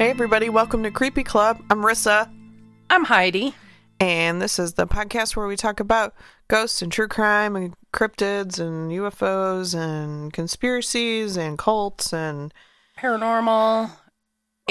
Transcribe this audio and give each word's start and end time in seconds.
Hey, 0.00 0.08
everybody, 0.08 0.48
welcome 0.48 0.82
to 0.84 0.90
Creepy 0.90 1.22
Club. 1.22 1.62
I'm 1.68 1.82
Rissa, 1.82 2.26
I'm 2.88 3.04
Heidi. 3.04 3.54
and 4.00 4.40
this 4.40 4.58
is 4.58 4.72
the 4.72 4.86
podcast 4.86 5.36
where 5.36 5.46
we 5.46 5.58
talk 5.58 5.78
about 5.78 6.14
ghosts 6.48 6.80
and 6.80 6.90
true 6.90 7.06
crime 7.06 7.54
and 7.54 7.74
cryptids 7.92 8.58
and 8.58 8.90
UFOs 8.92 9.74
and 9.78 10.32
conspiracies 10.32 11.36
and 11.36 11.58
cults 11.58 12.14
and, 12.14 12.54
Paranormal, 12.98 13.90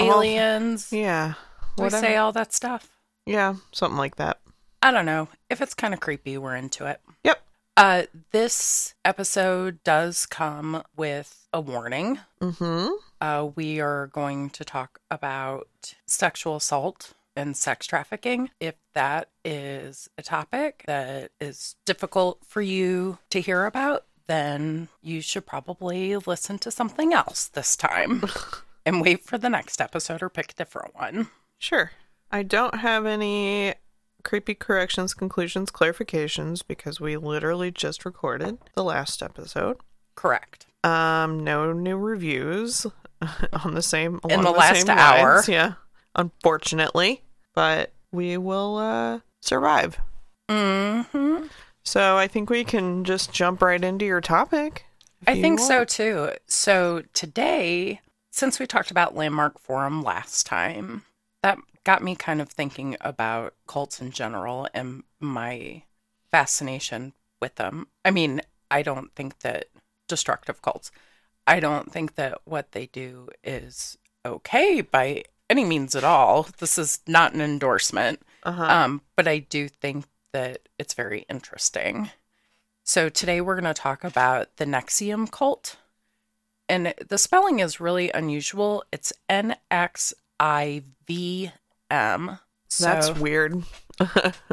aliens. 0.00 0.92
yeah, 0.92 1.34
we 1.78 1.84
whatever. 1.84 2.04
say 2.04 2.16
all 2.16 2.32
that 2.32 2.52
stuff. 2.52 2.98
yeah, 3.24 3.54
something 3.70 3.98
like 3.98 4.16
that. 4.16 4.40
I 4.82 4.90
don't 4.90 5.06
know. 5.06 5.28
If 5.48 5.60
it's 5.60 5.74
kind 5.74 5.94
of 5.94 6.00
creepy, 6.00 6.38
we're 6.38 6.56
into 6.56 6.86
it. 6.86 7.00
Yep. 7.22 7.40
Uh, 7.76 8.02
this 8.32 8.96
episode 9.04 9.78
does 9.84 10.26
come 10.26 10.82
with 10.96 11.39
a 11.52 11.60
warning. 11.60 12.18
Mm-hmm. 12.40 12.92
Uh, 13.20 13.48
we 13.54 13.80
are 13.80 14.08
going 14.08 14.50
to 14.50 14.64
talk 14.64 15.00
about 15.10 15.94
sexual 16.06 16.56
assault 16.56 17.14
and 17.36 17.56
sex 17.56 17.86
trafficking. 17.86 18.50
If 18.60 18.74
that 18.94 19.28
is 19.44 20.08
a 20.18 20.22
topic 20.22 20.84
that 20.86 21.32
is 21.40 21.76
difficult 21.84 22.40
for 22.46 22.60
you 22.60 23.18
to 23.30 23.40
hear 23.40 23.66
about, 23.66 24.04
then 24.26 24.88
you 25.02 25.20
should 25.20 25.46
probably 25.46 26.16
listen 26.16 26.58
to 26.60 26.70
something 26.70 27.12
else 27.12 27.48
this 27.48 27.76
time 27.76 28.22
and 28.86 29.00
wait 29.00 29.24
for 29.24 29.38
the 29.38 29.50
next 29.50 29.80
episode 29.80 30.22
or 30.22 30.28
pick 30.28 30.52
a 30.52 30.54
different 30.54 30.94
one. 30.94 31.28
Sure. 31.58 31.92
I 32.30 32.44
don't 32.44 32.76
have 32.76 33.06
any 33.06 33.74
creepy 34.22 34.54
corrections, 34.54 35.14
conclusions, 35.14 35.70
clarifications 35.70 36.62
because 36.66 37.00
we 37.00 37.16
literally 37.16 37.70
just 37.70 38.04
recorded 38.04 38.58
the 38.74 38.84
last 38.84 39.22
episode. 39.22 39.78
Correct. 40.20 40.66
Um, 40.84 41.44
no 41.44 41.72
new 41.72 41.96
reviews 41.96 42.86
on 43.64 43.72
the 43.72 43.80
same 43.80 44.20
In 44.24 44.32
along 44.32 44.44
the 44.44 44.50
last 44.50 44.76
same 44.86 44.90
hour. 44.90 45.36
lines, 45.36 45.48
Yeah, 45.48 45.72
unfortunately, 46.14 47.22
but 47.54 47.92
we 48.12 48.36
will 48.36 48.76
uh, 48.76 49.20
survive. 49.40 49.98
hmm 50.50 51.46
So 51.84 52.18
I 52.18 52.28
think 52.28 52.50
we 52.50 52.64
can 52.64 53.02
just 53.04 53.32
jump 53.32 53.62
right 53.62 53.82
into 53.82 54.04
your 54.04 54.20
topic. 54.20 54.84
I 55.26 55.40
think 55.40 55.58
so 55.58 55.86
too. 55.86 56.32
So 56.46 57.02
today, 57.14 58.02
since 58.30 58.60
we 58.60 58.66
talked 58.66 58.90
about 58.90 59.16
Landmark 59.16 59.58
Forum 59.58 60.02
last 60.02 60.44
time, 60.44 61.04
that 61.42 61.56
got 61.84 62.02
me 62.02 62.14
kind 62.14 62.42
of 62.42 62.50
thinking 62.50 62.94
about 63.00 63.54
cults 63.66 64.02
in 64.02 64.10
general 64.10 64.68
and 64.74 65.02
my 65.18 65.84
fascination 66.30 67.14
with 67.40 67.54
them. 67.54 67.86
I 68.04 68.10
mean, 68.10 68.42
I 68.70 68.82
don't 68.82 69.14
think 69.14 69.38
that 69.38 69.64
destructive 70.10 70.60
cults, 70.60 70.90
I 71.46 71.60
don't 71.60 71.90
think 71.90 72.16
that 72.16 72.38
what 72.44 72.72
they 72.72 72.86
do 72.86 73.28
is 73.42 73.96
okay 74.26 74.82
by 74.82 75.24
any 75.48 75.64
means 75.64 75.96
at 75.96 76.04
all. 76.04 76.46
This 76.58 76.78
is 76.78 77.00
not 77.06 77.34
an 77.34 77.40
endorsement. 77.40 78.20
Uh-huh. 78.42 78.62
Um, 78.64 79.02
but 79.16 79.26
I 79.26 79.38
do 79.38 79.68
think 79.68 80.04
that 80.32 80.68
it's 80.78 80.94
very 80.94 81.24
interesting. 81.28 82.10
So 82.84 83.08
today 83.08 83.40
we're 83.40 83.60
going 83.60 83.72
to 83.72 83.80
talk 83.80 84.04
about 84.04 84.56
the 84.56 84.64
NXIVM 84.64 85.30
cult. 85.30 85.76
And 86.68 86.94
the 87.08 87.18
spelling 87.18 87.58
is 87.58 87.80
really 87.80 88.10
unusual. 88.12 88.84
It's 88.92 89.12
N 89.28 89.56
X 89.70 90.14
I 90.38 90.82
V 91.06 91.50
M. 91.90 92.38
That's 92.78 93.10
weird. 93.10 93.64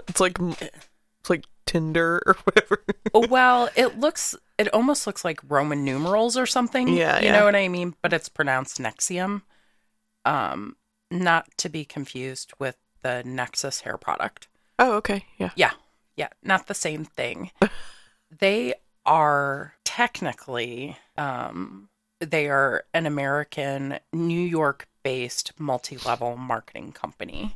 it's 0.08 0.20
like 0.20 0.38
it's 0.40 1.30
like 1.30 1.46
Tinder 1.68 2.24
or 2.26 2.36
whatever. 2.44 2.84
well, 3.30 3.70
it 3.76 4.00
looks 4.00 4.36
it 4.58 4.74
almost 4.74 5.06
looks 5.08 5.24
like 5.24 5.40
Roman 5.48 5.84
numerals 5.86 6.36
or 6.38 6.46
something. 6.46 6.88
Yeah, 6.90 7.20
You 7.20 7.26
yeah. 7.26 7.32
know 7.40 7.46
what 7.46 7.56
I 7.56 7.68
mean? 7.68 7.96
But 8.02 8.14
it's 8.14 8.30
pronounced 8.30 8.80
Nexium. 8.80 9.44
Um, 10.26 10.76
not 11.12 11.48
to 11.58 11.70
be 11.70 11.86
confused 11.86 12.52
with 12.60 12.76
the 13.02 13.24
Nexxus 13.26 13.82
hair 13.82 13.98
product. 13.98 14.48
oh, 14.80 14.94
okay. 14.96 15.26
Yeah. 15.38 15.52
Yeah, 15.56 15.72
yeah, 16.16 16.30
not 16.44 16.68
the 16.68 16.74
same 16.74 17.06
thing. 17.06 17.52
they 18.40 18.74
are 19.06 19.76
technically, 19.86 20.98
um, 21.18 21.90
they 22.20 22.50
are 22.50 22.84
an 22.94 23.06
American, 23.06 24.00
New 24.12 24.42
York-based 24.42 25.54
multi-level 25.60 26.36
marketing 26.36 26.92
company. 26.92 27.56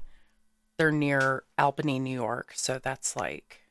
They're 0.78 0.92
near 0.92 1.44
Albany, 1.58 2.00
New 2.00 2.14
York, 2.16 2.54
so 2.56 2.80
that's 2.82 3.16
like 3.16 3.62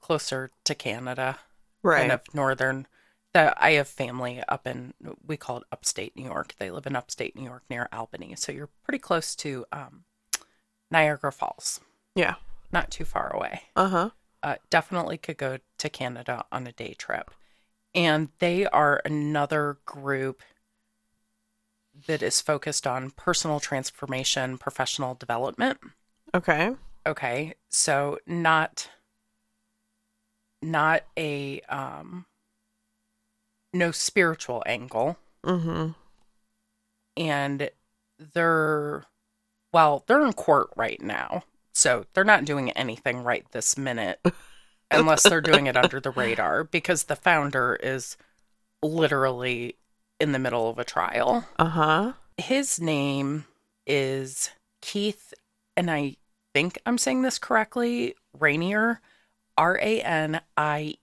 closer 0.00 0.50
to 0.64 0.74
Canada, 0.74 1.38
Right. 1.86 2.00
kind 2.00 2.12
of 2.12 2.20
northern. 2.34 2.86
The, 3.32 3.54
I 3.62 3.72
have 3.72 3.88
family 3.88 4.42
up 4.48 4.66
in 4.66 4.94
we 5.24 5.36
call 5.36 5.58
it 5.58 5.64
upstate 5.70 6.16
New 6.16 6.24
York. 6.24 6.54
They 6.58 6.70
live 6.70 6.86
in 6.86 6.96
upstate 6.96 7.36
New 7.36 7.44
York 7.44 7.62
near 7.70 7.88
Albany, 7.92 8.34
so 8.36 8.50
you're 8.52 8.70
pretty 8.84 8.98
close 8.98 9.34
to 9.36 9.64
um, 9.72 10.04
Niagara 10.90 11.32
Falls 11.32 11.80
Yeah. 12.14 12.34
not 12.72 12.90
too 12.90 13.04
far 13.04 13.34
away. 13.34 13.62
Uh-huh. 13.74 14.10
Uh, 14.42 14.56
definitely 14.70 15.18
could 15.18 15.36
go 15.38 15.58
to 15.78 15.88
Canada 15.88 16.44
on 16.52 16.66
a 16.66 16.72
day 16.72 16.94
trip. 16.94 17.30
And 17.94 18.28
they 18.38 18.66
are 18.66 19.00
another 19.04 19.78
group 19.86 20.42
that 22.06 22.22
is 22.22 22.40
focused 22.40 22.86
on 22.86 23.10
personal 23.10 23.58
transformation, 23.60 24.58
professional 24.58 25.14
development. 25.14 25.78
Okay. 26.34 26.72
Okay, 27.06 27.54
so 27.70 28.18
not 28.26 28.90
not 30.62 31.02
a 31.18 31.60
um 31.68 32.26
no 33.72 33.90
spiritual 33.90 34.62
angle 34.66 35.16
Mm-hmm. 35.44 35.92
and 37.16 37.70
they're 38.34 39.04
well 39.72 40.02
they're 40.06 40.24
in 40.24 40.32
court 40.32 40.70
right 40.76 41.00
now 41.00 41.44
so 41.74 42.04
they're 42.14 42.24
not 42.24 42.44
doing 42.44 42.70
anything 42.72 43.22
right 43.22 43.44
this 43.52 43.76
minute 43.76 44.20
unless 44.90 45.26
they're 45.28 45.40
doing 45.40 45.66
it 45.66 45.76
under 45.76 46.00
the 46.00 46.10
radar 46.10 46.64
because 46.64 47.04
the 47.04 47.16
founder 47.16 47.78
is 47.82 48.16
literally 48.82 49.76
in 50.18 50.32
the 50.32 50.38
middle 50.38 50.68
of 50.68 50.78
a 50.78 50.84
trial 50.84 51.44
Uh-huh. 51.58 52.12
his 52.38 52.80
name 52.80 53.44
is 53.86 54.50
keith 54.82 55.32
and 55.76 55.90
i 55.90 56.16
think 56.54 56.78
i'm 56.86 56.98
saying 56.98 57.22
this 57.22 57.38
correctly 57.38 58.14
raniere 58.36 58.98
r-a-n-i-e-r-e 59.56 60.96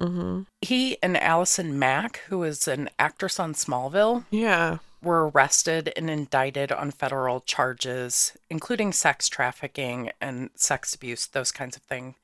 Mm-hmm. 0.00 0.42
he 0.62 0.96
and 1.02 1.14
allison 1.18 1.78
mack 1.78 2.20
who 2.28 2.42
is 2.42 2.66
an 2.66 2.88
actress 2.98 3.38
on 3.38 3.52
smallville 3.52 4.24
Yeah. 4.30 4.78
were 5.02 5.28
arrested 5.28 5.92
and 5.94 6.08
indicted 6.08 6.72
on 6.72 6.90
federal 6.90 7.42
charges, 7.42 8.32
including 8.48 8.94
sex 8.94 9.28
trafficking 9.28 10.10
and 10.18 10.48
sex 10.54 10.94
abuse, 10.94 11.26
those 11.26 11.52
kinds 11.52 11.76
of 11.76 11.82
things, 11.82 12.14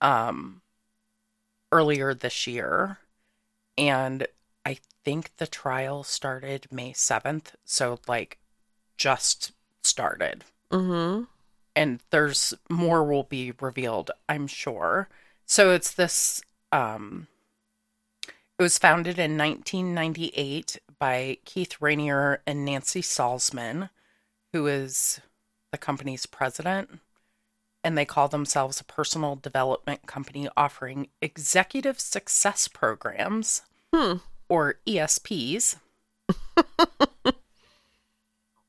um, 0.00 0.62
earlier 1.70 2.12
this 2.12 2.48
year. 2.48 2.98
And 3.78 4.26
I 4.66 4.78
think 5.04 5.36
the 5.36 5.46
trial 5.46 6.02
started 6.02 6.66
May 6.72 6.92
7th. 6.92 7.52
So, 7.64 8.00
like, 8.08 8.38
just 8.96 9.52
started. 9.82 10.42
Mm-hmm. 10.72 11.24
And 11.74 12.00
there's 12.10 12.54
more 12.68 13.02
will 13.04 13.22
be 13.24 13.52
revealed, 13.60 14.10
I'm 14.28 14.46
sure. 14.46 15.08
So, 15.46 15.72
it's 15.72 15.92
this. 15.92 16.42
Um, 16.70 17.28
it 18.58 18.62
was 18.62 18.78
founded 18.78 19.18
in 19.18 19.36
1998 19.36 20.78
by 20.98 21.38
Keith 21.44 21.78
Raniere 21.80 22.38
and 22.46 22.64
Nancy 22.64 23.00
Salzman, 23.02 23.90
who 24.52 24.66
is 24.66 25.20
the 25.72 25.78
company's 25.78 26.26
president. 26.26 27.00
And 27.82 27.98
they 27.98 28.04
call 28.04 28.28
themselves 28.28 28.80
a 28.80 28.84
personal 28.84 29.34
development 29.34 30.06
company 30.06 30.48
offering 30.56 31.08
executive 31.20 31.98
success 31.98 32.68
programs, 32.68 33.62
Hmm. 33.92 34.18
or 34.48 34.76
ESPs, 34.86 35.76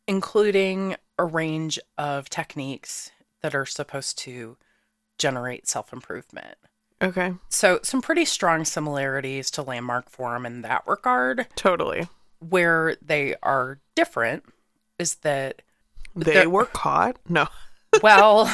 including 0.08 0.96
a 1.18 1.26
range 1.26 1.80
of 1.98 2.30
techniques 2.30 3.12
that 3.42 3.54
are 3.54 3.66
supposed 3.66 4.18
to 4.20 4.58
generate 5.18 5.68
self 5.68 5.94
improvement. 5.94 6.58
Okay. 7.02 7.34
So, 7.50 7.80
some 7.84 8.02
pretty 8.02 8.26
strong 8.26 8.66
similarities 8.66 9.52
to 9.52 9.62
Landmark 9.62 10.10
Forum 10.10 10.46
in 10.46 10.62
that 10.62 10.84
regard. 10.88 11.48
Totally. 11.56 12.08
Where 12.40 12.96
they 13.02 13.36
are 13.44 13.80
different 13.96 14.46
is 14.98 15.16
that, 15.16 15.62
They 16.16 16.48
were 16.48 16.66
caught? 16.66 17.18
No. 17.28 17.48
well, 18.02 18.52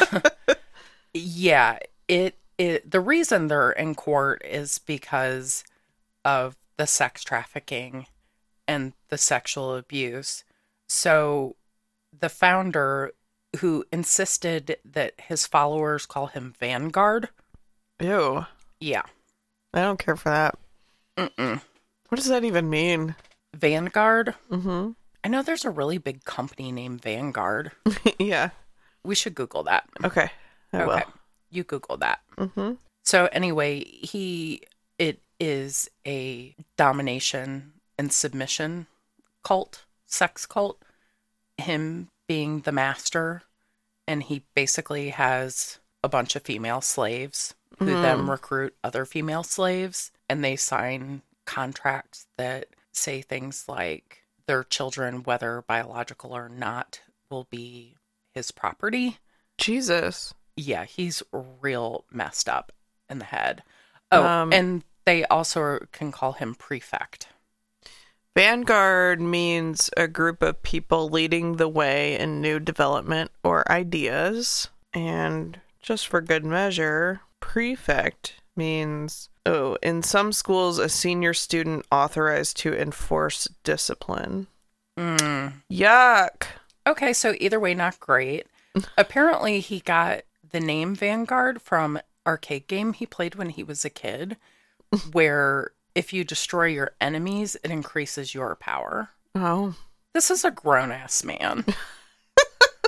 yeah, 1.13 1.79
it, 2.07 2.37
it, 2.57 2.89
the 2.89 2.99
reason 2.99 3.47
they're 3.47 3.71
in 3.71 3.93
court 3.93 4.41
is 4.43 4.79
because 4.79 5.63
of 6.25 6.55
the 6.77 6.87
sex 6.87 7.23
trafficking 7.23 8.07
and 8.67 8.93
the 9.09 9.17
sexual 9.17 9.75
abuse. 9.75 10.43
So, 10.87 11.55
the 12.17 12.29
founder 12.29 13.11
who 13.59 13.85
insisted 13.91 14.77
that 14.85 15.13
his 15.21 15.47
followers 15.47 16.05
call 16.05 16.27
him 16.27 16.53
Vanguard, 16.59 17.29
Ew. 17.99 18.45
yeah, 18.79 19.03
I 19.73 19.81
don't 19.81 19.99
care 19.99 20.15
for 20.15 20.29
that. 20.29 20.57
mm-mm. 21.17 21.61
What 22.09 22.15
does 22.15 22.27
that 22.27 22.43
even 22.43 22.69
mean? 22.69 23.15
Vanguard 23.55 24.35
Mm-hmm. 24.51 24.91
I 25.23 25.27
know 25.27 25.41
there's 25.41 25.65
a 25.65 25.69
really 25.69 25.97
big 25.97 26.23
company 26.23 26.71
named 26.71 27.01
Vanguard. 27.01 27.71
yeah. 28.19 28.51
We 29.03 29.15
should 29.15 29.35
Google 29.35 29.63
that. 29.63 29.85
Okay. 30.03 30.29
I 30.71 30.81
okay. 30.83 31.03
You 31.49 31.63
Google 31.63 31.97
that. 31.97 32.19
Mm-hmm. 32.37 32.73
So 33.03 33.27
anyway, 33.31 33.83
he 33.83 34.61
it 34.97 35.19
is 35.39 35.89
a 36.07 36.55
domination 36.77 37.73
and 37.97 38.11
submission 38.13 38.87
cult, 39.43 39.85
sex 40.05 40.45
cult. 40.45 40.81
Him 41.59 42.09
being 42.27 42.61
the 42.61 42.71
master, 42.71 43.43
and 44.07 44.23
he 44.23 44.43
basically 44.55 45.09
has 45.09 45.79
a 46.03 46.09
bunch 46.09 46.35
of 46.35 46.43
female 46.43 46.81
slaves 46.81 47.55
who 47.77 47.85
then 47.85 48.27
recruit 48.27 48.75
other 48.83 49.05
female 49.05 49.43
slaves, 49.43 50.11
and 50.27 50.43
they 50.43 50.55
sign 50.55 51.21
contracts 51.45 52.27
that 52.37 52.67
say 52.91 53.21
things 53.21 53.65
like 53.67 54.23
their 54.47 54.63
children, 54.63 55.23
whether 55.23 55.61
biological 55.61 56.35
or 56.35 56.49
not, 56.49 57.01
will 57.29 57.47
be 57.49 57.95
his 58.33 58.51
property. 58.51 59.17
Jesus. 59.57 60.33
Yeah, 60.57 60.85
he's 60.85 61.23
real 61.61 62.05
messed 62.11 62.49
up 62.49 62.71
in 63.09 63.19
the 63.19 63.25
head. 63.25 63.63
Oh, 64.11 64.23
Um, 64.23 64.51
and 64.51 64.83
they 65.05 65.23
also 65.25 65.85
can 65.91 66.11
call 66.11 66.33
him 66.33 66.55
prefect. 66.55 67.27
Vanguard 68.35 69.19
means 69.19 69.89
a 69.97 70.07
group 70.07 70.41
of 70.41 70.63
people 70.63 71.09
leading 71.09 71.57
the 71.57 71.67
way 71.67 72.17
in 72.17 72.41
new 72.41 72.59
development 72.59 73.31
or 73.43 73.69
ideas. 73.71 74.69
And 74.93 75.59
just 75.81 76.07
for 76.07 76.21
good 76.21 76.45
measure, 76.45 77.21
prefect 77.39 78.35
means, 78.55 79.29
oh, 79.45 79.77
in 79.81 80.03
some 80.03 80.31
schools, 80.31 80.77
a 80.77 80.89
senior 80.89 81.33
student 81.33 81.85
authorized 81.91 82.57
to 82.57 82.73
enforce 82.73 83.47
discipline. 83.63 84.47
Mm. 84.97 85.53
Yuck. 85.71 86.43
Okay, 86.85 87.13
so 87.13 87.35
either 87.39 87.59
way, 87.59 87.73
not 87.73 87.99
great. 87.99 88.47
Apparently, 88.97 89.59
he 89.59 89.79
got 89.79 90.21
the 90.51 90.59
name 90.59 90.95
Vanguard 90.95 91.61
from 91.61 91.99
arcade 92.27 92.67
game 92.67 92.93
he 92.93 93.05
played 93.05 93.35
when 93.35 93.49
he 93.49 93.63
was 93.63 93.83
a 93.85 93.89
kid, 93.89 94.37
where 95.11 95.71
if 95.99 96.13
you 96.13 96.23
destroy 96.23 96.67
your 96.67 96.91
enemies, 97.01 97.57
it 97.61 97.69
increases 97.69 98.33
your 98.33 98.55
power. 98.55 99.09
Oh, 99.35 99.75
This 100.13 100.31
is 100.31 100.45
a 100.45 100.49
grown 100.49 100.93
ass 100.93 101.25
man. 101.25 101.65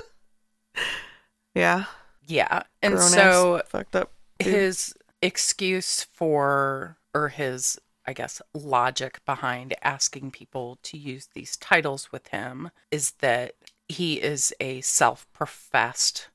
yeah. 1.54 1.84
Yeah. 2.26 2.62
And 2.80 2.94
Grown-ass 2.94 3.12
so 3.12 3.62
fucked 3.68 3.94
up. 3.96 4.12
dude. 4.38 4.54
his 4.54 4.94
excuse 5.20 6.04
for, 6.04 6.96
or 7.12 7.28
his, 7.28 7.78
I 8.06 8.14
guess, 8.14 8.40
logic 8.54 9.20
behind 9.26 9.74
asking 9.82 10.30
people 10.30 10.78
to 10.84 10.96
use 10.96 11.28
these 11.34 11.58
titles 11.58 12.10
with 12.12 12.28
him 12.28 12.70
is 12.90 13.10
that 13.20 13.56
he 13.88 14.14
is 14.22 14.54
a 14.58 14.80
self 14.80 15.30
professed 15.34 16.28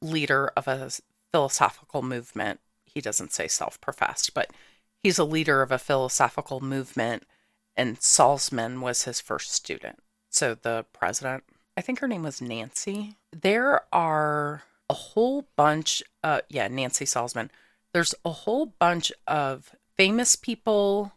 leader 0.00 0.52
of 0.56 0.68
a 0.68 0.90
philosophical 1.32 2.02
movement. 2.02 2.60
He 2.84 3.00
doesn't 3.00 3.32
say 3.32 3.48
self 3.48 3.80
professed, 3.80 4.32
but 4.32 4.50
he's 5.04 5.18
a 5.18 5.24
leader 5.24 5.62
of 5.62 5.70
a 5.70 5.78
philosophical 5.78 6.60
movement, 6.60 7.22
and 7.76 8.00
Salzman 8.00 8.80
was 8.80 9.04
his 9.04 9.20
first 9.20 9.52
student. 9.52 10.00
So 10.30 10.56
the 10.56 10.86
president, 10.92 11.44
I 11.76 11.80
think 11.80 12.00
her 12.00 12.08
name 12.08 12.24
was 12.24 12.40
Nancy. 12.42 13.14
There 13.30 13.82
are 13.92 14.64
a 14.90 14.94
whole 14.94 15.46
bunch, 15.54 16.02
uh, 16.24 16.40
yeah, 16.48 16.66
Nancy 16.66 17.04
Salzman. 17.04 17.50
There's 17.92 18.14
a 18.24 18.30
whole 18.30 18.66
bunch 18.66 19.12
of 19.28 19.76
famous 19.96 20.34
people 20.34 21.12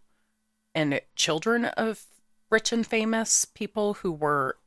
and 0.76 1.02
children 1.16 1.66
of 1.66 2.04
rich 2.52 2.72
and 2.72 2.86
famous 2.86 3.46
people 3.46 3.96
who 3.96 4.12
were 4.12 4.58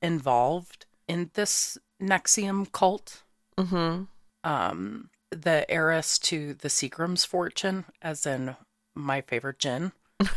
involved 0.00 0.86
in 1.06 1.30
this 1.34 1.78
NXIVM 2.00 2.72
cult 2.72 3.22
Mm-hmm. 3.58 4.04
um, 4.50 5.10
the 5.32 5.68
heiress 5.70 6.18
to 6.20 6.54
the 6.54 6.68
Seagram's 6.68 7.24
fortune, 7.24 7.84
as 8.00 8.26
in 8.26 8.56
my 8.94 9.20
favorite 9.22 9.58
gin. 9.58 9.92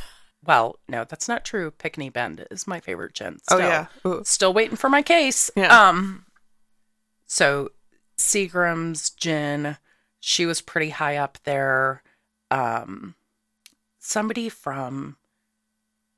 well, 0.46 0.80
no, 0.88 1.04
that's 1.04 1.28
not 1.28 1.46
true. 1.46 1.72
Pinckney 1.72 2.10
Bend 2.10 2.46
is 2.50 2.66
my 2.68 2.80
favorite 2.80 3.14
gin. 3.14 3.40
Oh, 3.52 3.58
Still, 3.58 3.60
yeah. 3.68 3.86
Ooh. 4.06 4.22
Still 4.26 4.54
waiting 4.54 4.78
for 4.78 4.90
my 4.90 5.02
case. 5.02 5.52
Yeah. 5.56 5.88
Um, 5.88 6.26
so 7.26 7.70
Seagram's 8.18 9.10
gin, 9.10 9.78
she 10.20 10.46
was 10.46 10.62
pretty 10.62 10.90
high 10.92 11.18
up 11.18 11.38
there. 11.44 12.02
Um, 12.52 13.16
somebody 14.00 14.50
from 14.50 15.18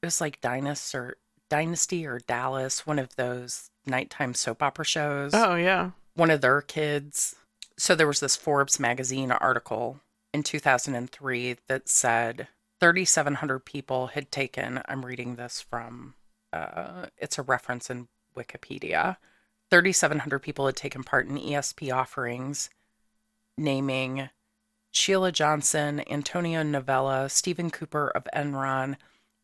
it 0.01 0.05
was 0.05 0.21
like 0.21 0.39
Dynasty 0.41 0.97
or 0.97 1.17
Dynasty 1.49 2.05
or 2.05 2.19
Dallas, 2.19 2.85
one 2.85 2.99
of 2.99 3.15
those 3.15 3.71
nighttime 3.85 4.33
soap 4.33 4.61
opera 4.61 4.85
shows 4.85 5.31
Oh, 5.33 5.55
yeah. 5.55 5.91
one 6.13 6.29
of 6.29 6.41
their 6.41 6.61
kids. 6.61 7.35
So 7.77 7.95
there 7.95 8.07
was 8.07 8.19
this 8.19 8.35
Forbes 8.35 8.79
magazine 8.79 9.31
article 9.31 9.99
in 10.33 10.43
2003 10.43 11.57
that 11.67 11.87
said 11.87 12.47
3,700 12.79 13.59
people 13.59 14.07
had 14.07 14.31
taken. 14.31 14.81
I'm 14.87 15.05
reading 15.05 15.35
this 15.35 15.61
from, 15.61 16.15
uh, 16.51 17.07
it's 17.17 17.37
a 17.37 17.43
reference 17.43 17.89
in 17.89 18.07
Wikipedia. 18.35 19.17
3,700 19.69 20.39
people 20.39 20.65
had 20.65 20.75
taken 20.75 21.03
part 21.03 21.27
in 21.27 21.37
ESP 21.37 21.93
offerings, 21.93 22.69
naming 23.57 24.29
Sheila 24.91 25.31
Johnson, 25.31 26.01
Antonia 26.09 26.63
Novello, 26.63 27.27
Stephen 27.27 27.69
Cooper 27.69 28.09
of 28.09 28.27
Enron, 28.33 28.95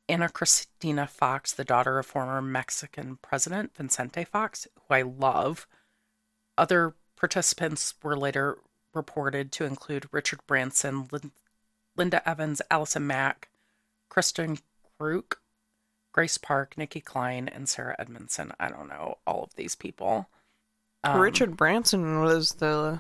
Ana 0.10 0.30
Cristina 0.30 1.08
Fox, 1.08 1.54
the 1.54 1.64
daughter 1.64 2.00
of 2.00 2.06
former 2.06 2.42
Mexican 2.42 3.18
President 3.22 3.76
Vicente 3.76 4.24
Fox, 4.24 4.68
who 4.76 4.94
I 4.94 5.02
love. 5.04 5.68
Other 6.58 6.96
participants 7.24 7.94
were 8.04 8.18
later 8.18 8.58
reported 8.94 9.50
to 9.50 9.64
include 9.64 10.10
Richard 10.12 10.42
Branson, 10.46 11.08
Lin- 11.10 11.32
Linda 11.96 12.28
Evans, 12.28 12.62
Allison 12.70 13.08
Mack, 13.08 13.48
Kristin 14.12 14.60
Kreuk, 15.00 15.36
Grace 16.12 16.38
Park, 16.38 16.78
Nicki 16.78 17.00
Clyne, 17.00 17.48
and 17.48 17.70
Sarah 17.70 17.96
Edmondson. 17.98 18.52
I 18.60 18.68
don't 18.68 18.90
know 18.90 19.20
all 19.26 19.42
of 19.42 19.56
these 19.56 19.74
people. 19.74 20.28
Um, 21.06 21.18
Richard 21.22 21.56
Branson 21.56 22.20
was 22.24 22.56
the 22.56 23.00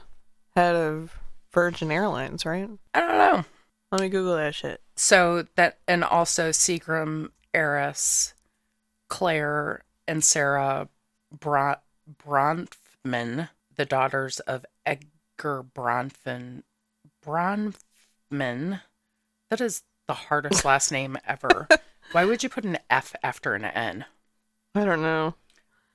head 0.55 0.77
of 0.77 1.19
Virgin 1.51 1.91
Airlines, 1.91 2.45
right? 2.45 2.69
I 2.93 2.99
don't 3.01 3.17
know. 3.17 3.43
Let 3.91 3.99
me 3.99 4.07
Google 4.07 4.37
that 4.37 4.55
shit. 4.55 4.79
So 4.95 5.47
that, 5.55 5.79
and 5.85 6.05
also 6.05 6.51
Seagram, 6.51 7.31
Eris, 7.53 8.33
Clare, 9.09 9.83
and 10.07 10.23
Sarah 10.23 10.87
Bra- 11.37 11.81
Bronfman, 12.25 13.49
the 13.75 13.85
daughters 13.85 14.39
of 14.41 14.65
Edgar 14.85 15.63
Bronfman. 15.63 16.63
Bronfman. 17.25 18.81
That 19.49 19.61
is 19.61 19.83
the 20.07 20.13
hardest 20.13 20.65
last 20.65 20.91
name 20.91 21.17
ever. 21.25 21.67
Why 22.11 22.25
would 22.25 22.43
you 22.43 22.49
put 22.49 22.65
an 22.65 22.79
F 22.89 23.15
after 23.23 23.53
an 23.55 23.65
N? 23.65 24.05
I 24.75 24.85
don't 24.85 25.01
know. 25.01 25.35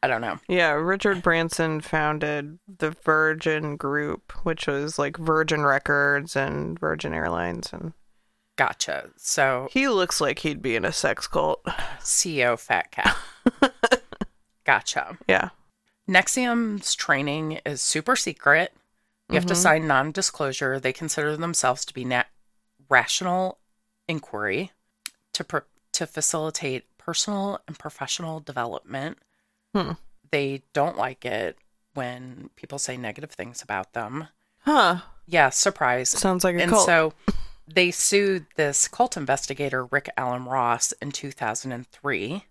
I 0.02 0.06
don't 0.06 0.20
know. 0.20 0.38
Yeah, 0.48 0.72
Richard 0.72 1.22
Branson 1.22 1.80
founded 1.80 2.60
the 2.78 2.90
Virgin 2.90 3.76
Group, 3.76 4.32
which 4.44 4.68
was 4.68 4.98
like 4.98 5.16
Virgin 5.16 5.64
Records 5.64 6.36
and 6.36 6.78
Virgin 6.78 7.12
Airlines, 7.12 7.72
and 7.72 7.92
Gotcha. 8.58 9.10
So 9.16 9.68
he 9.70 9.86
looks 9.88 10.20
like 10.20 10.40
he'd 10.40 10.60
be 10.60 10.74
in 10.74 10.84
a 10.84 10.92
sex 10.92 11.28
cult. 11.28 11.62
CEO 12.00 12.58
Fat 12.58 12.90
Cat. 12.90 13.16
gotcha. 14.64 15.16
Yeah. 15.28 15.50
NXIVM's 16.08 16.94
training 16.94 17.60
is 17.66 17.82
super 17.82 18.16
secret. 18.16 18.72
You 19.30 19.34
have 19.34 19.46
to 19.46 19.54
sign 19.54 19.86
non 19.86 20.10
disclosure. 20.10 20.80
They 20.80 20.92
consider 20.94 21.36
themselves 21.36 21.84
to 21.84 21.92
be 21.92 22.04
na- 22.04 22.22
rational 22.88 23.58
inquiry 24.08 24.72
to, 25.34 25.62
to 25.92 26.06
facilitate 26.06 26.84
personal 26.96 27.60
and 27.68 27.78
professional 27.78 28.40
development. 28.40 29.18
Hmm. 29.74 29.92
They 30.30 30.62
don't 30.72 30.96
like 30.96 31.26
it 31.26 31.58
when 31.92 32.48
people 32.56 32.78
say 32.78 32.96
negative 32.96 33.30
things 33.30 33.60
about 33.60 33.92
them. 33.92 34.28
Huh. 34.60 35.00
Yeah, 35.26 35.50
surprise. 35.50 36.08
Sounds 36.08 36.42
like 36.42 36.56
a 36.56 36.62
and 36.62 36.70
cult. 36.70 36.86
so 36.86 37.12
they 37.66 37.90
sued 37.90 38.46
this 38.56 38.88
cult 38.88 39.16
investigator, 39.16 39.84
Rick 39.84 40.08
Alan 40.16 40.46
Ross, 40.46 40.92
in 41.02 41.12
2003 41.12 42.44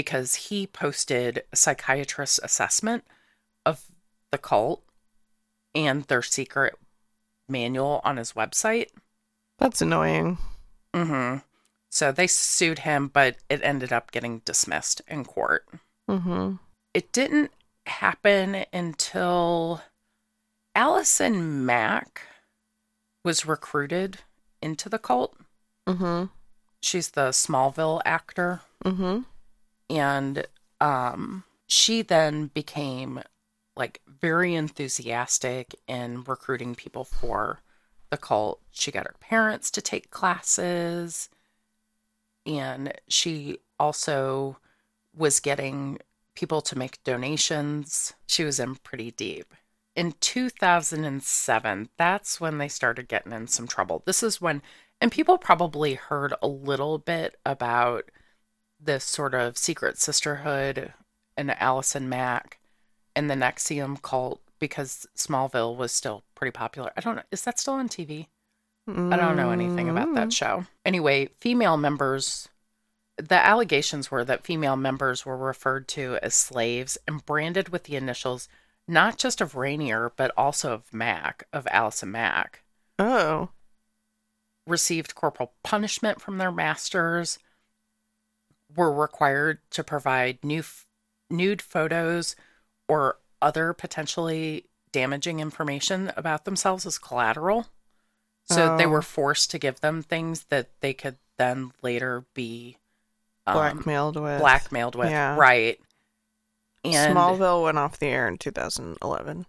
because 0.00 0.34
he 0.34 0.66
posted 0.66 1.42
a 1.52 1.56
psychiatrist's 1.56 2.40
assessment 2.42 3.04
of 3.66 3.82
the 4.32 4.38
cult 4.38 4.82
and 5.74 6.04
their 6.04 6.22
secret 6.22 6.74
manual 7.50 8.00
on 8.02 8.16
his 8.16 8.32
website. 8.32 8.86
That's 9.58 9.82
annoying. 9.82 10.38
hmm 10.94 11.36
So 11.90 12.12
they 12.12 12.26
sued 12.26 12.78
him, 12.78 13.08
but 13.08 13.36
it 13.50 13.60
ended 13.62 13.92
up 13.92 14.10
getting 14.10 14.38
dismissed 14.46 15.02
in 15.06 15.26
court. 15.26 15.68
Mm-hmm. 16.08 16.54
It 16.94 17.12
didn't 17.12 17.50
happen 17.84 18.64
until 18.72 19.82
Allison 20.74 21.66
Mack 21.66 22.22
was 23.22 23.44
recruited 23.44 24.20
into 24.62 24.88
the 24.88 24.98
cult. 24.98 25.36
Mm-hmm. 25.86 26.24
She's 26.80 27.10
the 27.10 27.32
Smallville 27.32 28.00
actor. 28.06 28.62
Mm-hmm. 28.82 29.24
And 29.90 30.46
um, 30.80 31.44
she 31.66 32.02
then 32.02 32.46
became 32.46 33.22
like 33.76 34.00
very 34.06 34.54
enthusiastic 34.54 35.74
in 35.88 36.22
recruiting 36.22 36.74
people 36.74 37.04
for 37.04 37.60
the 38.10 38.16
cult. 38.16 38.60
She 38.70 38.92
got 38.92 39.06
her 39.06 39.16
parents 39.20 39.70
to 39.72 39.82
take 39.82 40.10
classes, 40.10 41.28
and 42.46 42.92
she 43.08 43.58
also 43.78 44.58
was 45.14 45.40
getting 45.40 45.98
people 46.34 46.60
to 46.62 46.78
make 46.78 47.02
donations. 47.02 48.14
She 48.26 48.44
was 48.44 48.60
in 48.60 48.76
pretty 48.76 49.10
deep. 49.10 49.54
In 49.96 50.14
2007, 50.20 51.88
that's 51.96 52.40
when 52.40 52.58
they 52.58 52.68
started 52.68 53.08
getting 53.08 53.32
in 53.32 53.48
some 53.48 53.66
trouble. 53.66 54.02
This 54.06 54.22
is 54.22 54.40
when, 54.40 54.62
and 55.00 55.10
people 55.10 55.36
probably 55.36 55.94
heard 55.94 56.32
a 56.40 56.46
little 56.46 56.98
bit 56.98 57.36
about 57.44 58.10
this 58.82 59.04
sort 59.04 59.34
of 59.34 59.58
secret 59.58 59.98
sisterhood 59.98 60.92
and 61.36 61.50
Allison 61.60 62.08
Mack 62.08 62.58
and 63.14 63.30
the 63.30 63.34
NXIVM 63.34 64.02
cult 64.02 64.40
because 64.58 65.06
Smallville 65.16 65.76
was 65.76 65.92
still 65.92 66.22
pretty 66.34 66.52
popular. 66.52 66.92
I 66.96 67.00
don't 67.00 67.16
know. 67.16 67.22
Is 67.30 67.42
that 67.42 67.58
still 67.58 67.74
on 67.74 67.88
TV? 67.88 68.26
I 68.88 69.16
don't 69.16 69.36
know 69.36 69.50
anything 69.50 69.88
about 69.88 70.14
that 70.14 70.28
mm. 70.28 70.32
show. 70.32 70.64
Anyway, 70.84 71.28
female 71.38 71.76
members, 71.76 72.48
the 73.16 73.36
allegations 73.36 74.10
were 74.10 74.24
that 74.24 74.44
female 74.44 74.76
members 74.76 75.24
were 75.24 75.36
referred 75.36 75.86
to 75.88 76.18
as 76.22 76.34
slaves 76.34 76.98
and 77.06 77.24
branded 77.24 77.68
with 77.68 77.84
the 77.84 77.94
initials 77.94 78.48
not 78.88 79.16
just 79.16 79.40
of 79.40 79.52
Raniere, 79.52 80.10
but 80.16 80.32
also 80.36 80.72
of 80.72 80.92
Mack, 80.92 81.44
of 81.52 81.68
Allison 81.70 82.10
Mack. 82.10 82.64
Oh. 82.98 83.50
Received 84.66 85.14
corporal 85.14 85.52
punishment 85.62 86.20
from 86.20 86.38
their 86.38 86.50
masters, 86.50 87.38
were 88.76 88.92
required 88.92 89.58
to 89.70 89.82
provide 89.84 90.44
new 90.44 90.62
nude 91.28 91.62
photos 91.62 92.36
or 92.88 93.18
other 93.42 93.72
potentially 93.72 94.66
damaging 94.92 95.40
information 95.40 96.12
about 96.16 96.44
themselves 96.44 96.84
as 96.86 96.98
collateral. 96.98 97.66
So 98.48 98.76
they 98.76 98.84
Oh. 98.86 98.88
were 98.88 99.02
forced 99.02 99.50
to 99.52 99.58
give 99.58 99.80
them 99.80 100.02
things 100.02 100.44
that 100.44 100.70
they 100.80 100.92
could 100.92 101.18
then 101.36 101.72
later 101.82 102.24
be 102.34 102.76
um, 103.46 103.54
Blackmailed 103.54 104.16
with. 104.16 104.40
blackmailed 104.40 104.94
with. 104.96 105.08
Yeah. 105.10 105.36
Right. 105.36 105.78
And 106.84 107.16
Smallville 107.16 107.62
went 107.64 107.78
off 107.78 107.98
the 107.98 108.06
air 108.08 108.26
in 108.28 108.38
2011. 108.38 109.46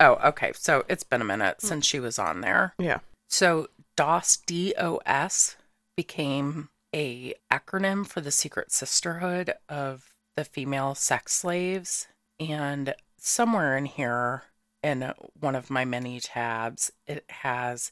oh, 0.00 0.14
okay. 0.24 0.52
So 0.54 0.84
it's 0.88 1.04
been 1.04 1.20
a 1.22 1.24
minute 1.24 1.60
since 1.60 1.86
she 1.86 2.00
was 2.00 2.18
on 2.18 2.40
there. 2.40 2.74
Yeah. 2.78 2.98
So 3.28 3.68
DOS 3.96 4.36
DOS 4.38 5.56
became 5.96 6.68
a 6.94 7.34
acronym 7.52 8.06
for 8.06 8.20
the 8.20 8.30
secret 8.30 8.72
sisterhood 8.72 9.52
of 9.68 10.14
the 10.36 10.44
female 10.44 10.94
sex 10.94 11.32
slaves 11.32 12.06
and 12.38 12.94
somewhere 13.18 13.76
in 13.76 13.86
here 13.86 14.44
in 14.82 15.12
one 15.38 15.54
of 15.54 15.70
my 15.70 15.84
many 15.84 16.20
tabs 16.20 16.92
it 17.06 17.24
has 17.28 17.90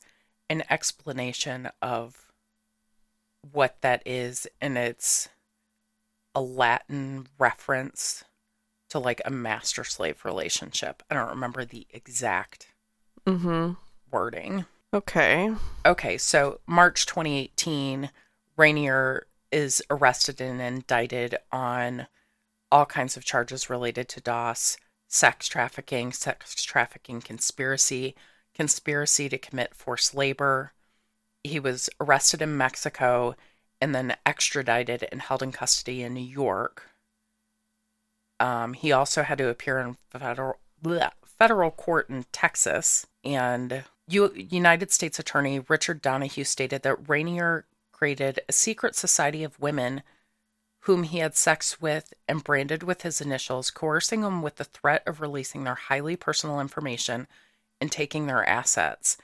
an 0.49 0.63
explanation 0.71 1.69
of 1.83 2.31
what 3.53 3.81
that 3.81 4.03
is 4.07 4.47
and 4.61 4.79
it's 4.79 5.29
a 6.35 6.41
Latin 6.41 7.27
reference 7.39 8.25
to 8.91 8.99
like 8.99 9.21
a 9.25 9.31
master 9.31 9.85
slave 9.85 10.25
relationship. 10.25 11.03
I 11.11 11.15
don't 11.15 11.29
remember 11.31 11.65
the 11.65 11.87
exact 11.91 12.69
Mm-hmm. 13.27 13.73
wording. 14.11 14.67
Okay. 14.93 15.51
Okay, 15.87 16.19
so 16.19 16.61
March 16.67 17.07
2018, 17.07 18.11
Raniere 18.57 19.23
is 19.51 19.83
arrested 19.91 20.41
and 20.41 20.61
indicted 20.61 21.37
on 21.53 22.07
all 22.71 22.87
kinds 22.87 23.17
of 23.17 23.25
charges 23.25 23.71
related 23.71 24.09
to 24.09 24.21
DOS, 24.21 24.77
sex 25.09 25.47
trafficking, 25.47 26.13
sex 26.13 26.65
trafficking 26.65 27.21
conspiracy, 27.21 28.15
conspiracy 28.55 29.29
to 29.29 29.39
commit 29.39 29.75
forced 29.75 30.15
labor. 30.15 30.73
He 31.43 31.61
was 31.61 31.89
arrested 32.01 32.43
in 32.43 32.57
Mexico 32.57 33.37
and 33.81 33.95
then 33.95 34.17
extradited 34.25 35.07
and 35.13 35.23
held 35.23 35.43
in 35.43 35.53
custody 35.53 36.03
in 36.03 36.15
New 36.15 36.21
York. 36.21 36.91
Um, 38.41 38.73
he 38.73 38.93
also 38.93 39.23
had 39.23 39.39
to 39.39 39.49
appear 39.49 39.79
in 39.79 39.97
federal 40.11 40.59
bleh, 40.83 41.11
federal 41.25 41.71
court 41.71 42.09
in 42.09 42.25
Texas, 42.33 43.07
and 43.23 43.85
U- 44.09 44.35
United 44.35 44.93
States 44.93 45.19
Attorney 45.19 45.61
Richard 45.61 46.03
Donoghue 46.03 46.45
stated 46.45 46.83
that 46.83 47.05
Raniere 47.05 47.65
created 48.05 48.39
a 48.47 48.53
secret 48.53 48.95
society 48.95 49.43
of 49.43 49.59
women 49.59 50.03
whom 50.81 51.05
he 51.05 51.21
had 51.21 51.35
sex 51.35 51.81
with 51.81 52.13
and 52.29 52.45
branded 52.45 52.83
with 52.83 53.01
his 53.01 53.19
initials, 53.19 53.71
coercing 53.71 54.21
them 54.21 54.43
with 54.43 54.57
the 54.57 54.65
threat 54.65 55.03
of 55.07 55.23
releasing 55.23 55.65
their 55.65 55.75
highly 55.75 56.15
personal 56.15 56.61
information 56.61 57.27
and 57.81 57.91
taking 57.91 58.27
their 58.27 58.47
assets. 58.47 59.17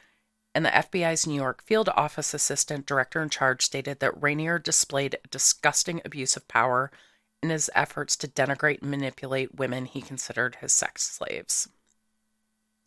And 0.54 0.64
the 0.64 0.70
FBI's 0.70 1.26
New 1.26 1.34
York 1.34 1.62
field 1.62 1.90
office 1.90 2.32
assistant 2.32 2.86
director 2.86 3.22
in 3.22 3.28
charge 3.28 3.66
stated 3.66 4.00
that 4.00 4.18
Raniere 4.18 4.62
displayed 4.62 5.14
a 5.22 5.28
disgusting 5.28 6.00
abuse 6.02 6.34
of 6.34 6.48
power 6.48 6.90
in 7.42 7.50
his 7.50 7.70
efforts 7.74 8.16
to 8.16 8.28
denigrate 8.28 8.80
and 8.80 8.90
manipulate 8.90 9.56
women 9.56 9.84
he 9.84 10.00
considered 10.00 10.54
his 10.62 10.72
sex 10.72 11.02
slaves. 11.02 11.68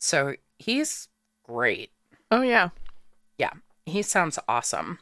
So 0.00 0.34
he's 0.58 1.06
great. 1.44 1.92
Oh, 2.32 2.42
yeah. 2.42 2.70
Yeah, 3.38 3.52
he 3.86 4.02
sounds 4.02 4.40
awesome. 4.48 4.98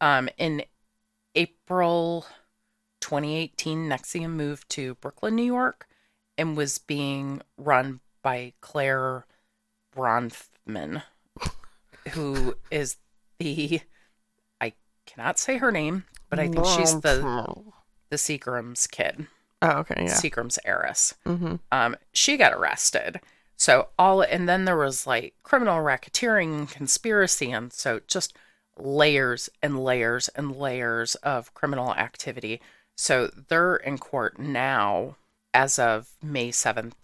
Um, 0.00 0.28
in 0.38 0.62
April 1.34 2.26
2018, 3.00 3.88
NXIVM 3.88 4.30
moved 4.30 4.68
to 4.70 4.94
Brooklyn, 4.96 5.36
New 5.36 5.44
York, 5.44 5.86
and 6.38 6.56
was 6.56 6.78
being 6.78 7.42
run 7.56 8.00
by 8.22 8.52
Clare 8.60 9.26
Bronfman, 9.96 11.02
who 12.10 12.56
is 12.70 12.96
the 13.38 13.80
I 14.60 14.72
cannot 15.06 15.38
say 15.38 15.58
her 15.58 15.72
name, 15.72 16.04
but 16.28 16.38
I 16.38 16.48
think 16.48 16.64
she's 16.66 17.00
the 17.00 17.54
the 18.10 18.16
Seagram's 18.16 18.86
kid, 18.86 19.26
Oh, 19.62 19.78
okay. 19.80 19.94
Yeah. 20.04 20.14
Seagram's 20.14 20.58
heiress 20.64 21.14
Mm-hmm. 21.26 21.56
um, 21.72 21.96
she 22.12 22.36
got 22.36 22.52
arrested. 22.54 23.20
So 23.56 23.88
all, 23.98 24.22
and 24.22 24.48
then 24.48 24.64
there 24.64 24.76
was 24.76 25.06
like 25.06 25.34
criminal 25.42 25.76
racketeering, 25.84 26.70
conspiracy, 26.70 27.50
and 27.52 27.70
so 27.72 28.00
just 28.06 28.34
layers 28.80 29.48
and 29.62 29.82
layers 29.82 30.28
and 30.28 30.54
layers 30.56 31.14
of 31.16 31.52
criminal 31.54 31.92
activity. 31.94 32.60
So 32.96 33.28
they're 33.48 33.76
in 33.76 33.98
court 33.98 34.38
now 34.38 35.16
as 35.54 35.78
of 35.78 36.10
May 36.22 36.50
seventh, 36.50 36.96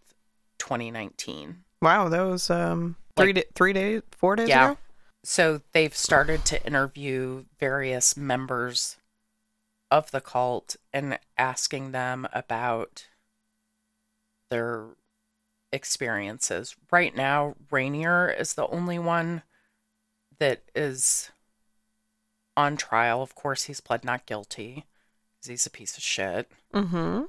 twenty 0.58 0.90
nineteen. 0.90 1.64
Wow, 1.82 2.08
that 2.08 2.22
was 2.22 2.50
um 2.50 2.96
three 3.16 3.32
Like- 3.32 3.48
three 3.54 3.72
days, 3.72 4.02
four 4.12 4.36
days 4.36 4.48
Yeah. 4.48 4.72
ago. 4.72 4.78
So 5.24 5.62
they've 5.72 5.96
started 5.96 6.44
to 6.46 6.64
interview 6.64 7.46
various 7.58 8.16
members 8.16 8.96
of 9.90 10.10
the 10.12 10.20
cult 10.20 10.76
and 10.92 11.18
asking 11.36 11.92
them 11.92 12.28
about 12.32 13.06
their 14.50 14.86
experiences. 15.72 16.76
Right 16.92 17.14
now, 17.14 17.56
Raniere 17.70 18.38
is 18.38 18.54
the 18.54 18.66
only 18.68 18.98
one 18.98 19.42
that 20.38 20.62
is 20.74 21.30
on 22.56 22.76
trial. 22.76 23.22
Of 23.22 23.34
course, 23.34 23.64
he's 23.64 23.80
pled 23.80 24.04
not 24.04 24.26
guilty 24.26 24.84
because 25.34 25.48
he's 25.48 25.66
a 25.66 25.70
piece 25.70 25.96
of 25.96 26.02
shit. 26.02 26.50
Mm-hmm. 26.74 27.22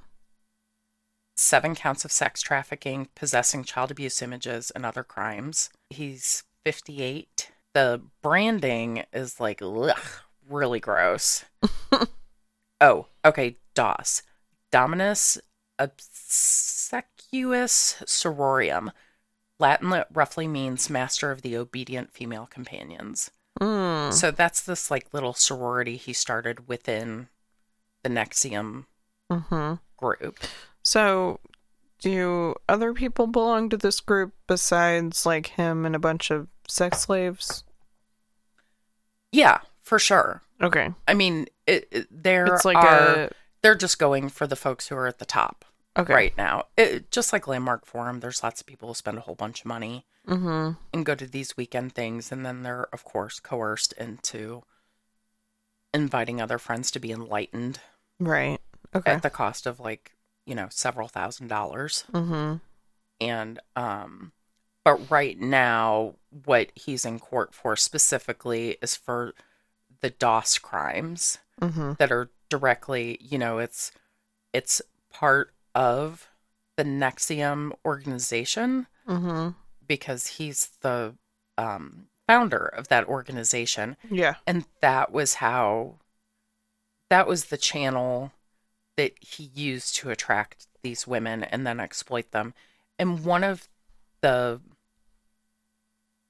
Seven 1.35 1.75
counts 1.75 2.03
of 2.03 2.11
sex 2.11 2.41
trafficking, 2.41 3.09
possessing 3.15 3.63
child 3.63 3.91
abuse 3.91 4.21
images, 4.21 4.71
and 4.71 4.85
other 4.85 5.03
crimes. 5.03 5.69
He's 5.89 6.43
58. 6.65 7.51
The 7.73 8.01
branding 8.23 9.03
is 9.13 9.39
like, 9.39 9.61
ugh, 9.61 9.95
really 10.49 10.79
gross. 10.79 11.45
oh, 12.81 13.07
okay. 13.23 13.55
DOS. 13.75 14.23
Dominus 14.71 15.37
Obsequious 15.79 16.97
Sororium. 18.05 18.91
Latin 19.59 19.89
that 19.89 20.07
roughly 20.13 20.47
means 20.47 20.89
master 20.89 21.31
of 21.31 21.41
the 21.41 21.55
obedient 21.57 22.11
female 22.11 22.47
companions. 22.47 23.31
Mm. 23.59 24.13
So 24.13 24.31
that's 24.31 24.61
this 24.61 24.89
like 24.91 25.07
little 25.13 25.33
sorority 25.33 25.97
he 25.97 26.13
started 26.13 26.67
within 26.67 27.27
the 28.03 28.09
NXIVM 28.09 28.85
Mm-hmm. 29.31 29.73
group. 29.97 30.39
So, 30.83 31.41
do 31.99 32.55
other 32.69 32.93
people 32.93 33.27
belong 33.27 33.67
to 33.69 33.77
this 33.77 33.99
group 33.99 34.33
besides 34.47 35.25
like 35.25 35.47
him 35.47 35.85
and 35.85 35.95
a 35.95 35.99
bunch 35.99 36.31
of 36.31 36.47
sex 36.67 36.99
slaves? 37.01 37.63
Yeah, 39.33 39.59
for 39.81 39.99
sure. 39.99 40.41
Okay, 40.61 40.93
I 41.07 41.13
mean, 41.13 41.47
it, 41.65 41.87
it- 41.91 42.07
there 42.09 42.45
it's 42.45 42.63
like 42.65 42.77
are 42.77 43.23
a 43.25 43.29
they're 43.61 43.75
just 43.75 43.99
going 43.99 44.29
for 44.29 44.47
the 44.47 44.55
folks 44.55 44.87
who 44.87 44.95
are 44.95 45.07
at 45.07 45.19
the 45.19 45.25
top 45.25 45.65
okay. 45.97 46.13
right 46.13 46.37
now. 46.37 46.65
It, 46.77 47.11
just 47.11 47.33
like 47.33 47.47
Landmark 47.47 47.85
Forum, 47.85 48.19
there's 48.19 48.43
lots 48.43 48.61
of 48.61 48.67
people 48.67 48.87
who 48.89 48.93
spend 48.93 49.17
a 49.17 49.21
whole 49.21 49.35
bunch 49.35 49.61
of 49.61 49.65
money 49.65 50.05
Mm-hmm. 50.27 50.71
and 50.93 51.05
go 51.05 51.15
to 51.15 51.25
these 51.25 51.55
weekend 51.55 51.93
things, 51.95 52.33
and 52.33 52.45
then 52.45 52.63
they're 52.63 52.87
of 52.91 53.05
course 53.05 53.39
coerced 53.39 53.93
into 53.93 54.63
inviting 55.93 56.41
other 56.41 56.57
friends 56.57 56.91
to 56.91 56.99
be 56.99 57.11
enlightened 57.11 57.79
Right. 58.19 58.59
Okay. 58.95 59.11
at 59.11 59.21
the 59.21 59.29
cost 59.29 59.65
of 59.65 59.79
like 59.79 60.13
you 60.45 60.55
know, 60.55 60.67
several 60.69 61.07
thousand 61.09 61.47
dollars. 61.47 62.03
Mm-hmm. 62.11 62.55
And 63.21 63.59
um 63.75 64.31
but 64.85 65.09
right 65.11 65.37
now 65.39 66.15
what 66.45 66.71
he's 66.75 67.05
in 67.05 67.19
court 67.19 67.53
for 67.53 67.75
specifically 67.75 68.77
is 68.81 68.95
for 68.95 69.33
the 70.01 70.09
DOS 70.09 70.57
crimes 70.57 71.39
Mm-hmm. 71.61 71.93
that 71.97 72.11
are 72.11 72.29
directly, 72.49 73.17
you 73.19 73.37
know, 73.39 73.57
it's 73.59 73.91
it's 74.53 74.81
part 75.11 75.53
of 75.77 76.27
the 76.75 76.83
NXIVM 76.83 77.71
organization 77.85 78.87
Mm-hmm. 79.07 79.49
because 79.87 80.27
he's 80.27 80.71
the 80.81 81.13
um, 81.57 82.07
founder 82.27 82.65
of 82.65 82.89
that 82.89 83.07
organization, 83.07 83.95
Yeah. 84.11 84.35
and 84.45 84.65
that 84.81 85.13
was 85.13 85.35
how 85.35 85.95
that 87.09 87.25
was 87.25 87.45
the 87.45 87.57
channel 87.57 88.33
that 88.97 89.13
he 89.21 89.49
used 89.55 89.95
to 89.97 90.09
attract 90.09 90.67
these 90.83 91.07
women 91.07 91.43
and 91.45 91.65
then 91.65 91.79
exploit 91.79 92.31
them. 92.31 92.53
And 92.99 93.23
one 93.23 93.45
of 93.45 93.69
the 94.19 94.59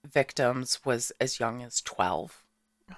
victims 0.06 0.80
was 0.86 1.12
as 1.20 1.40
young 1.40 1.64
as 1.64 1.82
12. 1.82 2.44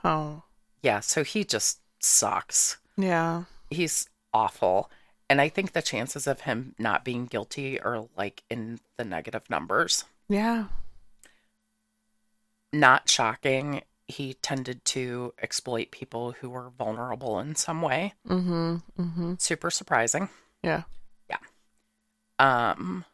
Oh. 0.04 0.44
Yeah, 0.82 1.00
so 1.00 1.24
he 1.24 1.44
just 1.44 1.80
sucks. 2.00 2.78
Yeah. 2.98 3.44
he's 3.70 4.10
awful 4.34 4.92
and 5.30 5.40
i 5.42 5.48
think 5.50 5.74
the 5.74 5.82
chances 5.82 6.26
of 6.28 6.42
him 6.42 6.74
not 6.80 7.06
being 7.06 7.26
guilty 7.26 7.80
are 7.80 8.06
like 8.18 8.44
in 8.50 8.80
the 8.98 9.04
negative 9.06 9.50
numbers 9.50 10.06
Yeah. 10.28 10.66
not 12.72 13.10
shocking 13.10 13.82
he 14.08 14.34
tended 14.36 14.84
to 14.86 15.34
exploit 15.42 15.92
people 15.92 16.32
who 16.32 16.50
were 16.50 16.72
vulnerable 16.78 17.40
in 17.40 17.56
some 17.56 17.82
way 17.82 18.14
Mm-hmm. 18.28 18.78
Mm-hmm. 19.02 19.34
super 19.40 19.70
surprising 19.70 20.30
Yeah. 20.64 20.84
Yeah. 21.30 21.38
Um 22.40 23.06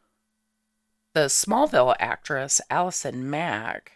the 1.13 1.25
smallville 1.27 1.95
actress 1.99 2.59
allison 2.69 3.29
mack 3.29 3.93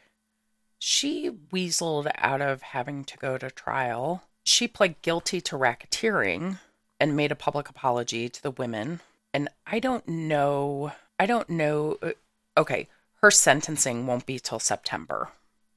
she 0.78 1.30
weaseled 1.52 2.10
out 2.16 2.42
of 2.42 2.62
having 2.62 3.04
to 3.06 3.18
go 3.18 3.38
to 3.38 3.50
trial 3.52 4.24
she 4.44 4.68
pled 4.68 5.02
guilty 5.02 5.42
to 5.42 5.58
racketeering 5.58 6.60
and 7.00 7.16
made 7.16 7.32
a 7.32 7.36
public 7.36 7.70
apology 7.70 8.28
to 8.30 8.42
the 8.44 8.52
women 8.52 9.00
and 9.34 9.50
i 9.68 9.80
don't 9.80 10.08
know 10.08 10.92
i 11.20 11.26
don't 11.26 11.50
know 11.50 11.98
uh, 12.02 12.12
okay 12.58 12.88
her 13.22 13.32
sentencing 13.32 14.06
won't 14.08 14.26
be 14.26 14.40
till 14.40 14.60
september 14.60 15.30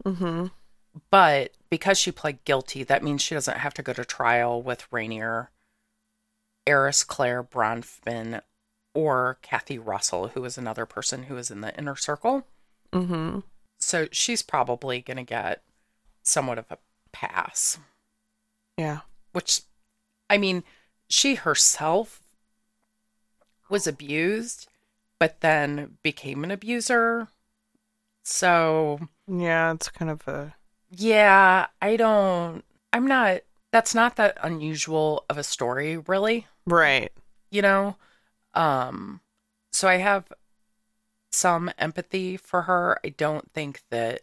Mm-hmm. 0.04 0.46
but 1.10 1.52
because 1.70 1.96
she 1.96 2.10
pled 2.10 2.42
guilty 2.44 2.82
that 2.82 3.04
means 3.04 3.22
she 3.22 3.34
doesn't 3.36 3.58
have 3.58 3.74
to 3.74 3.82
go 3.82 3.92
to 3.92 4.04
trial 4.04 4.60
with 4.60 4.90
raniere 4.90 5.48
eris 6.66 7.04
clare 7.04 7.42
bronfman 7.42 8.40
or 8.94 9.38
kathy 9.42 9.78
russell 9.78 10.28
who 10.28 10.44
is 10.44 10.58
another 10.58 10.84
person 10.86 11.24
who 11.24 11.36
is 11.36 11.50
in 11.50 11.60
the 11.60 11.76
inner 11.78 11.96
circle 11.96 12.46
Mm-hmm. 12.92 13.38
so 13.78 14.06
she's 14.12 14.42
probably 14.42 15.00
going 15.00 15.16
to 15.16 15.22
get 15.22 15.62
somewhat 16.22 16.58
of 16.58 16.66
a 16.70 16.76
pass 17.12 17.78
Yeah. 18.76 19.00
which 19.32 19.62
I 20.28 20.36
mean, 20.38 20.62
she 21.12 21.34
herself 21.34 22.22
was 23.68 23.86
abused, 23.86 24.66
but 25.18 25.40
then 25.40 25.98
became 26.02 26.42
an 26.42 26.50
abuser. 26.50 27.28
So, 28.24 28.98
Yeah. 29.26 29.72
It's 29.74 29.88
kind 29.90 30.10
of 30.10 30.26
a. 30.26 30.54
yeah, 30.90 31.66
I 31.80 31.96
don't, 31.96 32.64
I'm 32.92 33.06
not, 33.06 33.42
that's 33.72 33.94
not 33.94 34.16
that 34.16 34.38
unusual 34.42 35.24
of 35.28 35.38
a 35.38 35.44
story, 35.44 35.96
really, 35.98 36.46
Right. 36.66 37.12
you 37.50 37.62
know? 37.62 37.96
Um, 38.54 39.20
so 39.72 39.88
I 39.88 39.96
have 39.96 40.32
some 41.30 41.70
empathy 41.78 42.36
for 42.36 42.62
her. 42.62 42.98
I 43.04 43.10
don't 43.10 43.50
think 43.52 43.82
that 43.90 44.22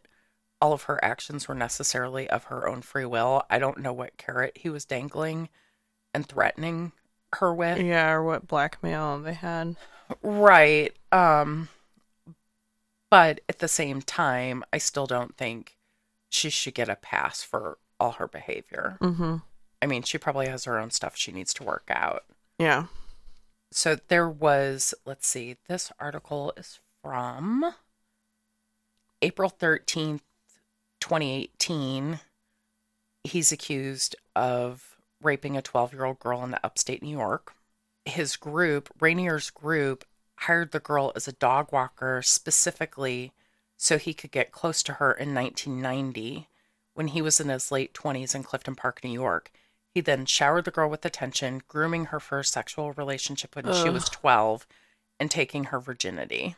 all 0.62 0.74
of 0.74 0.84
her 0.84 1.04
actions 1.04 1.48
were 1.48 1.56
necessarily 1.56 2.30
of 2.30 2.46
her 2.46 2.68
own 2.68 2.82
free 2.82 3.06
will. 3.06 3.44
I 3.50 3.60
don't 3.60 3.80
know 3.80 3.94
what 3.94 4.18
carrot 4.18 4.58
he 4.58 4.70
was 4.70 4.86
dangling 4.86 5.50
and 6.14 6.26
threatening 6.26 6.92
her 7.34 7.54
with. 7.54 7.80
Yeah. 7.80 8.12
Or 8.12 8.24
what 8.24 8.48
blackmail 8.48 9.20
they 9.20 9.34
had. 9.34 9.76
Right. 10.22 10.96
Um 11.12 11.70
but 13.10 13.42
at 13.50 13.60
the 13.60 13.68
same 13.68 14.02
time, 14.02 14.64
I 14.72 14.78
still 14.78 15.08
don't 15.08 15.36
think 15.36 15.78
she 16.30 16.50
should 16.50 16.76
get 16.76 16.90
a 16.90 16.96
pass 16.96 17.42
for 17.42 17.80
all 18.00 18.12
her 18.14 18.28
behavior. 18.28 18.98
Mm-hmm. 19.02 19.38
I 19.82 19.86
mean, 19.86 20.04
she 20.04 20.18
probably 20.18 20.48
has 20.48 20.66
her 20.66 20.78
own 20.78 20.92
stuff 20.92 21.16
she 21.16 21.32
needs 21.32 21.54
to 21.56 21.64
work 21.64 21.90
out. 21.90 22.26
Yeah. 22.60 22.86
So 23.72 23.98
there 24.08 24.30
was, 24.30 24.94
let's 25.06 25.28
see, 25.28 25.58
this 25.68 25.92
article 26.00 26.54
is 26.58 26.80
from 27.04 27.74
April 29.22 29.50
13th, 29.50 30.22
2018. 31.00 32.20
He's 33.24 33.52
accused 33.52 34.16
of 34.36 34.98
raping 35.22 35.58
a 35.58 35.62
12 35.62 35.94
year 35.94 36.06
old 36.06 36.20
girl 36.20 36.44
in 36.44 36.56
upstate 36.64 37.04
New 37.04 37.18
York. 37.18 37.54
His 38.06 38.36
group, 38.36 38.90
Raniere's 39.00 39.50
group, 39.50 40.06
hired 40.36 40.72
the 40.72 40.80
girl 40.80 41.12
as 41.16 41.28
a 41.28 41.34
dog 41.34 41.72
walker 41.72 42.22
specifically 42.22 43.34
so 43.78 43.98
he 43.98 44.14
could 44.14 44.32
get 44.32 44.52
close 44.52 44.82
to 44.84 44.94
her 44.94 45.12
in 45.12 45.34
1990 45.34 46.48
when 46.94 47.10
he 47.10 47.22
was 47.22 47.40
in 47.40 47.50
his 47.50 47.72
late 47.72 47.94
20s 47.94 48.36
in 48.36 48.44
Clifton 48.44 48.76
Park, 48.76 49.02
New 49.04 49.12
York. 49.12 49.52
He 49.94 50.02
then 50.02 50.26
showered 50.26 50.66
the 50.66 50.72
girl 50.72 50.90
with 50.90 51.06
attention, 51.06 51.62
grooming 51.68 52.06
her 52.06 52.20
for 52.20 52.40
a 52.40 52.46
sexual 52.46 52.94
relationship 52.94 53.56
when 53.56 53.74
she 53.74 53.90
was 53.90 54.06
12 54.06 54.68
and 55.20 55.32
taking 55.32 55.66
her 55.66 55.80
virginity. 55.80 56.56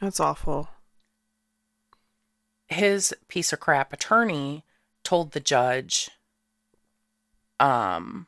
That's 0.00 0.20
awful. 0.20 0.68
His 2.68 3.14
piece 3.28 3.52
of 3.52 3.60
crap 3.60 3.92
attorney 3.92 4.64
told 5.04 5.32
the 5.32 5.40
judge 5.40 6.10
um 7.60 8.26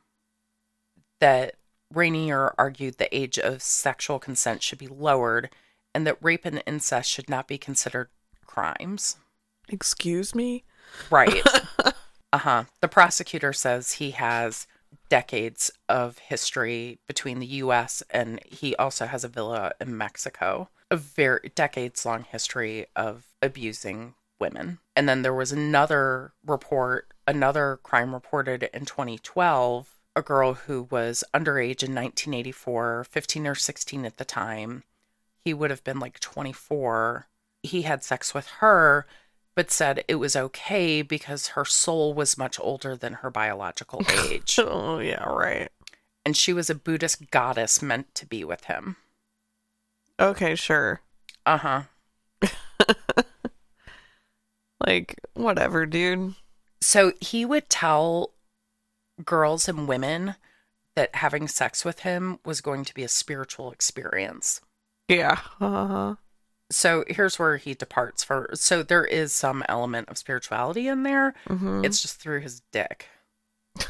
that 1.19 1.55
Raniere 1.93 2.53
argued 2.57 2.97
the 2.97 3.15
age 3.15 3.39
of 3.39 3.61
sexual 3.61 4.19
consent 4.19 4.61
should 4.61 4.79
be 4.79 4.87
lowered 4.87 5.49
and 5.93 6.05
that 6.05 6.17
rape 6.21 6.45
and 6.45 6.61
incest 6.65 7.09
should 7.09 7.29
not 7.29 7.47
be 7.47 7.57
considered 7.57 8.09
crimes. 8.45 9.17
Excuse 9.69 10.35
me. 10.35 10.63
Right. 11.09 11.41
uh 12.33 12.37
huh. 12.37 12.63
The 12.81 12.87
prosecutor 12.87 13.53
says 13.53 13.93
he 13.93 14.11
has 14.11 14.67
decades 15.09 15.71
of 15.89 16.19
history 16.19 16.99
between 17.07 17.39
the 17.39 17.47
U.S. 17.47 18.03
and 18.09 18.39
he 18.45 18.75
also 18.75 19.05
has 19.05 19.23
a 19.23 19.29
villa 19.29 19.71
in 19.79 19.97
Mexico. 19.97 20.69
A 20.91 20.97
very 20.97 21.51
decades 21.55 22.05
long 22.05 22.23
history 22.23 22.85
of 22.95 23.25
abusing 23.41 24.15
women. 24.39 24.79
And 24.95 25.07
then 25.07 25.21
there 25.21 25.33
was 25.33 25.51
another 25.51 26.33
report, 26.45 27.11
another 27.25 27.79
crime 27.83 28.13
reported 28.13 28.69
in 28.73 28.85
2012. 28.85 29.89
A 30.15 30.21
girl 30.23 30.53
who 30.55 30.87
was 30.89 31.23
underage 31.33 31.83
in 31.83 31.93
1984, 31.93 33.05
15 33.09 33.47
or 33.47 33.55
16 33.55 34.05
at 34.05 34.17
the 34.17 34.25
time. 34.25 34.83
He 35.45 35.53
would 35.53 35.69
have 35.69 35.83
been 35.83 35.99
like 35.99 36.19
24. 36.19 37.27
He 37.61 37.83
had 37.83 38.03
sex 38.03 38.33
with 38.33 38.47
her, 38.59 39.05
but 39.55 39.69
said 39.71 40.03
it 40.07 40.15
was 40.15 40.35
okay 40.35 41.01
because 41.03 41.49
her 41.49 41.65
soul 41.65 42.13
was 42.15 42.37
much 42.37 42.59
older 42.59 42.95
than 42.95 43.13
her 43.13 43.29
biological 43.29 44.01
age. 44.29 44.57
Oh 44.59 44.97
yeah. 44.99 45.23
Right. 45.23 45.69
and 46.25 46.35
she 46.35 46.51
was 46.51 46.69
a 46.69 46.75
Buddhist 46.75 47.29
goddess 47.31 47.81
meant 47.81 48.13
to 48.15 48.25
be 48.25 48.43
with 48.43 48.65
him. 48.65 48.95
Okay. 50.19 50.55
Sure. 50.55 51.01
Uh 51.45 51.57
huh. 51.57 51.81
Like 54.87 55.19
whatever, 55.33 55.85
dude. 55.85 56.35
So 56.81 57.11
he 57.19 57.43
would 57.45 57.69
tell 57.69 58.31
girls 59.25 59.67
and 59.67 59.87
women 59.87 60.35
that 60.95 61.15
having 61.15 61.47
sex 61.47 61.83
with 61.83 61.99
him 61.99 62.39
was 62.45 62.61
going 62.61 62.85
to 62.85 62.93
be 62.93 63.03
a 63.03 63.09
spiritual 63.09 63.71
experience. 63.71 64.61
Yeah. 65.09 65.39
Uh-huh. 65.59 66.15
So 66.71 67.03
here's 67.07 67.37
where 67.37 67.57
he 67.57 67.73
departs 67.73 68.23
for. 68.23 68.49
So 68.53 68.81
there 68.81 69.05
is 69.05 69.33
some 69.33 69.63
element 69.67 70.07
of 70.09 70.17
spirituality 70.17 70.87
in 70.87 71.03
there. 71.03 71.33
Mhm. 71.49 71.85
It's 71.85 72.01
just 72.01 72.19
through 72.21 72.39
his 72.41 72.61
dick. 72.71 73.07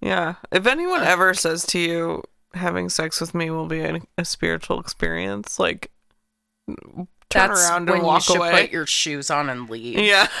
Yeah. 0.00 0.36
If 0.50 0.66
anyone 0.66 1.02
ever 1.02 1.34
says 1.34 1.66
to 1.66 1.78
you, 1.78 2.22
having 2.54 2.88
sex 2.88 3.20
with 3.20 3.34
me 3.34 3.50
will 3.50 3.66
be 3.66 3.80
a, 3.80 4.00
a 4.16 4.24
spiritual 4.24 4.80
experience, 4.80 5.58
like 5.58 5.90
turn 7.30 7.48
That's 7.48 7.68
around 7.68 7.88
when 7.88 8.02
walk 8.02 8.28
you 8.28 8.34
should 8.34 8.36
away. 8.36 8.50
put 8.62 8.70
your 8.70 8.86
shoes 8.86 9.30
on 9.30 9.48
and 9.48 9.70
leave. 9.70 9.98
yeah. 9.98 10.26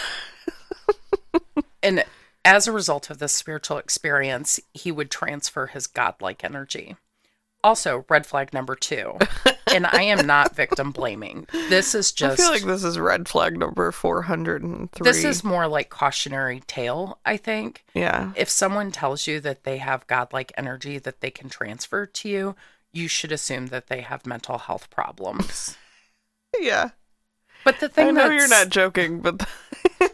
And 1.82 2.04
as 2.44 2.66
a 2.68 2.72
result 2.72 3.08
of 3.10 3.18
this 3.18 3.34
spiritual 3.34 3.78
experience, 3.78 4.60
he 4.74 4.92
would 4.92 5.10
transfer 5.10 5.66
his 5.68 5.86
godlike 5.86 6.44
energy. 6.44 6.96
Also, 7.62 8.04
red 8.08 8.26
flag 8.26 8.52
number 8.54 8.74
two 8.74 9.18
and 9.72 9.86
I 9.86 10.02
am 10.02 10.26
not 10.26 10.56
victim 10.56 10.92
blaming. 10.92 11.46
This 11.52 11.94
is 11.94 12.10
just. 12.12 12.40
I 12.40 12.42
feel 12.42 12.52
like 12.52 12.62
this 12.64 12.84
is 12.84 12.98
red 12.98 13.28
flag 13.28 13.58
number 13.58 13.92
403. 13.92 15.04
this 15.04 15.24
is 15.24 15.44
more 15.44 15.68
like 15.68 15.90
cautionary 15.90 16.60
tale, 16.66 17.18
I 17.24 17.36
think. 17.36 17.84
yeah. 17.94 18.32
If 18.36 18.48
someone 18.50 18.90
tells 18.92 19.26
you 19.26 19.40
that 19.40 19.64
they 19.64 19.76
have 19.78 20.06
godlike 20.06 20.52
energy 20.56 20.98
that 20.98 21.20
they 21.20 21.30
can 21.30 21.48
transfer 21.50 22.06
to 22.06 22.28
you, 22.28 22.56
you 22.92 23.08
should 23.08 23.32
assume 23.32 23.66
that 23.68 23.88
they 23.88 24.00
have 24.00 24.26
mental 24.26 24.58
health 24.58 24.88
problems. 24.90 25.76
Yeah. 26.58 26.90
But 27.64 27.80
the 27.80 27.88
thing 27.88 28.08
I 28.08 28.10
know 28.12 28.28
that's, 28.28 28.34
you're 28.34 28.48
not 28.48 28.70
joking, 28.70 29.20
but 29.20 29.46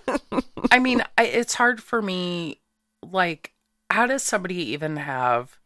I 0.70 0.78
mean, 0.78 1.02
I, 1.16 1.24
it's 1.26 1.54
hard 1.54 1.82
for 1.82 2.02
me. 2.02 2.60
Like, 3.02 3.52
how 3.90 4.06
does 4.06 4.22
somebody 4.22 4.56
even 4.72 4.96
have 4.96 5.58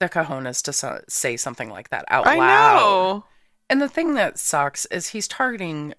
the 0.00 0.08
cojones 0.08 0.62
to 0.64 0.72
so- 0.72 1.02
say 1.08 1.36
something 1.36 1.70
like 1.70 1.90
that 1.90 2.04
out 2.08 2.26
I 2.26 2.36
loud? 2.36 2.76
know. 2.76 3.24
And 3.70 3.80
the 3.80 3.88
thing 3.88 4.14
that 4.14 4.38
sucks 4.38 4.84
is 4.86 5.08
he's 5.08 5.28
targeting 5.28 5.94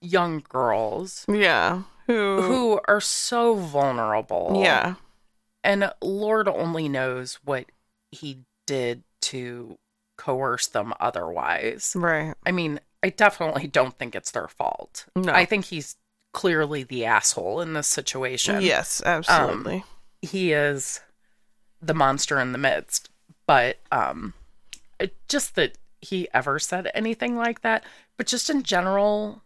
young 0.00 0.44
girls 0.48 1.26
Yeah. 1.28 1.82
Who 2.06 2.40
who 2.40 2.80
are 2.88 3.00
so 3.02 3.54
vulnerable. 3.56 4.60
Yeah. 4.62 4.94
And 5.62 5.92
Lord 6.00 6.48
only 6.48 6.88
knows 6.88 7.38
what 7.44 7.66
he 8.12 8.44
did 8.66 9.02
to 9.22 9.76
coerce 10.16 10.68
them 10.68 10.94
otherwise. 11.00 11.92
Right. 11.94 12.32
I 12.46 12.52
mean, 12.52 12.80
I 13.02 13.10
definitely 13.10 13.66
don't 13.66 13.96
think 13.96 14.14
it's 14.14 14.30
their 14.30 14.48
fault. 14.48 15.06
No. 15.14 15.32
I 15.32 15.44
think 15.44 15.66
he's 15.66 15.96
clearly 16.32 16.82
the 16.82 17.04
asshole 17.04 17.60
in 17.60 17.72
this 17.74 17.86
situation. 17.86 18.60
Yes, 18.60 19.02
absolutely. 19.04 19.84
He 20.20 20.52
is 20.52 21.00
the 21.80 21.94
monster 21.94 22.40
in 22.40 22.52
the 22.52 22.58
midst. 22.58 23.08
But 23.46 23.78
um 23.92 24.34
it, 25.00 25.16
just 25.28 25.54
that 25.54 25.78
he 26.00 26.28
ever 26.34 26.58
said 26.58 26.90
anything 26.94 27.36
like 27.36 27.62
that, 27.62 27.84
but 28.16 28.26
just 28.26 28.50
in 28.50 28.62
general 28.62 29.42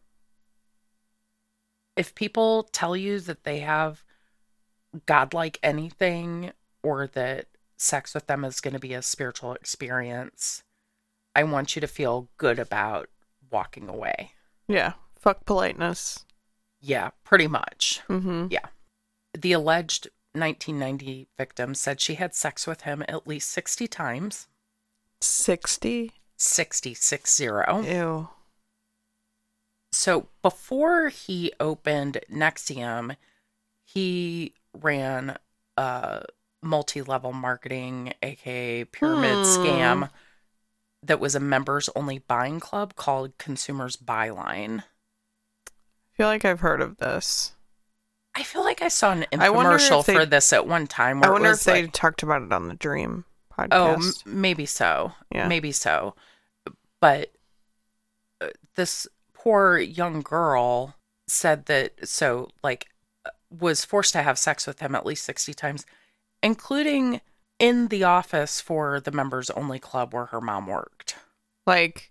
if 1.96 2.14
people 2.14 2.64
tell 2.72 2.96
you 2.96 3.20
that 3.20 3.44
they 3.44 3.60
have 3.60 4.02
godlike 5.06 5.58
anything 5.62 6.52
or 6.82 7.06
that 7.06 7.46
sex 7.76 8.14
with 8.14 8.26
them 8.26 8.44
is 8.44 8.60
going 8.60 8.74
to 8.74 8.80
be 8.80 8.94
a 8.94 9.02
spiritual 9.02 9.52
experience, 9.54 10.62
I 11.34 11.44
want 11.44 11.76
you 11.76 11.80
to 11.80 11.86
feel 11.86 12.28
good 12.38 12.58
about 12.58 13.08
walking 13.52 13.88
away. 13.88 14.32
yeah. 14.66 14.94
Fuck 15.18 15.46
politeness. 15.46 16.24
Yeah, 16.80 17.10
pretty 17.22 17.46
much. 17.46 18.00
Mm-hmm. 18.08 18.48
Yeah. 18.50 18.66
The 19.38 19.52
alleged 19.52 20.08
1990 20.32 21.28
victim 21.38 21.74
said 21.76 22.00
she 22.00 22.14
had 22.16 22.34
sex 22.34 22.66
with 22.66 22.80
him 22.80 23.04
at 23.06 23.24
least 23.28 23.50
60 23.50 23.86
times. 23.86 24.48
60? 25.20 26.10
60, 26.36 26.94
six 26.94 27.30
Oh. 27.30 27.36
zero. 27.36 27.82
Ew. 27.82 28.28
So 29.92 30.26
before 30.42 31.08
he 31.10 31.52
opened 31.60 32.18
NXIVM, 32.30 33.16
he 33.84 34.54
ran 34.74 35.36
a 35.76 36.24
multi-level 36.62 37.32
marketing, 37.32 38.14
aka 38.22 38.84
pyramid 38.84 39.34
Hmm. 39.34 39.42
scam, 39.42 40.10
that 41.02 41.20
was 41.20 41.34
a 41.34 41.40
members-only 41.40 42.18
buying 42.20 42.60
club 42.60 42.94
called 42.94 43.36
Consumers 43.38 43.96
Buyline. 43.96 44.80
I 44.80 46.16
feel 46.16 46.26
like 46.28 46.44
I've 46.44 46.60
heard 46.60 46.80
of 46.80 46.98
this. 46.98 47.52
I 48.34 48.42
feel 48.44 48.62
like 48.64 48.80
I 48.82 48.88
saw 48.88 49.12
an 49.12 49.26
I 49.38 49.50
wonder 49.50 49.74
if 49.76 49.82
infomercial 49.82 50.04
they- 50.06 50.14
for 50.14 50.26
this 50.26 50.52
at 50.52 50.66
one 50.66 50.86
time. 50.86 51.20
Where 51.20 51.30
I 51.30 51.32
wonder 51.32 51.50
if 51.50 51.64
they 51.64 51.82
like, 51.82 51.92
talked 51.92 52.22
about 52.22 52.42
it 52.42 52.52
on 52.52 52.68
the 52.68 52.74
Dream 52.74 53.24
Oh, 53.58 53.62
podcast. 53.68 54.26
m- 54.26 54.40
maybe 54.40 54.64
so. 54.64 55.12
Yeah. 55.30 55.48
Maybe 55.48 55.72
so. 55.72 56.14
But 57.00 57.32
uh, 58.40 58.48
this 58.76 59.06
poor 59.34 59.76
young 59.78 60.20
girl 60.22 60.94
said 61.26 61.66
that 61.66 62.08
so 62.08 62.48
like 62.62 62.86
uh, 63.26 63.30
was 63.50 63.84
forced 63.84 64.12
to 64.12 64.22
have 64.22 64.38
sex 64.38 64.66
with 64.66 64.80
him 64.80 64.94
at 64.94 65.04
least 65.06 65.24
60 65.24 65.52
times 65.54 65.84
including 66.42 67.20
in 67.62 67.88
the 67.88 68.02
office 68.02 68.60
for 68.60 69.00
the 69.00 69.12
members 69.12 69.48
only 69.50 69.78
club 69.78 70.12
where 70.12 70.26
her 70.26 70.40
mom 70.40 70.66
worked. 70.66 71.16
like 71.66 72.10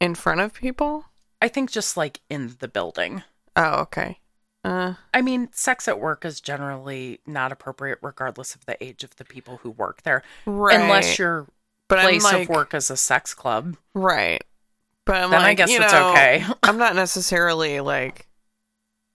in 0.00 0.14
front 0.14 0.40
of 0.40 0.54
people? 0.54 1.06
I 1.42 1.48
think 1.48 1.70
just 1.70 1.96
like 1.96 2.20
in 2.30 2.54
the 2.60 2.68
building. 2.68 3.24
Oh, 3.56 3.80
okay. 3.80 4.20
Uh, 4.64 4.94
I 5.12 5.22
mean, 5.22 5.48
sex 5.52 5.88
at 5.88 5.98
work 5.98 6.24
is 6.24 6.40
generally 6.40 7.18
not 7.26 7.50
appropriate 7.50 7.98
regardless 8.00 8.54
of 8.54 8.64
the 8.64 8.82
age 8.82 9.02
of 9.02 9.16
the 9.16 9.24
people 9.24 9.58
who 9.58 9.70
work 9.70 10.02
there 10.02 10.22
right. 10.46 10.80
unless 10.80 11.18
your 11.18 11.48
but 11.88 11.98
place 11.98 12.22
like, 12.22 12.42
of 12.42 12.48
work 12.48 12.72
is 12.72 12.88
a 12.88 12.96
sex 12.96 13.34
club. 13.34 13.76
Right. 13.92 14.42
But 15.04 15.16
I'm 15.16 15.30
then 15.30 15.40
like, 15.40 15.50
I 15.50 15.54
guess 15.54 15.70
you 15.70 15.82
it's 15.82 15.92
know, 15.92 16.10
okay. 16.10 16.44
I'm 16.62 16.78
not 16.78 16.94
necessarily 16.94 17.80
like 17.80 18.28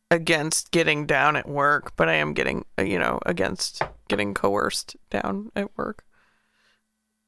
against 0.09 0.71
getting 0.71 1.05
down 1.05 1.35
at 1.35 1.47
work, 1.47 1.95
but 1.95 2.07
I 2.09 2.13
am 2.13 2.33
getting, 2.33 2.65
uh, 2.79 2.83
you 2.83 2.97
know, 2.99 3.19
against 3.25 3.81
getting 4.07 4.33
coerced 4.33 4.95
down 5.09 5.51
at 5.55 5.75
work. 5.77 6.03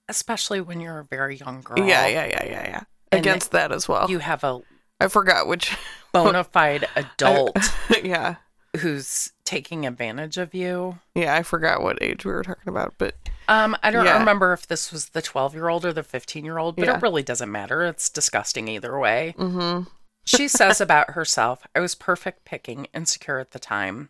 especially 0.08 0.60
when 0.60 0.80
you're 0.82 1.00
a 1.00 1.04
very 1.06 1.36
young 1.38 1.62
girl. 1.62 1.78
Yeah, 1.78 2.08
yeah, 2.08 2.26
yeah, 2.26 2.46
yeah, 2.46 2.68
yeah. 2.68 2.82
And 3.12 3.20
Against 3.20 3.52
that 3.52 3.72
as 3.72 3.88
well. 3.88 4.10
You 4.10 4.20
have 4.20 4.44
a 4.44 4.62
I 5.00 5.08
forgot 5.08 5.48
which. 5.48 5.76
bona 6.12 6.44
fide 6.44 6.88
adult 6.96 7.56
yeah. 8.04 8.38
who's 8.78 9.32
taking 9.46 9.86
advantage 9.86 10.38
of 10.38 10.56
you. 10.56 10.98
Yeah, 11.14 11.36
I 11.36 11.44
forgot 11.44 11.84
what 11.84 12.02
age 12.02 12.26
we 12.26 12.32
were 12.32 12.42
talking 12.42 12.68
about, 12.70 12.96
but 12.98 13.14
Um, 13.48 13.78
I 13.84 13.92
don't 13.92 14.06
Yeah. 14.06 14.18
remember 14.18 14.52
if 14.54 14.66
this 14.66 14.92
was 14.92 15.10
the 15.10 15.22
12 15.22 15.54
year 15.54 15.70
old 15.70 15.86
or 15.86 15.94
the 15.94 16.02
15 16.02 16.44
year 16.44 16.58
old, 16.58 16.76
but 16.76 16.86
Yeah. 16.86 16.96
it 16.98 17.02
really 17.04 17.22
doesn't 17.22 17.52
matter. 17.52 17.84
It's 17.86 18.10
disgusting 18.10 18.68
either 18.68 18.98
way. 18.98 19.36
hmm 19.38 19.82
She 20.30 20.48
says 20.48 20.80
about 20.80 21.12
herself, 21.12 21.66
I 21.74 21.80
was 21.80 21.96
perfect 21.96 22.46
picking, 22.46 22.86
insecure 22.94 23.40
at 23.40 23.50
the 23.52 23.60
time. 23.60 24.10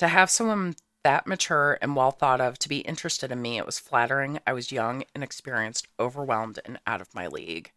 To 0.00 0.08
have 0.08 0.28
someone 0.28 0.74
that 1.04 1.28
mature 1.28 1.78
and 1.80 1.94
well 1.94 2.10
thought 2.10 2.40
of 2.40 2.58
to 2.58 2.68
be 2.68 2.78
interested 2.78 3.30
in 3.30 3.40
me, 3.40 3.58
it 3.58 3.66
was 3.66 3.78
flattering. 3.78 4.40
I 4.48 4.52
was 4.52 4.72
young, 4.72 5.04
inexperienced, 5.14 5.86
overwhelmed, 6.00 6.58
and 6.64 6.80
out 6.88 7.00
of 7.00 7.14
my 7.14 7.28
league, 7.28 7.70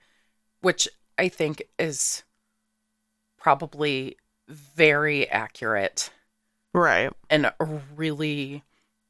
which 0.62 0.88
I 1.20 1.30
think 1.30 1.62
is 1.78 2.24
probably 3.38 4.18
very 4.48 5.30
accurate 5.30 6.10
right. 6.74 7.14
and 7.30 7.46
a 7.46 7.54
really 7.96 8.64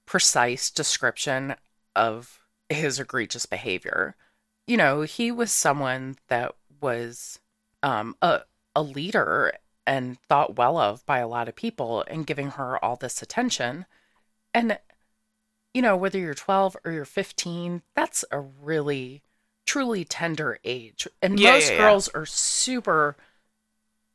precise 0.06 0.69
description 0.69 1.56
of 1.95 2.41
his 2.67 2.99
egregious 2.99 3.45
behavior. 3.45 4.17
You 4.65 4.75
know, 4.75 5.01
he 5.03 5.32
was 5.32 5.53
someone 5.53 6.17
that 6.27 6.53
was 6.82 7.39
um, 7.82 8.15
a 8.21 8.41
a 8.78 8.84
leader 8.84 9.54
and 9.88 10.20
thought 10.30 10.58
well 10.58 10.78
of 10.78 11.06
by 11.08 11.20
a 11.20 11.28
lot 11.28 11.50
of 11.50 11.56
people, 11.58 12.04
and 12.08 12.28
giving 12.28 12.52
her 12.52 12.84
all 12.86 12.96
this 12.98 13.22
attention. 13.24 13.86
And 14.54 14.80
you 15.74 15.82
know, 15.82 15.96
whether 15.98 16.20
you're 16.20 16.34
12 16.34 16.78
or 16.86 16.92
you're 16.92 17.06
15, 17.06 17.84
that's 17.96 18.26
a 18.32 18.40
really 18.40 19.22
truly 19.66 20.04
tender 20.06 20.60
age. 20.63 21.08
And 21.22 21.40
Yeah, 21.40 21.52
most 21.54 21.72
yeah, 21.72 21.78
yeah. 21.78 21.78
girls 21.78 22.10
are 22.10 22.26
super 22.26 23.16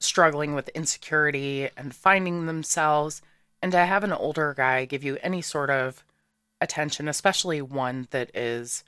struggling 0.00 0.54
with 0.54 0.68
insecurity 0.70 1.68
and 1.76 1.94
finding 1.94 2.46
themselves. 2.46 3.22
And 3.62 3.72
to 3.72 3.78
have 3.86 4.04
an 4.04 4.12
older 4.12 4.54
guy 4.54 4.84
give 4.86 5.04
you 5.04 5.18
any 5.22 5.42
sort 5.42 5.70
of 5.70 6.04
attention, 6.60 7.08
especially 7.08 7.62
one 7.62 8.08
that 8.10 8.30
is 8.34 8.84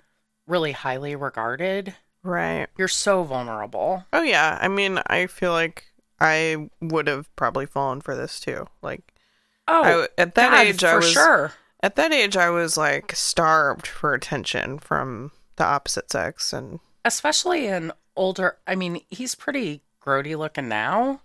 really 0.47 0.73
highly 0.73 1.15
regarded, 1.17 1.95
Right. 2.25 2.67
you're 2.77 2.89
so 2.89 3.23
vulnerable. 3.23 4.05
Oh 4.13 4.23
yeah. 4.23 4.59
I 4.61 4.67
mean, 4.67 5.01
I 5.07 5.27
feel 5.27 5.53
like 5.53 5.85
I 6.21 6.69
would 6.81 7.07
have 7.07 7.35
probably 7.37 7.67
fallen 7.67 8.01
for 8.01 8.17
this 8.17 8.41
too. 8.41 8.67
Like 8.83 9.03
Oh, 9.69 10.03
I, 10.03 10.21
at 10.21 10.35
that 10.35 10.51
God, 10.51 10.67
age, 10.67 10.81
for 10.81 10.87
I 10.89 10.97
was 10.97 11.11
sure. 11.13 11.53
at 11.83 11.95
that 11.97 12.13
age, 12.13 12.37
I 12.37 12.51
was 12.51 12.77
like 12.77 13.13
starved 13.15 13.87
for 13.87 14.13
attention 14.13 14.79
from 14.79 15.31
the 15.57 15.65
opposite 15.65 16.11
sex, 16.11 16.53
and 16.53 16.81
especially 17.05 17.67
in 17.67 17.93
older 18.17 18.57
i 18.67 18.75
mean 18.75 19.01
he's 19.11 19.35
pretty 19.35 19.83
grody 20.01 20.37
looking 20.39 20.69
now 20.69 21.21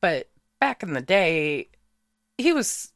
but 0.00 0.28
back 0.60 0.82
in 0.82 0.92
the 0.94 1.00
day 1.00 1.68
he 2.38 2.52
was 2.52 2.92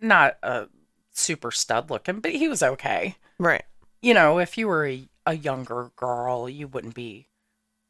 not 0.00 0.36
a 0.42 0.66
super 1.12 1.50
stud 1.50 1.90
looking 1.90 2.20
but 2.20 2.32
he 2.32 2.48
was 2.48 2.62
okay 2.62 3.16
right. 3.38 3.64
you 4.02 4.12
know 4.12 4.38
if 4.38 4.58
you 4.58 4.68
were 4.68 4.86
a, 4.86 5.08
a 5.26 5.34
younger 5.36 5.90
girl 5.96 6.48
you 6.48 6.68
wouldn't 6.68 6.94
be 6.94 7.28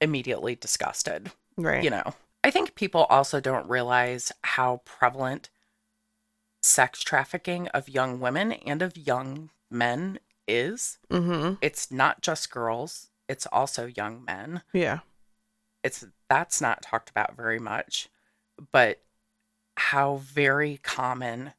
immediately 0.01 0.55
disgusted 0.55 1.31
Right. 1.57 1.85
you 1.85 1.90
know 1.90 2.14
i 2.42 2.51
think 2.51 2.75
people 2.75 3.05
also 3.05 3.40
don't 3.40 3.68
realize 3.68 4.33
how 4.42 4.81
prevalent 4.85 5.51
sex 6.62 7.03
trafficking 7.03 7.68
of 7.68 7.88
young 7.88 8.18
women 8.20 8.53
and 8.53 8.83
of 8.83 8.96
young 8.96 9.51
men 9.70 10.18
is 10.49 10.99
Mm-hmm. 11.11 11.55
it's 11.61 11.90
not 11.90 12.22
just 12.22 12.51
girls 12.51 13.09
it's 13.29 13.46
also 13.46 13.87
young 13.87 14.25
men 14.25 14.62
Yeah. 14.72 15.01
it's 15.83 16.05
that's 16.29 16.61
not 16.61 16.83
talked 16.83 17.11
about 17.11 17.37
very 17.37 17.59
much 17.59 18.09
but 18.72 19.03
how 19.77 20.16
very 20.16 20.79
common 20.83 21.53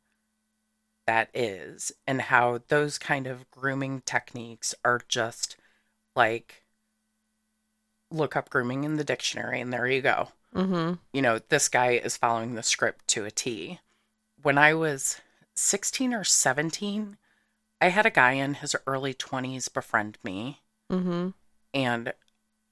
that 1.06 1.30
is 1.34 1.92
and 2.06 2.22
how 2.24 2.60
those 2.68 2.98
kind 2.98 3.28
of 3.28 3.50
grooming 3.52 4.02
techniques 4.06 4.74
are 4.84 5.02
just 5.08 5.56
like 6.18 6.64
look 8.12 8.36
up 8.36 8.50
grooming 8.50 8.84
in 8.84 8.98
the 8.98 9.04
dictionary, 9.04 9.62
and 9.62 9.72
there 9.72 9.88
you 9.88 10.02
go. 10.02 10.30
Mm-hmm. 10.56 10.94
You 11.14 11.22
know, 11.22 11.40
this 11.50 11.70
guy 11.70 11.92
is 11.92 12.18
following 12.18 12.56
the 12.56 12.64
script 12.64 13.08
to 13.10 13.26
a 13.26 13.32
T. 13.32 13.80
When 14.42 14.58
I 14.58 14.74
was 14.74 15.22
16 15.56 16.14
or 16.14 16.24
17, 16.24 17.18
I 17.80 17.90
had 17.90 18.06
a 18.06 18.12
guy 18.12 18.34
in 18.34 18.56
his 18.56 18.76
early 18.86 19.14
20s 19.14 19.72
befriend 19.74 20.18
me. 20.24 20.62
Mm-hmm. 20.92 21.30
And 21.74 22.14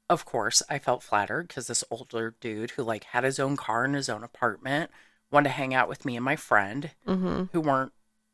of 0.09 0.25
course, 0.25 0.63
I 0.69 0.79
felt 0.79 1.03
flattered 1.03 1.47
because 1.47 1.67
this 1.67 1.83
older 1.91 2.35
dude 2.39 2.71
who 2.71 2.83
like 2.83 3.05
had 3.05 3.23
his 3.23 3.39
own 3.39 3.57
car 3.57 3.83
and 3.83 3.95
his 3.95 4.09
own 4.09 4.23
apartment 4.23 4.89
wanted 5.31 5.49
to 5.49 5.55
hang 5.55 5.73
out 5.73 5.89
with 5.89 6.05
me 6.05 6.15
and 6.15 6.25
my 6.25 6.35
friend 6.35 6.91
Mm-hmm. 7.07 7.45
who 7.51 7.61
weren't 7.61 7.91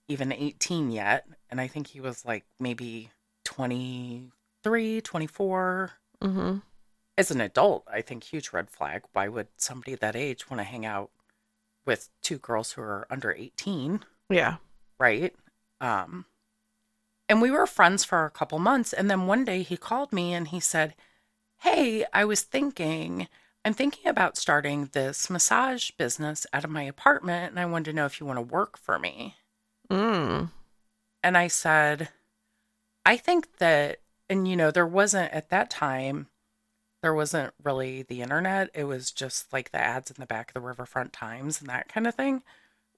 even 0.08 0.32
18 0.32 0.92
yet. 0.92 1.26
And 1.50 1.60
I 1.60 1.68
think 1.68 1.88
he 1.88 2.00
was 2.00 2.26
like 2.26 2.46
maybe 2.60 3.10
23, 4.64 5.02
24. 5.02 5.92
Mm-hmm. 6.24 6.58
As 7.18 7.32
an 7.32 7.42
adult, 7.42 7.86
I 7.92 8.02
think 8.02 8.24
huge 8.24 8.52
red 8.54 8.70
flag. 8.70 9.04
Why 9.14 9.28
would 9.28 9.48
somebody 9.58 9.96
that 9.96 10.16
age 10.16 10.50
want 10.50 10.60
to 10.60 10.64
hang 10.66 10.86
out 10.86 11.12
with 11.86 12.10
two 12.22 12.38
girls 12.38 12.74
who 12.74 12.82
are 12.82 13.08
under 13.10 13.32
18? 13.32 14.04
Yeah. 14.30 14.58
right? 15.00 15.34
Um, 15.82 16.26
and 17.28 17.42
we 17.42 17.50
were 17.50 17.66
friends 17.66 18.04
for 18.04 18.26
a 18.26 18.30
couple 18.30 18.60
months. 18.60 18.94
And 18.94 19.10
then 19.10 19.26
one 19.26 19.46
day 19.46 19.64
he 19.64 19.78
called 19.78 20.14
me 20.14 20.34
and 20.34 20.48
he 20.48 20.60
said, 20.60 20.96
Hey, 21.62 22.06
I 22.14 22.26
was 22.26 22.42
thinking, 22.42 23.28
I'm 23.64 23.74
thinking 23.74 24.08
about 24.08 24.38
starting 24.38 24.90
this 24.92 25.30
massage 25.30 25.92
business 25.92 26.46
out 26.54 26.64
of 26.64 26.70
my 26.70 26.84
apartment. 26.84 27.52
And 27.52 27.60
I 27.60 27.66
wanted 27.66 27.92
to 27.92 27.96
know 27.96 28.06
if 28.06 28.20
you 28.20 28.26
want 28.26 28.38
to 28.38 28.42
work 28.42 28.78
for 28.78 29.00
me. 29.00 29.36
Mm. 29.90 30.50
And 31.24 31.38
I 31.38 31.48
said, 31.48 32.10
I 33.06 33.18
think 33.18 33.58
that, 33.58 34.01
and 34.32 34.48
you 34.48 34.56
know, 34.56 34.72
there 34.72 34.88
wasn't 34.88 35.32
at 35.34 35.50
that 35.50 35.70
time, 35.70 36.28
there 37.02 37.14
wasn't 37.14 37.54
really 37.62 38.02
the 38.02 38.22
internet. 38.22 38.70
It 38.74 38.86
was 38.86 39.12
just 39.12 39.52
like 39.52 39.72
the 39.72 39.80
ads 39.80 40.10
in 40.10 40.16
the 40.20 40.26
back 40.26 40.50
of 40.50 40.54
the 40.54 40.62
Riverfront 40.62 41.12
Times 41.12 41.60
and 41.60 41.70
that 41.70 41.90
kind 41.90 42.08
of 42.08 42.16
thing, 42.16 42.42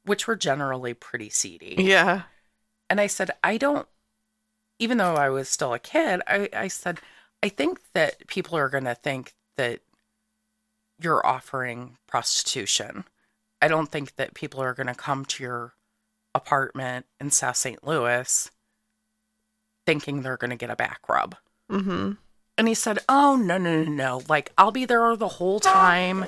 which 0.05 0.27
were 0.27 0.35
generally 0.35 0.93
pretty 0.93 1.29
seedy. 1.29 1.75
Yeah. 1.79 2.23
And 2.87 3.01
I 3.01 3.07
said, 3.07 3.31
I 3.43 3.57
don't, 3.57 3.87
even 4.77 4.99
though 4.99 5.15
I 5.15 5.29
was 5.29 5.49
still 5.49 5.73
a 5.73 5.79
kid, 5.79 6.21
I, 6.27 6.49
I 6.53 6.67
said, 6.67 6.99
I 7.41 7.49
think 7.49 7.79
that 7.93 8.27
people 8.27 8.55
are 8.55 8.69
going 8.69 8.83
to 8.83 8.95
think 8.95 9.33
that 9.57 9.79
you're 11.01 11.25
offering 11.25 11.97
prostitution. 12.05 13.05
I 13.59 13.67
don't 13.67 13.89
think 13.89 14.17
that 14.17 14.35
people 14.35 14.61
are 14.61 14.73
going 14.73 14.87
to 14.87 14.93
come 14.93 15.25
to 15.25 15.43
your 15.43 15.73
apartment 16.35 17.07
in 17.19 17.31
South 17.31 17.57
St. 17.57 17.83
Louis 17.83 18.51
thinking 19.85 20.21
they're 20.21 20.37
going 20.37 20.51
to 20.51 20.55
get 20.57 20.69
a 20.69 20.75
back 20.75 20.99
rub. 21.09 21.35
Mm-hmm. 21.71 22.13
And 22.57 22.67
he 22.67 22.73
said, 22.73 22.99
Oh, 23.09 23.35
no, 23.35 23.57
no, 23.57 23.83
no, 23.83 23.89
no. 23.91 24.21
Like, 24.29 24.51
I'll 24.57 24.71
be 24.71 24.85
there 24.85 25.15
the 25.15 25.27
whole 25.27 25.59
time 25.59 26.25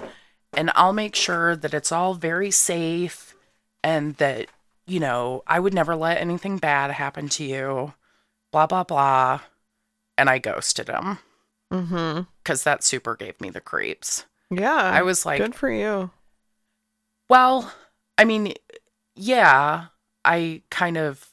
and 0.53 0.71
I'll 0.75 0.93
make 0.93 1.15
sure 1.15 1.55
that 1.55 1.73
it's 1.73 1.91
all 1.91 2.13
very 2.15 2.51
safe 2.51 3.35
and 3.83 4.15
that, 4.15 4.47
you 4.87 4.99
know, 4.99 5.43
I 5.45 5.59
would 5.59 5.73
never 5.73 5.95
let 5.95 6.19
anything 6.19 6.57
bad 6.57 6.91
happen 6.91 7.29
to 7.29 7.43
you, 7.43 7.93
blah, 8.51 8.65
blah, 8.67 8.83
blah. 8.83 9.41
And 10.17 10.29
I 10.29 10.39
ghosted 10.39 10.87
him 10.87 11.19
Mm-hmm. 11.73 12.21
because 12.41 12.63
that 12.63 12.83
super 12.83 13.15
gave 13.15 13.41
me 13.41 13.49
the 13.49 13.59
creeps. 13.59 14.25
Yeah. 14.51 14.71
I 14.73 15.01
was 15.01 15.25
like, 15.25 15.39
good 15.39 15.55
for 15.55 15.69
you. 15.69 16.11
Well, 17.27 17.73
I 18.17 18.23
mean, 18.23 18.53
yeah, 19.15 19.85
I 20.23 20.61
kind 20.69 20.97
of, 20.97 21.27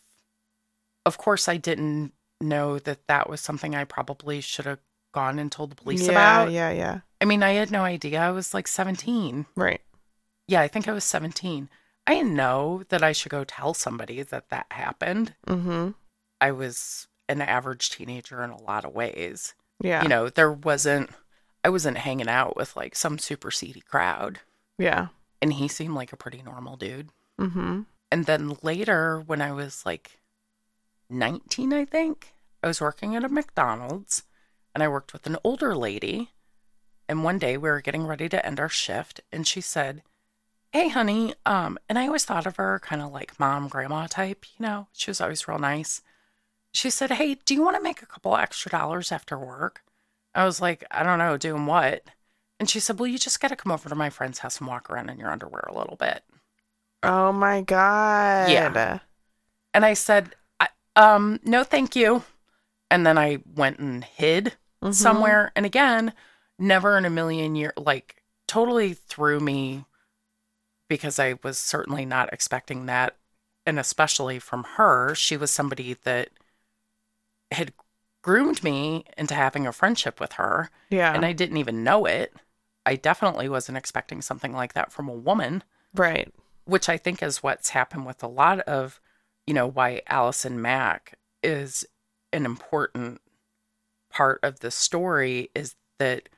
of 1.04 1.18
course, 1.18 1.48
I 1.48 1.56
didn't 1.56 2.12
know 2.40 2.78
that 2.80 3.06
that 3.08 3.28
was 3.28 3.40
something 3.40 3.74
I 3.74 3.84
probably 3.84 4.40
should 4.40 4.66
have 4.66 4.80
gone 5.12 5.38
and 5.38 5.50
told 5.50 5.70
the 5.70 5.76
police 5.76 6.06
yeah, 6.06 6.10
about. 6.10 6.52
Yeah. 6.52 6.70
Yeah. 6.70 7.00
I 7.20 7.24
mean, 7.24 7.42
I 7.42 7.52
had 7.52 7.70
no 7.70 7.82
idea. 7.82 8.20
I 8.20 8.30
was 8.30 8.52
like 8.54 8.66
17. 8.66 9.46
Right. 9.54 9.80
Yeah, 10.48 10.60
I 10.60 10.68
think 10.68 10.88
I 10.88 10.92
was 10.92 11.04
17. 11.04 11.68
I 12.06 12.14
didn't 12.14 12.34
know 12.34 12.82
that 12.88 13.02
I 13.02 13.12
should 13.12 13.30
go 13.30 13.44
tell 13.44 13.74
somebody 13.74 14.22
that 14.22 14.50
that 14.50 14.66
happened. 14.72 15.34
Mm-hmm. 15.46 15.90
I 16.40 16.50
was 16.50 17.06
an 17.28 17.40
average 17.40 17.90
teenager 17.90 18.42
in 18.42 18.50
a 18.50 18.60
lot 18.60 18.84
of 18.84 18.92
ways. 18.92 19.54
Yeah. 19.80 20.02
You 20.02 20.08
know, 20.08 20.28
there 20.28 20.50
wasn't, 20.50 21.10
I 21.62 21.68
wasn't 21.68 21.98
hanging 21.98 22.28
out 22.28 22.56
with 22.56 22.76
like 22.76 22.96
some 22.96 23.18
super 23.18 23.52
seedy 23.52 23.82
crowd. 23.82 24.40
Yeah. 24.78 25.08
And 25.40 25.52
he 25.52 25.68
seemed 25.68 25.94
like 25.94 26.12
a 26.12 26.16
pretty 26.16 26.42
normal 26.42 26.76
dude. 26.76 27.10
Mm-hmm. 27.40 27.82
And 28.10 28.26
then 28.26 28.56
later, 28.62 29.20
when 29.20 29.40
I 29.40 29.52
was 29.52 29.86
like 29.86 30.18
19, 31.10 31.72
I 31.72 31.84
think, 31.84 32.32
I 32.62 32.68
was 32.68 32.80
working 32.80 33.16
at 33.16 33.24
a 33.24 33.28
McDonald's 33.28 34.24
and 34.74 34.82
I 34.82 34.88
worked 34.88 35.12
with 35.12 35.26
an 35.26 35.36
older 35.44 35.74
lady. 35.74 36.30
And 37.08 37.24
one 37.24 37.38
day 37.38 37.56
we 37.56 37.68
were 37.68 37.80
getting 37.80 38.06
ready 38.06 38.28
to 38.28 38.44
end 38.44 38.60
our 38.60 38.68
shift 38.68 39.20
and 39.30 39.46
she 39.46 39.60
said, 39.60 40.02
Hey, 40.72 40.88
honey. 40.88 41.34
Um, 41.44 41.78
and 41.88 41.98
I 41.98 42.06
always 42.06 42.24
thought 42.24 42.46
of 42.46 42.56
her 42.56 42.80
kind 42.82 43.02
of 43.02 43.12
like 43.12 43.38
mom, 43.38 43.68
grandma 43.68 44.06
type, 44.06 44.46
you 44.58 44.64
know, 44.64 44.88
she 44.92 45.10
was 45.10 45.20
always 45.20 45.46
real 45.46 45.58
nice. 45.58 46.00
She 46.72 46.88
said, 46.88 47.10
Hey, 47.10 47.34
do 47.34 47.54
you 47.54 47.62
want 47.62 47.76
to 47.76 47.82
make 47.82 48.00
a 48.00 48.06
couple 48.06 48.36
extra 48.36 48.70
dollars 48.70 49.12
after 49.12 49.38
work? 49.38 49.82
I 50.34 50.44
was 50.44 50.62
like, 50.62 50.84
I 50.90 51.02
don't 51.02 51.18
know, 51.18 51.36
doing 51.36 51.66
what? 51.66 52.04
And 52.58 52.70
she 52.70 52.80
said, 52.80 52.98
Well, 52.98 53.08
you 53.08 53.18
just 53.18 53.40
got 53.40 53.48
to 53.48 53.56
come 53.56 53.72
over 53.72 53.88
to 53.88 53.94
my 53.94 54.08
friend's 54.08 54.38
house 54.38 54.58
and 54.58 54.68
walk 54.68 54.88
around 54.88 55.10
in 55.10 55.18
your 55.18 55.30
underwear 55.30 55.64
a 55.68 55.76
little 55.76 55.96
bit. 55.96 56.22
Oh 57.02 57.32
my 57.32 57.60
god. 57.62 58.50
Yeah. 58.50 59.00
And 59.74 59.84
I 59.84 59.94
said, 59.94 60.34
um, 60.96 61.40
no, 61.44 61.64
thank 61.64 61.96
you. 61.96 62.22
And 62.90 63.06
then 63.06 63.16
I 63.18 63.38
went 63.54 63.78
and 63.78 64.04
hid 64.04 64.56
Mhm. 64.82 64.94
somewhere. 64.94 65.52
And 65.56 65.64
again, 65.64 66.12
never 66.58 66.98
in 66.98 67.04
a 67.04 67.10
million 67.10 67.54
years, 67.54 67.72
like 67.76 68.22
totally 68.46 68.92
threw 68.94 69.40
me 69.40 69.86
because 70.88 71.18
I 71.18 71.38
was 71.42 71.58
certainly 71.58 72.04
not 72.04 72.32
expecting 72.32 72.86
that. 72.86 73.16
And 73.64 73.78
especially 73.78 74.38
from 74.38 74.64
her, 74.76 75.14
she 75.14 75.36
was 75.36 75.50
somebody 75.50 75.94
that 76.04 76.30
had 77.50 77.72
groomed 78.22 78.62
me 78.62 79.04
into 79.16 79.34
having 79.34 79.66
a 79.66 79.72
friendship 79.72 80.20
with 80.20 80.32
her. 80.34 80.70
Yeah. 80.90 81.12
And 81.14 81.24
I 81.24 81.32
didn't 81.32 81.56
even 81.56 81.84
know 81.84 82.04
it. 82.04 82.34
I 82.84 82.96
definitely 82.96 83.48
wasn't 83.48 83.78
expecting 83.78 84.20
something 84.22 84.52
like 84.52 84.72
that 84.74 84.92
from 84.92 85.08
a 85.08 85.14
woman 85.14 85.62
right. 85.94 86.32
which 86.64 86.88
I 86.88 86.96
think 86.96 87.22
is 87.22 87.42
what's 87.42 87.70
happened 87.70 88.06
with 88.06 88.22
a 88.22 88.28
lot 88.28 88.60
of, 88.60 89.00
you 89.52 89.54
know, 89.54 89.66
why 89.66 90.00
Allison 90.06 90.62
Mack 90.62 91.18
is 91.42 91.84
an 92.32 92.46
important 92.46 93.20
part 94.08 94.40
of 94.42 94.60
the 94.60 94.70
story 94.70 95.50
is 95.54 95.74
that 95.98 96.30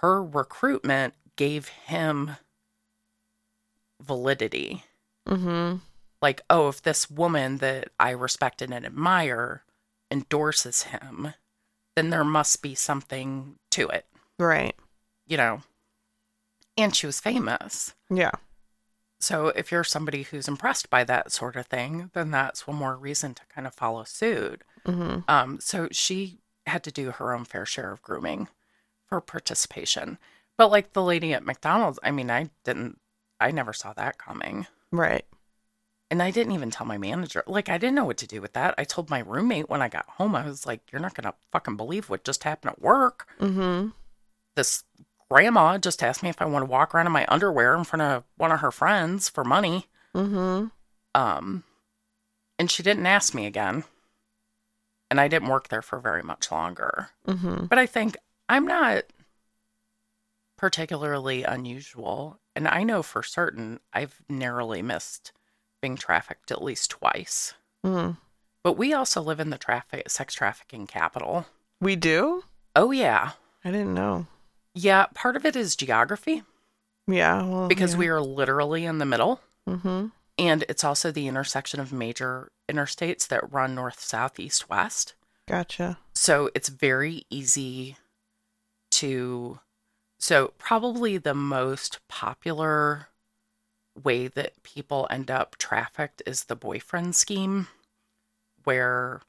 her 0.00 0.24
recruitment 0.24 1.12
gave 1.36 1.68
him 1.68 2.36
validity. 4.00 4.82
Mm-hmm. 5.28 5.76
Like, 6.22 6.40
oh, 6.48 6.68
if 6.68 6.80
this 6.80 7.10
woman 7.10 7.58
that 7.58 7.90
I 8.00 8.12
respect 8.12 8.62
and 8.62 8.72
admire 8.72 9.64
endorses 10.10 10.84
him, 10.84 11.34
then 11.96 12.08
there 12.08 12.24
must 12.24 12.62
be 12.62 12.74
something 12.74 13.56
to 13.72 13.88
it, 13.88 14.06
Right. 14.38 14.74
you 15.26 15.36
know? 15.36 15.60
And 16.78 16.96
she 16.96 17.04
was 17.04 17.20
famous. 17.20 17.92
Yeah. 18.08 18.30
So 19.20 19.48
if 19.48 19.72
you're 19.72 19.84
somebody 19.84 20.22
who's 20.22 20.48
impressed 20.48 20.90
by 20.90 21.04
that 21.04 21.32
sort 21.32 21.56
of 21.56 21.66
thing, 21.66 22.10
then 22.14 22.30
that's 22.30 22.66
one 22.66 22.76
more 22.76 22.96
reason 22.96 23.34
to 23.34 23.42
kind 23.52 23.66
of 23.66 23.74
follow 23.74 24.04
suit. 24.04 24.62
Mm-hmm. 24.86 25.20
Um, 25.28 25.58
so 25.60 25.88
she 25.90 26.38
had 26.66 26.84
to 26.84 26.92
do 26.92 27.10
her 27.10 27.34
own 27.34 27.44
fair 27.44 27.66
share 27.66 27.90
of 27.92 28.02
grooming 28.02 28.48
for 29.06 29.20
participation. 29.20 30.18
But 30.56 30.70
like 30.70 30.92
the 30.92 31.02
lady 31.02 31.32
at 31.32 31.44
McDonald's, 31.44 31.98
I 32.02 32.10
mean, 32.10 32.30
I 32.30 32.50
didn't, 32.64 33.00
I 33.40 33.50
never 33.50 33.72
saw 33.72 33.92
that 33.94 34.18
coming. 34.18 34.66
Right. 34.92 35.24
And 36.10 36.22
I 36.22 36.30
didn't 36.30 36.52
even 36.52 36.70
tell 36.70 36.86
my 36.86 36.96
manager. 36.96 37.42
Like, 37.46 37.68
I 37.68 37.76
didn't 37.76 37.94
know 37.94 38.04
what 38.04 38.16
to 38.18 38.26
do 38.26 38.40
with 38.40 38.54
that. 38.54 38.74
I 38.78 38.84
told 38.84 39.10
my 39.10 39.18
roommate 39.20 39.68
when 39.68 39.82
I 39.82 39.88
got 39.88 40.08
home, 40.08 40.34
I 40.34 40.46
was 40.46 40.64
like, 40.64 40.80
you're 40.90 41.02
not 41.02 41.14
going 41.14 41.30
to 41.30 41.34
fucking 41.52 41.76
believe 41.76 42.08
what 42.08 42.24
just 42.24 42.44
happened 42.44 42.72
at 42.72 42.80
work. 42.80 43.28
Mm-hmm. 43.38 43.88
This 44.56 44.84
grandma 45.30 45.78
just 45.78 46.02
asked 46.02 46.22
me 46.22 46.28
if 46.28 46.40
I 46.40 46.46
want 46.46 46.64
to 46.64 46.70
walk 46.70 46.94
around 46.94 47.06
in 47.06 47.12
my 47.12 47.26
underwear 47.28 47.74
in 47.74 47.84
front 47.84 48.02
of 48.02 48.24
one 48.36 48.52
of 48.52 48.60
her 48.60 48.70
friends 48.70 49.28
for 49.28 49.44
money. 49.44 49.86
Mm-hmm. 50.14 50.66
Um, 51.14 51.64
and 52.58 52.70
she 52.70 52.82
didn't 52.82 53.06
ask 53.06 53.34
me 53.34 53.46
again. 53.46 53.84
And 55.10 55.20
I 55.20 55.28
didn't 55.28 55.48
work 55.48 55.68
there 55.68 55.82
for 55.82 55.98
very 55.98 56.22
much 56.22 56.50
longer. 56.50 57.10
Mm-hmm. 57.26 57.66
But 57.66 57.78
I 57.78 57.86
think 57.86 58.16
I'm 58.48 58.66
not 58.66 59.04
particularly 60.56 61.44
unusual. 61.44 62.40
And 62.54 62.68
I 62.68 62.82
know 62.82 63.02
for 63.02 63.22
certain 63.22 63.80
I've 63.92 64.20
narrowly 64.28 64.82
missed 64.82 65.32
being 65.80 65.96
trafficked 65.96 66.50
at 66.50 66.62
least 66.62 66.90
twice. 66.90 67.54
Mm-hmm. 67.84 68.12
But 68.64 68.76
we 68.76 68.92
also 68.92 69.22
live 69.22 69.40
in 69.40 69.50
the 69.50 69.58
traffic 69.58 70.10
sex 70.10 70.34
trafficking 70.34 70.86
capital. 70.86 71.46
We 71.80 71.96
do? 71.96 72.44
Oh 72.74 72.90
yeah. 72.90 73.32
I 73.64 73.70
didn't 73.70 73.94
know. 73.94 74.26
Yeah, 74.78 75.06
part 75.12 75.34
of 75.34 75.44
it 75.44 75.56
is 75.56 75.74
geography 75.74 76.44
Yeah. 77.08 77.42
Well, 77.42 77.68
because 77.68 77.94
yeah. 77.94 77.98
we 77.98 78.08
are 78.08 78.20
literally 78.20 78.84
in 78.84 78.98
the 78.98 79.04
middle. 79.04 79.40
Mm-hmm. 79.68 80.06
And 80.38 80.64
it's 80.68 80.84
also 80.84 81.10
the 81.10 81.26
intersection 81.26 81.80
of 81.80 81.92
major 81.92 82.52
interstates 82.70 83.26
that 83.26 83.52
run 83.52 83.74
north, 83.74 83.98
south, 83.98 84.38
east, 84.38 84.70
west. 84.70 85.14
Gotcha. 85.48 85.98
So 86.14 86.50
it's 86.54 86.68
very 86.68 87.24
easy 87.28 87.96
to 88.92 89.58
so 90.20 90.52
probably 90.58 91.16
the 91.18 91.34
most 91.34 91.98
popular 92.08 93.08
way 94.00 94.28
that 94.28 94.62
people 94.62 95.08
end 95.10 95.28
up 95.30 95.56
trafficked 95.56 96.22
is 96.24 96.44
the 96.44 96.56
boyfriend 96.56 97.16
scheme 97.16 97.66
where 98.62 99.22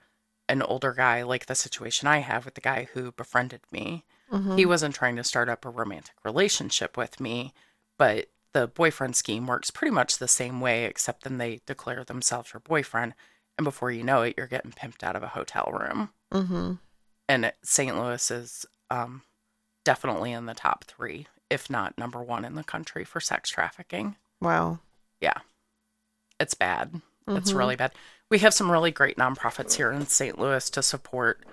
an 0.48 0.62
older 0.62 0.94
guy 0.94 1.24
like 1.24 1.48
the 1.48 1.56
situation 1.56 2.08
I 2.08 2.20
have 2.20 2.46
with 2.46 2.54
the 2.54 2.62
guy 2.62 2.88
who 2.94 3.12
befriended 3.12 3.62
me 3.72 4.04
Mhm. 4.32 4.58
he 4.58 4.66
wasn't 4.66 4.94
trying 4.96 5.16
to 5.16 5.24
start 5.24 5.50
up 5.50 5.66
a 5.66 5.70
romantic 5.70 6.16
relationship 6.24 6.96
with 6.98 7.20
me 7.20 7.54
but 7.98 8.30
the 8.54 8.68
boyfriend 8.68 9.16
scheme 9.16 9.46
works 9.48 9.72
pretty 9.72 9.94
much 9.94 10.18
the 10.18 10.28
same 10.28 10.60
way 10.62 10.86
except 10.86 11.24
then 11.24 11.38
they 11.38 11.62
declare 11.66 12.04
themselves 12.04 12.54
your 12.54 12.60
boyfriend 12.62 13.14
and 13.58 13.66
before 13.66 13.92
you 13.92 14.04
know 14.04 14.22
it 14.22 14.36
you're 14.38 14.48
getting 14.48 14.72
pimped 14.72 15.04
out 15.04 15.16
of 15.16 15.24
a 15.24 15.30
hotel 15.30 15.70
room 15.72 16.12
Mhm. 16.32 16.80
and 17.28 17.54
St. 17.64 17.96
Louis 17.98 18.32
is 18.32 18.66
um, 18.92 19.24
definitely 19.84 20.32
in 20.32 20.46
the 20.48 20.54
top 20.56 20.84
three, 20.86 21.28
if 21.50 21.70
not 21.70 21.98
number 21.98 22.24
one 22.24 22.44
in 22.44 22.56
the 22.56 22.64
country 22.64 23.04
for 23.04 23.20
sex 23.20 23.50
trafficking. 23.52 24.16
Wow. 24.42 24.80
Yeah. 25.20 25.38
It's 26.40 26.54
bad. 26.56 27.02
It's 27.28 27.52
Mhm. 27.52 27.58
really 27.58 27.76
bad. 27.76 27.94
We 28.30 28.40
have 28.40 28.54
some 28.56 28.72
really 28.72 28.92
great 28.92 29.18
nonprofits 29.18 29.74
here 29.76 29.92
in 29.92 30.08
St. 30.08 30.40
Louis 30.40 30.68
to 30.72 30.82
support 30.82 31.44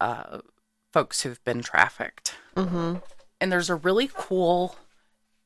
uh, 0.00 0.40
folks 0.96 1.20
who've 1.20 1.44
been 1.44 1.60
trafficked. 1.62 2.36
Mhm. 2.54 3.02
And 3.38 3.52
there's 3.52 3.68
a 3.68 3.74
really 3.74 4.08
cool 4.14 4.76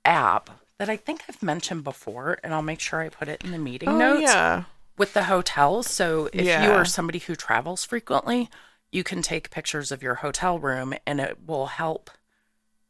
app 0.05 0.49
that 0.79 0.89
I 0.89 0.97
think 0.97 1.25
I've 1.29 1.43
mentioned 1.43 1.83
before, 1.83 2.39
and 2.45 2.55
I'll 2.55 2.63
make 2.63 2.79
sure 2.79 3.01
I 3.01 3.09
put 3.09 3.27
it 3.27 3.43
in 3.43 3.51
the 3.51 3.59
meeting 3.59 3.89
Oh 3.89 3.99
notes. 3.99 4.23
yeah. 4.23 4.65
with 4.97 5.13
the 5.15 5.25
hotels. 5.25 5.89
So 5.89 6.29
if 6.33 6.45
you 6.45 6.71
are 6.73 6.85
somebody 6.85 7.19
who 7.21 7.35
travels 7.35 7.85
frequently, 7.87 8.49
you 8.93 9.03
can 9.03 9.23
take 9.23 9.51
pictures 9.51 9.91
of 9.91 10.03
your 10.03 10.17
hotel 10.17 10.59
room 10.59 10.93
and 11.07 11.19
it 11.21 11.39
will 11.47 11.67
help 11.67 12.11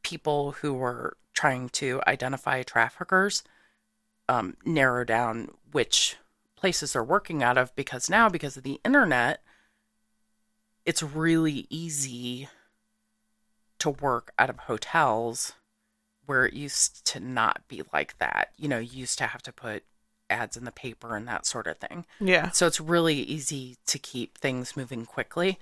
people 0.03 0.53
who 0.61 0.83
are 0.83 1.17
trying 1.33 1.69
to 1.71 2.03
identify 2.09 2.63
traffickers 2.65 3.43
um, 4.29 4.57
narrow 4.67 5.05
down 5.05 5.53
which 5.73 6.17
places 6.57 6.93
they're 6.93 7.05
working 7.17 7.43
out 7.45 7.57
of 7.57 7.75
because 7.77 8.11
now 8.11 8.29
because 8.29 8.57
of 8.57 8.65
the 8.65 8.81
internet 8.85 9.41
it's 10.87 11.03
really 11.03 11.67
easy 11.71 12.49
to 13.79 13.91
work 13.91 14.33
out 14.39 14.51
of 14.51 14.59
hotels 14.61 15.53
where 16.27 16.45
it 16.47 16.55
used 16.55 17.05
to 17.07 17.21
not 17.21 17.63
be 17.69 17.83
like 17.93 18.19
that 18.19 18.51
you 18.57 18.69
know 18.69 18.79
you 18.79 19.01
used 19.01 19.19
to 19.19 19.27
have 19.27 19.43
to 19.43 19.53
put 19.53 19.83
ads 20.29 20.57
in 20.57 20.65
the 20.65 20.71
paper 20.73 21.17
and 21.17 21.27
that 21.27 21.45
sort 21.45 21.67
of 21.67 21.77
thing 21.79 22.05
Yeah. 22.21 22.51
so 22.51 22.67
it's 22.67 22.81
really 22.81 23.17
easy 23.17 23.77
to 23.87 23.99
keep 23.99 24.39
things 24.39 24.77
moving 24.77 25.05
quickly. 25.05 25.59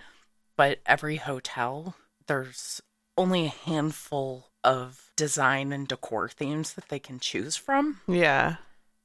But 0.59 0.81
every 0.85 1.17
hotel, 1.17 1.95
there's 2.27 2.83
only 3.17 3.47
a 3.47 3.49
handful 3.49 4.49
of 4.65 5.13
design 5.17 5.73
and 5.73 5.87
decor 5.87 6.29
themes 6.29 6.73
that 6.75 6.89
they 6.89 6.99
can 6.99 7.21
choose 7.21 7.55
from. 7.57 8.01
Yeah. 8.09 8.57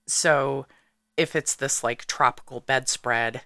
So 0.07 0.65
if 1.15 1.35
it's 1.35 1.55
this 1.55 1.83
like 1.83 2.05
tropical 2.07 2.59
bedspread 2.59 3.43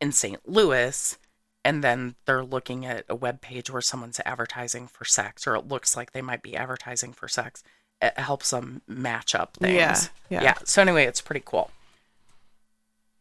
in 0.00 0.10
St. 0.10 0.40
Louis, 0.48 1.18
and 1.64 1.84
then 1.84 2.14
they're 2.24 2.44
looking 2.44 2.86
at 2.86 3.04
a 3.08 3.14
web 3.14 3.40
page 3.40 3.70
where 3.70 3.82
someone's 3.82 4.20
advertising 4.24 4.86
for 4.86 5.04
sex, 5.04 5.46
or 5.46 5.54
it 5.54 5.68
looks 5.68 5.96
like 5.96 6.12
they 6.12 6.22
might 6.22 6.42
be 6.42 6.56
advertising 6.56 7.12
for 7.12 7.28
sex, 7.28 7.62
it 8.00 8.18
helps 8.18 8.50
them 8.50 8.82
match 8.86 9.34
up 9.34 9.56
things. 9.56 9.76
Yeah, 9.76 10.00
yeah. 10.30 10.42
yeah. 10.42 10.54
So 10.64 10.82
anyway, 10.82 11.04
it's 11.04 11.20
pretty 11.20 11.42
cool. 11.44 11.70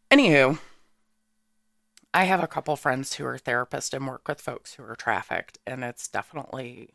Anywho, 0.10 0.60
I 2.14 2.24
have 2.24 2.42
a 2.42 2.48
couple 2.48 2.76
friends 2.76 3.14
who 3.14 3.26
are 3.26 3.38
therapists 3.38 3.94
and 3.94 4.08
work 4.08 4.28
with 4.28 4.42
folks 4.42 4.74
who 4.74 4.84
are 4.84 4.96
trafficked, 4.96 5.60
and 5.68 5.84
it's 5.84 6.08
definitely 6.08 6.90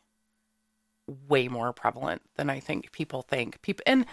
way 1.07 1.47
more 1.47 1.71
prevalent 1.71 2.23
than 2.35 2.49
I 2.49 2.59
think 2.59 2.91
people 2.91 3.21
think. 3.21 3.61
People 3.61 3.83
and 3.85 4.05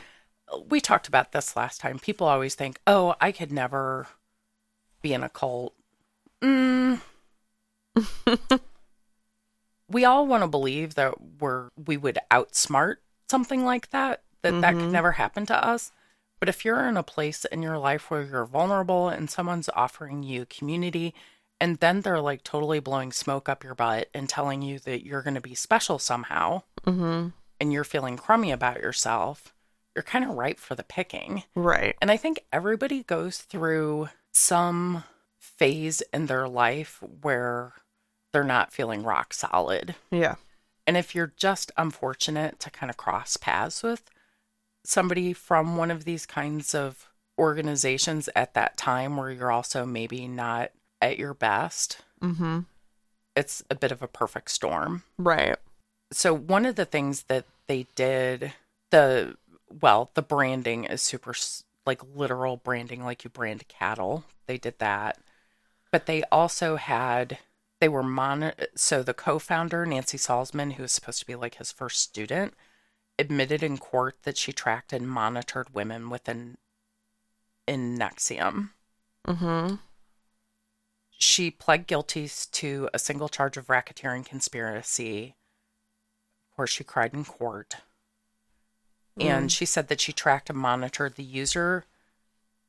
we 0.69 0.81
talked 0.81 1.09
about 1.09 1.33
this 1.33 1.57
last 1.57 1.81
time. 1.81 1.99
People 1.99 2.27
always 2.27 2.55
think, 2.55 2.79
"Oh, 2.87 3.15
I 3.21 3.33
could 3.33 3.51
never 3.51 4.07
be 5.01 5.15
in 5.15 5.23
a 5.23 5.29
cult." 5.29 5.75
Mm. 6.43 7.01
we 9.89 10.05
all 10.05 10.27
want 10.27 10.43
to 10.43 10.49
believe 10.49 10.95
that 10.95 11.15
we're 11.41 11.69
we 11.77 11.97
would 11.97 12.19
outsmart 12.31 12.97
something 13.31 13.65
like 13.65 13.91
that. 13.91 14.23
That 14.43 14.61
that 14.61 14.75
could 14.75 14.85
Mhm. 14.85 14.91
never 14.93 15.13
happen 15.13 15.47
to 15.47 15.65
us. 15.65 15.93
But 16.41 16.49
if 16.49 16.65
you're 16.65 16.89
in 16.89 16.97
a 16.97 17.03
place 17.05 17.45
in 17.45 17.63
your 17.63 17.79
life 17.79 18.11
where 18.11 18.23
you're 18.23 18.45
vulnerable 18.47 19.09
and 19.09 19.31
someone's 19.31 19.69
offering 19.75 20.23
you 20.25 20.45
community, 20.47 21.15
and 21.61 21.77
then 21.79 22.01
they're 22.01 22.21
like 22.21 22.43
totally 22.43 22.81
blowing 22.81 23.13
smoke 23.13 23.49
up 23.49 23.63
your 23.63 23.77
butt 23.77 24.09
and 24.13 24.29
telling 24.29 24.61
you 24.63 24.81
that 24.81 25.05
you're 25.07 25.23
going 25.23 25.35
to 25.37 25.41
be 25.41 25.55
special 25.55 26.01
somehow, 26.01 26.63
Mhm. 26.85 27.33
and 27.61 27.73
you're 27.73 27.85
feeling 27.85 28.17
crummy 28.17 28.51
about 28.51 28.81
yourself, 28.81 29.55
you're 29.95 30.03
kind 30.03 30.25
of 30.25 30.31
ripe 30.33 30.59
for 30.59 30.75
the 30.75 30.83
picking. 30.83 31.45
Right. 31.55 31.97
And 32.03 32.11
I 32.11 32.17
think 32.17 32.41
everybody 32.53 33.05
goes 33.05 33.39
through 33.39 34.09
some 34.33 35.05
phase 35.63 36.03
in 36.13 36.27
their 36.27 36.49
life 36.49 37.01
where 37.21 37.73
they're 38.33 38.43
not 38.45 38.73
feeling 38.73 39.03
rock 39.03 39.33
solid. 39.33 39.95
Yeah. 40.11 40.35
And 40.87 40.97
if 40.97 41.15
you're 41.15 41.33
just 41.37 41.71
unfortunate 41.77 42.59
to 42.61 42.71
kind 42.71 42.91
of 42.91 42.97
cross 42.97 43.37
paths 43.37 43.83
with 43.83 44.03
somebody 44.85 45.33
from 45.33 45.77
one 45.77 45.91
of 45.93 46.05
these 46.05 46.27
kinds 46.27 46.75
of 46.75 47.09
organizations 47.39 48.29
at 48.35 48.55
that 48.55 48.77
time 48.77 49.17
where 49.17 49.31
you're 49.31 49.53
also 49.53 49.87
maybe 49.87 50.27
not 50.27 50.71
at 51.01 51.19
your 51.19 51.35
best, 51.35 52.01
Mhm. 52.21 52.67
it's 53.37 53.63
a 53.71 53.75
bit 53.77 53.93
of 53.93 54.03
a 54.03 54.09
perfect 54.09 54.51
storm. 54.51 55.05
Right. 55.19 55.57
so 56.13 56.35
one 56.35 56.67
of 56.67 56.77
the 56.77 56.85
things 56.85 57.23
that 57.29 57.47
they 57.69 57.87
did 57.95 58.53
the 58.91 59.35
well 59.81 60.11
the 60.13 60.21
branding 60.21 60.85
is 60.85 61.01
super 61.01 61.33
like 61.87 62.03
literal 62.15 62.59
branding 62.59 63.03
like 63.03 63.25
you 63.25 63.31
brand 63.31 63.67
cattle 63.69 64.25
they 64.47 64.59
did 64.59 64.79
that 64.79 65.17
but 65.93 66.07
they 66.07 66.25
also 66.33 66.77
had 66.77 67.39
they 67.81 67.89
were 67.89 68.03
mon 68.03 68.53
so 68.75 69.03
the 69.03 69.15
co-founder 69.15 69.87
nancy 69.87 70.19
salzman 70.19 70.73
who 70.73 70.83
was 70.83 70.93
supposed 70.93 71.21
to 71.21 71.27
be 71.27 71.35
like 71.37 71.57
his 71.57 71.71
first 71.71 72.01
student 72.01 72.55
admitted 73.19 73.63
in 73.63 73.79
court 73.79 74.17
that 74.25 74.37
she 74.37 74.53
tracked 74.53 74.93
and 74.93 75.09
monitored 75.09 75.73
women 75.75 76.11
within 76.11 76.57
in 77.69 77.97
NXIVM 77.97 78.71
Mhm. 79.29 79.79
she 81.11 81.51
pled 81.51 81.87
guilty 81.87 82.29
to 82.29 82.89
a 82.93 82.99
single 82.99 83.29
charge 83.29 83.57
of 83.57 83.69
racketeering 83.69 84.25
conspiracy. 84.27 85.37
Of 86.51 86.57
course, 86.57 86.71
she 86.71 86.83
cried 86.83 87.15
in 87.15 87.25
court. 87.25 87.77
And 89.21 89.53
she 89.53 89.65
said 89.67 89.87
that 89.89 90.01
she 90.01 90.13
tracked 90.13 90.51
and 90.51 90.59
monitored 90.59 91.15
the 91.15 91.23
user 91.23 91.85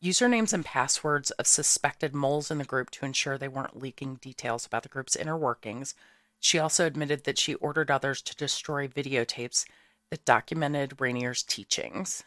usernames 0.03 0.53
and 0.53 0.65
passwords 0.65 1.31
of 1.31 1.47
suspected 1.47 2.13
moles 2.13 2.51
in 2.51 2.57
the 2.57 2.65
group 2.65 2.89
to 2.91 3.05
ensure 3.05 3.37
they 3.37 3.47
weren't 3.47 3.81
leaking 3.81 4.15
details 4.15 4.65
about 4.65 4.83
the 4.83 4.89
group's 4.89 5.15
inner 5.15 5.37
workings. 5.37 5.95
She 6.39 6.59
also 6.59 6.85
admitted 6.85 7.23
that 7.23 7.39
she 7.39 7.53
ordered 7.55 7.89
others 7.89 8.21
to 8.23 8.35
destroy 8.35 8.87
videotapes 8.87 9.65
that 10.11 10.25
documented 10.25 10.97
Raniere's 10.97 11.41
teachings. 11.41 12.23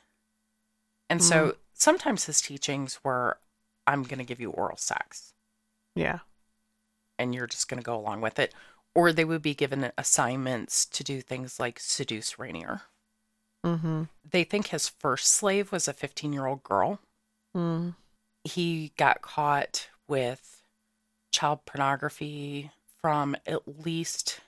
And 1.10 1.22
so 1.22 1.56
sometimes 1.74 2.24
his 2.24 2.40
teachings 2.40 2.98
were 3.04 3.38
I'm 3.86 4.02
going 4.02 4.18
to 4.18 4.24
give 4.24 4.40
you 4.40 4.50
oral 4.50 4.76
sex 4.76 5.34
Yeah. 5.94 6.20
and 7.18 7.32
you're 7.34 7.46
just 7.46 7.68
going 7.68 7.80
to 7.80 7.84
go 7.84 7.94
along 7.96 8.22
with 8.22 8.38
it. 8.38 8.52
Or 8.94 9.12
they 9.12 9.24
would 9.24 9.42
be 9.42 9.54
given 9.54 9.92
assignments 9.98 10.86
to 10.86 11.04
do 11.04 11.20
things 11.20 11.60
like 11.60 11.78
seduce 11.78 12.38
Rainier. 12.38 12.82
Mm-hmm. 13.64 14.04
They 14.28 14.42
think 14.42 14.68
his 14.68 14.88
first 14.88 15.28
slave 15.28 15.70
was 15.70 15.86
a 15.86 15.92
15 15.92 16.32
year 16.32 16.46
old 16.46 16.62
girl. 16.62 17.00
Mm. 17.56 17.94
He 18.44 18.92
got 18.96 19.22
caught 19.22 19.88
with 20.06 20.62
child 21.32 21.64
pornography 21.64 22.70
from 23.00 23.36
at 23.46 23.84
least 23.84 24.40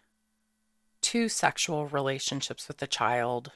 two 1.01 1.29
sexual 1.29 1.87
relationships 1.87 2.69
with 2.69 2.83
a 2.83 2.87
child 2.87 3.53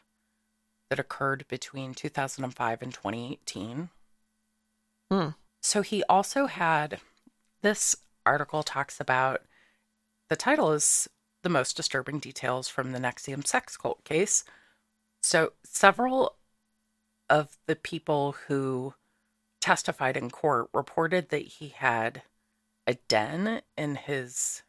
that 0.88 0.98
occurred 0.98 1.44
between 1.48 1.94
2005 1.94 2.82
and 2.82 2.94
2018. 2.94 3.90
Hmm. 5.10 5.28
So 5.62 5.82
he 5.82 6.02
also 6.08 6.46
had 6.46 7.00
this 7.62 7.96
article 8.24 8.62
talks 8.62 9.00
about 9.00 9.42
the 10.28 10.36
title 10.36 10.72
is 10.72 11.08
The 11.42 11.48
Most 11.48 11.76
Disturbing 11.76 12.18
Details 12.18 12.68
from 12.68 12.92
the 12.92 12.98
NXIVM 12.98 13.46
Sex 13.46 13.76
Cult 13.76 14.02
Case. 14.04 14.44
So 15.22 15.52
several 15.64 16.36
of 17.28 17.58
the 17.66 17.76
people 17.76 18.36
who 18.48 18.94
testified 19.62 20.16
in 20.16 20.28
court 20.30 20.68
reported 20.74 21.30
that 21.30 21.46
he 21.46 21.68
had 21.68 22.22
a 22.86 22.94
den 23.08 23.62
in 23.78 23.94
his 23.94 24.62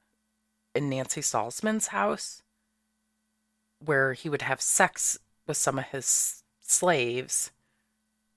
in 0.76 0.90
Nancy 0.90 1.22
Salzman's 1.22 1.88
house 1.88 2.42
where 3.80 4.14
he 4.14 4.30
would 4.30 4.44
have 4.44 4.62
sex 4.62 5.20
with 5.46 5.58
some 5.58 5.78
of 5.80 5.86
his 5.86 6.44
slaves 6.62 7.52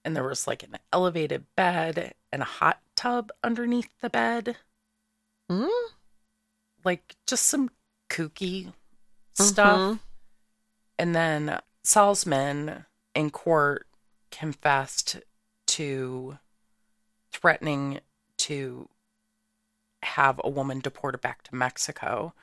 and 0.04 0.16
there 0.16 0.24
was 0.24 0.46
like 0.46 0.62
an 0.62 0.76
elevated 0.92 1.44
bed 1.54 2.14
and 2.32 2.42
a 2.42 2.46
hot 2.46 2.80
tub 2.96 3.30
underneath 3.44 3.90
the 4.00 4.10
bed 4.10 4.56
Mm? 5.48 5.68
like 6.84 7.14
just 7.26 7.46
some 7.46 7.70
kooky 8.08 8.72
stuff. 9.34 9.78
Mhm. 9.78 10.00
And 10.98 11.14
then 11.14 11.60
Salzman 11.84 12.86
in 13.14 13.30
court 13.30 13.86
confessed 14.30 15.20
to 15.66 16.38
threatening 17.46 18.00
to 18.36 18.88
have 20.02 20.40
a 20.42 20.50
woman 20.50 20.80
deported 20.80 21.20
back 21.20 21.44
to 21.44 21.54
Mexico 21.54 22.34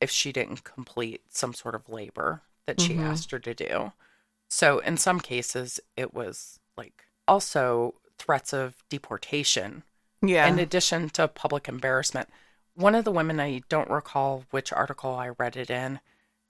if 0.00 0.08
she 0.08 0.30
didn't 0.30 0.62
complete 0.62 1.20
some 1.30 1.52
sort 1.52 1.74
of 1.74 1.88
labor 1.88 2.42
that 2.66 2.80
she 2.80 2.94
Mhm. 2.94 3.02
asked 3.02 3.32
her 3.32 3.40
to 3.40 3.54
do. 3.54 3.92
So 4.48 4.78
in 4.78 4.96
some 4.98 5.18
cases, 5.18 5.80
it 5.96 6.14
was 6.14 6.60
like 6.76 7.06
also 7.26 8.00
threats 8.18 8.52
of 8.52 8.84
deportation 8.88 9.82
Yeah. 10.20 10.46
in 10.46 10.60
addition 10.60 11.10
to 11.10 11.26
public 11.26 11.66
embarrassment. 11.66 12.28
One 12.74 12.94
of 12.94 13.04
the 13.04 13.10
women, 13.10 13.40
I 13.40 13.62
don't 13.68 13.90
recall 13.90 14.44
which 14.50 14.72
article 14.72 15.16
I 15.16 15.30
read 15.30 15.56
it 15.56 15.70
in, 15.70 15.98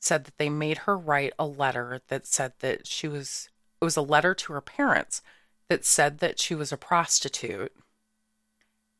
said 0.00 0.26
that 0.26 0.36
they 0.36 0.50
made 0.50 0.78
her 0.78 0.98
write 0.98 1.32
a 1.38 1.46
letter 1.46 2.02
that 2.08 2.26
said 2.26 2.58
that 2.58 2.86
she 2.86 3.08
was, 3.08 3.48
it 3.80 3.86
was 3.86 3.96
a 3.96 4.02
letter 4.02 4.34
to 4.34 4.52
her 4.52 4.60
parents 4.60 5.22
that 5.68 5.86
said 5.86 6.18
that 6.18 6.38
she 6.38 6.54
was 6.54 6.72
a 6.72 6.76
prostitute 6.76 7.74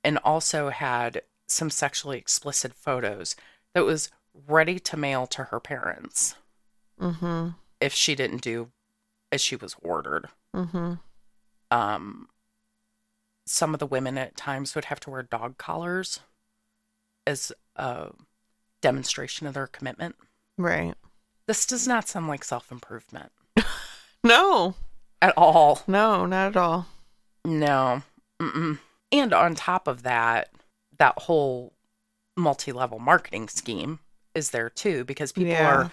and 0.04 0.18
also 0.18 0.70
had 0.70 1.22
some 1.46 1.70
sexually 1.70 2.18
explicit 2.18 2.74
photos 2.74 3.36
that 3.74 3.84
was 3.84 4.10
ready 4.46 4.78
to 4.78 4.96
mail 4.96 5.26
to 5.26 5.44
her 5.44 5.60
parents 5.60 6.34
mm-hmm. 7.00 7.48
if 7.80 7.92
she 7.92 8.14
didn't 8.14 8.42
do 8.42 8.70
as 9.30 9.40
she 9.40 9.56
was 9.56 9.76
ordered. 9.82 10.28
Mm-hmm. 10.54 10.94
um 11.70 12.28
some 13.46 13.74
of 13.74 13.80
the 13.80 13.86
women 13.86 14.16
at 14.18 14.36
times 14.36 14.74
would 14.74 14.84
have 14.86 15.00
to 15.00 15.10
wear 15.10 15.22
dog 15.22 15.58
collars 15.58 16.20
as 17.26 17.52
a 17.76 18.10
demonstration 18.80 19.46
of 19.46 19.54
their 19.54 19.66
commitment. 19.66 20.14
Right. 20.56 20.94
This 21.46 21.66
does 21.66 21.88
not 21.88 22.08
sound 22.08 22.28
like 22.28 22.44
self-improvement 22.44 23.32
No. 24.24 24.74
at 25.20 25.36
all. 25.36 25.82
No, 25.86 26.24
not 26.26 26.48
at 26.48 26.56
all. 26.56 26.86
No. 27.44 28.02
Mm-mm. 28.40 28.78
And 29.12 29.32
on 29.34 29.54
top 29.54 29.86
of 29.86 30.02
that, 30.02 30.48
that 30.98 31.18
whole 31.18 31.74
multi-level 32.36 32.98
marketing 32.98 33.48
scheme 33.48 33.98
is 34.34 34.50
there 34.50 34.70
too 34.70 35.04
because 35.04 35.32
people 35.32 35.52
Yeah. 35.52 35.74
are 35.76 35.92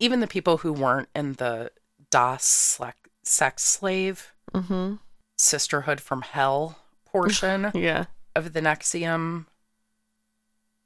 even 0.00 0.18
the 0.20 0.26
people 0.26 0.58
who 0.58 0.72
weren't 0.72 1.08
in 1.14 1.34
the 1.34 1.70
DOS 2.10 2.80
sex 3.22 3.62
slave 3.62 4.32
Mm-hmm. 4.52 4.96
sisterhood 5.38 6.00
from 6.00 6.22
hell 6.22 6.78
portion 7.06 7.70
Yeah. 7.74 8.06
of 8.34 8.52
the 8.52 8.60
NXIVM, 8.60 9.46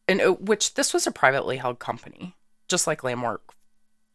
and 0.07 0.21
uh, 0.21 0.33
which 0.33 0.75
this 0.75 0.93
was 0.93 1.07
a 1.07 1.11
privately 1.11 1.57
held 1.57 1.79
company, 1.79 2.37
just 2.69 2.87
like 2.87 3.03
Landmark 3.03 3.41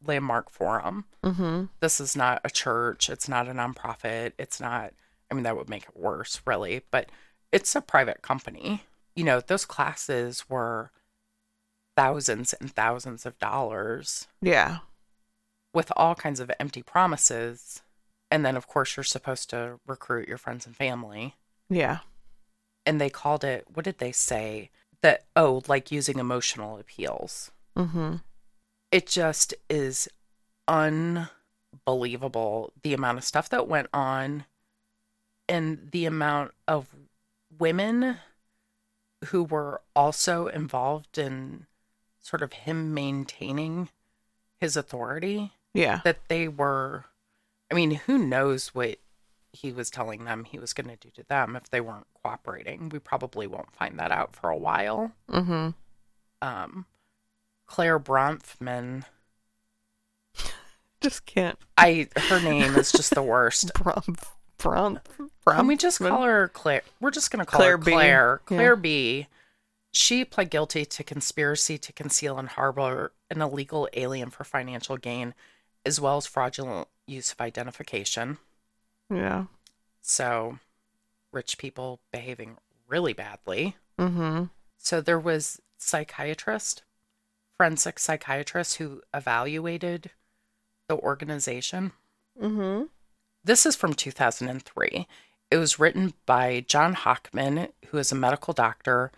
Landmark 0.05 0.51
Forum. 0.51 1.05
Mm-hmm. 1.23 1.65
This 1.79 1.99
is 1.99 2.15
not 2.15 2.41
a 2.45 2.49
church. 2.51 3.09
It's 3.09 3.27
not 3.27 3.47
a 3.47 3.53
nonprofit. 3.53 4.33
It's 4.37 4.61
not. 4.61 4.93
I 5.31 5.33
mean, 5.33 5.43
that 5.43 5.57
would 5.57 5.67
make 5.69 5.83
it 5.83 5.97
worse, 5.97 6.41
really. 6.45 6.83
But 6.91 7.09
it's 7.51 7.75
a 7.75 7.81
private 7.81 8.21
company. 8.21 8.83
You 9.15 9.23
know, 9.23 9.41
those 9.41 9.65
classes 9.65 10.47
were 10.49 10.91
thousands 11.97 12.53
and 12.53 12.71
thousands 12.71 13.25
of 13.25 13.37
dollars 13.39 14.27
Yeah. 14.41 14.79
with 15.73 15.91
all 15.97 16.15
kinds 16.15 16.39
of 16.39 16.51
empty 16.59 16.81
promises. 16.83 17.81
And 18.31 18.45
then, 18.45 18.55
of 18.55 18.67
course, 18.67 18.95
you're 18.95 19.03
supposed 19.03 19.49
to 19.49 19.79
recruit 19.87 20.27
your 20.27 20.37
friends 20.37 20.65
and 20.65 20.75
family. 20.75 21.35
Yeah. 21.69 21.99
and 22.85 22.99
they 23.01 23.09
called 23.09 23.43
it 23.43 23.65
what 23.73 23.85
did 23.85 23.97
they 23.99 24.11
say 24.11 24.69
that 25.01 25.23
oh 25.35 25.61
like 25.67 25.91
using 25.91 26.17
emotional 26.17 26.79
appeals 26.79 27.51
Mm-hmm. 27.77 28.15
it 28.91 29.05
just 29.05 29.53
is 29.69 30.07
unbelievable 30.67 32.73
the 32.83 32.93
amount 32.93 33.17
of 33.17 33.23
stuff 33.23 33.49
that 33.49 33.67
went 33.67 33.87
on 33.93 34.45
and 35.47 35.89
the 35.91 36.05
amount 36.05 36.51
of 36.67 36.87
women 37.59 38.17
who 39.25 39.43
were 39.43 39.81
also 39.95 40.47
involved 40.47 41.17
in 41.17 41.65
sort 42.19 42.41
of 42.41 42.53
him 42.53 42.93
maintaining 42.93 43.89
his 44.59 44.75
authority 44.77 45.51
Yeah. 45.73 46.01
that 46.03 46.19
they 46.27 46.47
were 46.47 47.05
i 47.71 47.75
mean 47.75 47.91
who 47.91 48.17
knows 48.17 48.69
what 48.69 48.97
he 49.51 49.71
was 49.71 49.89
telling 49.89 50.25
them 50.25 50.43
he 50.45 50.59
was 50.59 50.73
going 50.73 50.87
to 50.89 50.95
do 50.95 51.09
to 51.11 51.23
them 51.27 51.55
if 51.55 51.69
they 51.69 51.81
weren't 51.81 52.07
cooperating 52.21 52.89
we 52.89 52.99
probably 52.99 53.47
won't 53.47 53.73
find 53.75 53.97
that 53.99 54.11
out 54.11 54.35
for 54.35 54.49
a 54.49 54.57
while 54.57 55.11
Mm-hmm. 55.29 55.69
um 56.41 56.85
clare 57.67 57.99
bronfman 57.99 59.03
Just 61.01 61.25
can't. 61.25 61.57
i 61.77 62.07
her 62.15 62.41
name 62.41 62.75
is 62.75 62.91
just 62.91 63.15
the 63.15 63.23
worst 63.23 63.71
Brum. 64.57 64.99
Brum. 65.49 65.57
can 65.57 65.67
we 65.67 65.77
just 65.77 65.99
call 65.99 66.23
her 66.23 66.47
clare 66.49 66.81
we're 66.99 67.11
just 67.11 67.31
going 67.31 67.43
to 67.43 67.49
call 67.49 67.59
Clare 67.59 67.71
her 67.71 67.77
B. 67.77 67.91
clare 67.91 68.41
Yeah. 68.49 68.75
b 68.75 69.27
she 69.91 70.23
pled 70.23 70.49
guilty 70.51 70.85
to 70.85 71.03
conspiracy 71.03 71.77
to 71.77 71.91
conceal 71.93 72.37
and 72.37 72.49
harbor 72.49 73.11
an 73.29 73.41
illegal 73.41 73.87
alien 73.93 74.29
for 74.29 74.43
financial 74.43 74.97
gain 74.97 75.33
as 75.85 75.99
well 75.99 76.17
as 76.17 76.25
fraudulent 76.27 76.87
use 77.07 77.31
of 77.31 77.41
identification 77.41 78.37
Yeah. 79.11 79.45
So, 80.01 80.59
rich 81.33 81.57
people 81.57 81.99
behaving 82.13 82.57
really 82.87 83.13
badly. 83.13 83.75
Mm-hmm. 83.99 84.45
So, 84.77 85.01
there 85.01 85.19
was 85.19 85.59
psychiatrist, 85.77 86.83
forensic 87.57 87.99
psychiatrist 87.99 88.77
who 88.77 89.01
evaluated 89.13 90.11
the 90.87 90.95
organization. 90.97 91.91
Mm-hmm. 92.41 92.85
This 93.43 93.65
is 93.65 93.75
from 93.75 93.93
2003. 93.93 95.07
It 95.51 95.57
was 95.57 95.79
written 95.79 96.13
by 96.25 96.63
John 96.67 96.95
Hochman, 96.95 97.71
who 97.87 97.97
is 97.97 98.11
a 98.11 98.15
medical 98.15 98.53
doctor 98.53 99.11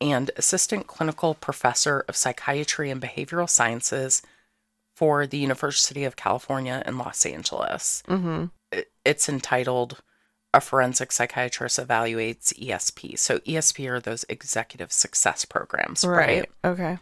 and 0.00 0.30
assistant 0.36 0.86
clinical 0.86 1.34
professor 1.34 2.04
of 2.08 2.16
psychiatry 2.16 2.90
and 2.90 3.00
behavioral 3.00 3.48
sciences 3.48 4.22
for 4.94 5.26
the 5.26 5.38
University 5.38 6.04
of 6.04 6.16
California 6.16 6.82
in 6.86 6.98
Los 6.98 7.26
Angeles. 7.26 8.02
Mm-hmm. 8.08 8.46
it's 9.04 9.28
entitled 9.28 10.00
A 10.54 10.60
Forensic 10.60 11.12
Psychiatrist 11.12 11.78
Evaluates 11.78 12.52
ESP. 12.58 13.18
So 13.18 13.38
ESP 13.40 13.88
are 13.90 14.00
those 14.00 14.24
executive 14.28 14.92
success 14.92 15.44
programs, 15.44 16.04
right? 16.04 16.18
Right. 16.18 16.48
Okay. 16.64 16.98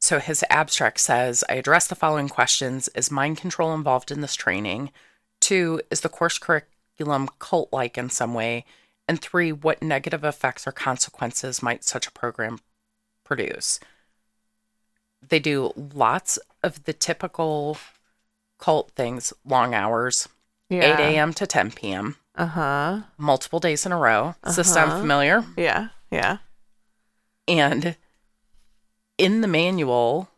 So 0.00 0.20
his 0.20 0.44
abstract 0.48 1.00
says, 1.00 1.42
I 1.48 1.54
address 1.54 1.88
the 1.88 1.96
following 1.96 2.28
questions. 2.28 2.88
Is 2.94 3.10
mind 3.10 3.38
control 3.38 3.74
involved 3.74 4.12
in 4.12 4.20
this 4.20 4.36
training? 4.36 4.92
Two, 5.40 5.80
is 5.90 6.02
the 6.02 6.08
course 6.08 6.38
curriculum 6.98 7.28
cult 7.38 7.72
like 7.72 7.96
in 7.98 8.10
some 8.10 8.34
way? 8.34 8.64
And 9.06 9.20
three, 9.20 9.52
what 9.52 9.82
negative 9.82 10.24
effects 10.24 10.66
or 10.66 10.72
consequences 10.72 11.62
might 11.62 11.84
such 11.84 12.06
a 12.06 12.10
program 12.12 12.58
produce? 13.24 13.80
They 15.26 15.38
do 15.38 15.72
lots 15.76 16.38
of 16.62 16.84
the 16.84 16.92
typical 16.92 17.78
cult 18.58 18.90
things, 18.92 19.32
long 19.44 19.74
hours, 19.74 20.28
Yeah. 20.68 20.98
8 20.98 21.14
a.m. 21.14 21.32
to 21.34 21.46
10 21.46 21.70
p.m., 21.72 22.16
Uh-huh. 22.36 23.00
multiple 23.16 23.60
days 23.60 23.86
in 23.86 23.92
a 23.92 23.96
row. 23.96 24.34
Does 24.44 24.56
this 24.56 24.72
sound 24.72 24.90
Uh-huh. 24.92 25.00
familiar? 25.00 25.44
Yeah. 25.56 25.88
Yeah. 26.10 26.38
And 27.46 27.96
in 29.16 29.40
the 29.40 29.48
manual, 29.48 30.28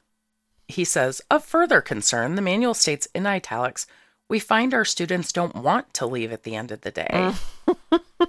he 0.68 0.84
says, 0.84 1.20
of 1.30 1.44
further 1.44 1.80
concern, 1.80 2.36
the 2.36 2.42
manual 2.42 2.74
states 2.74 3.08
in 3.14 3.26
italics, 3.26 3.86
we 4.30 4.38
find 4.38 4.72
our 4.72 4.84
students 4.84 5.32
don't 5.32 5.56
want 5.56 5.92
to 5.94 6.06
leave 6.06 6.32
at 6.32 6.44
the 6.44 6.54
end 6.54 6.70
of 6.70 6.82
the 6.82 6.92
day. 6.92 7.32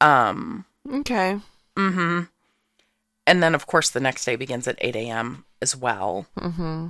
um, 0.00 0.64
Okay. 0.90 1.38
hmm 1.76 2.20
And 3.26 3.42
then, 3.42 3.54
of 3.54 3.66
course, 3.66 3.90
the 3.90 4.00
next 4.00 4.24
day 4.24 4.36
begins 4.36 4.68
at 4.68 4.78
8 4.80 4.94
a.m. 4.96 5.44
as 5.60 5.76
well. 5.76 6.26
Mm-hmm. 6.38 6.88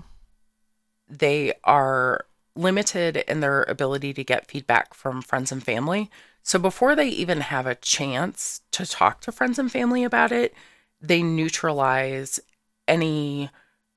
They 1.08 1.54
are 1.64 2.26
limited 2.54 3.16
in 3.16 3.40
their 3.40 3.62
ability 3.62 4.12
to 4.12 4.22
get 4.22 4.46
feedback 4.46 4.92
from 4.92 5.22
friends 5.22 5.50
and 5.50 5.64
family. 5.64 6.10
So 6.42 6.58
before 6.58 6.94
they 6.94 7.08
even 7.08 7.40
have 7.40 7.66
a 7.66 7.76
chance 7.76 8.60
to 8.72 8.84
talk 8.84 9.22
to 9.22 9.32
friends 9.32 9.58
and 9.58 9.72
family 9.72 10.04
about 10.04 10.32
it, 10.32 10.52
they 11.00 11.22
neutralize 11.22 12.40
any 12.86 13.48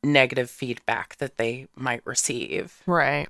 negative 0.03 0.49
feedback 0.49 1.17
that 1.17 1.37
they 1.37 1.67
might 1.75 2.05
receive 2.05 2.81
Right. 2.85 3.29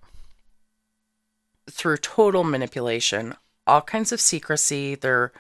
through 1.70 1.98
total 1.98 2.44
manipulation, 2.44 3.36
all 3.68 3.82
kinds 3.82 4.12
of 4.12 4.20
secrecy. 4.20 4.96
They're, 4.96 5.32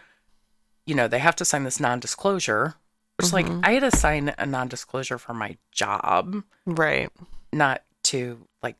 you 0.85 0.95
know, 0.95 1.07
they 1.07 1.19
have 1.19 1.35
to 1.37 1.45
sign 1.45 1.63
this 1.63 1.79
non 1.79 1.99
disclosure, 1.99 2.75
which, 3.17 3.33
like, 3.33 3.45
mm-hmm. 3.45 3.61
I 3.63 3.71
had 3.73 3.91
to 3.91 3.97
sign 3.97 4.33
a 4.37 4.45
non 4.45 4.67
disclosure 4.67 5.17
for 5.17 5.33
my 5.33 5.57
job, 5.71 6.43
Right. 6.65 7.09
not 7.51 7.83
to, 8.03 8.47
like, 8.61 8.77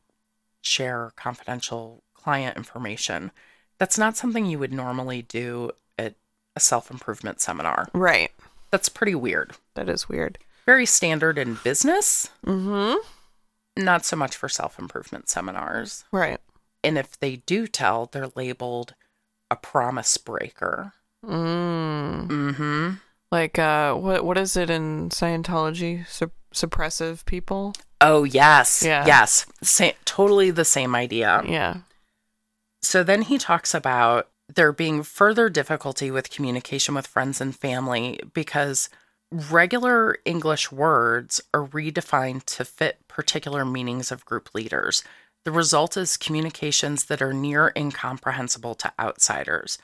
share 0.62 1.12
confidential 1.16 2.02
client 2.14 2.56
information. 2.56 3.30
That's 3.78 3.98
not 3.98 4.16
something 4.16 4.46
you 4.46 4.58
would 4.58 4.72
normally 4.72 5.22
do 5.22 5.72
at 5.98 6.14
a 6.56 6.60
self 6.60 6.90
improvement 6.90 7.40
seminar. 7.40 7.88
Right. 7.92 8.30
That's 8.70 8.88
pretty 8.88 9.14
weird. 9.14 9.52
That 9.74 9.88
is 9.88 10.08
weird. 10.08 10.38
Very 10.66 10.86
standard 10.86 11.38
in 11.38 11.58
business, 11.64 12.30
Mm-hmm. 12.46 12.96
not 13.82 14.04
so 14.04 14.16
much 14.16 14.36
for 14.36 14.48
self 14.48 14.78
improvement 14.78 15.28
seminars. 15.28 16.04
Right. 16.12 16.40
And 16.82 16.98
if 16.98 17.18
they 17.18 17.36
do 17.36 17.66
tell, 17.66 18.06
they're 18.06 18.28
labeled 18.36 18.94
a 19.50 19.56
promise 19.56 20.16
breaker. 20.16 20.92
Mm. 21.24 22.28
Mm-hmm. 22.28 22.90
Like 23.32 23.58
uh 23.58 23.94
what 23.94 24.24
what 24.24 24.38
is 24.38 24.56
it 24.56 24.70
in 24.70 25.08
Scientology? 25.10 26.06
Sup- 26.08 26.32
suppressive 26.54 27.24
people? 27.24 27.74
Oh, 28.00 28.24
yes. 28.24 28.82
Yeah. 28.84 29.04
Yes. 29.06 29.46
Sa- 29.62 29.92
totally 30.04 30.50
the 30.50 30.64
same 30.64 30.94
idea. 30.94 31.42
Yeah. 31.46 31.78
So 32.82 33.02
then 33.02 33.22
he 33.22 33.38
talks 33.38 33.72
about 33.74 34.28
there 34.54 34.72
being 34.72 35.02
further 35.02 35.48
difficulty 35.48 36.10
with 36.10 36.28
communication 36.30 36.94
with 36.94 37.06
friends 37.06 37.40
and 37.40 37.56
family 37.56 38.20
because 38.34 38.90
regular 39.30 40.16
English 40.24 40.70
words 40.70 41.40
are 41.52 41.66
redefined 41.66 42.44
to 42.44 42.64
fit 42.64 43.06
particular 43.08 43.64
meanings 43.64 44.12
of 44.12 44.24
group 44.24 44.54
leaders. 44.54 45.02
The 45.44 45.52
result 45.52 45.96
is 45.96 46.16
communications 46.16 47.04
that 47.06 47.20
are 47.20 47.32
near 47.32 47.72
incomprehensible 47.76 48.74
to 48.76 48.92
outsiders. 48.98 49.78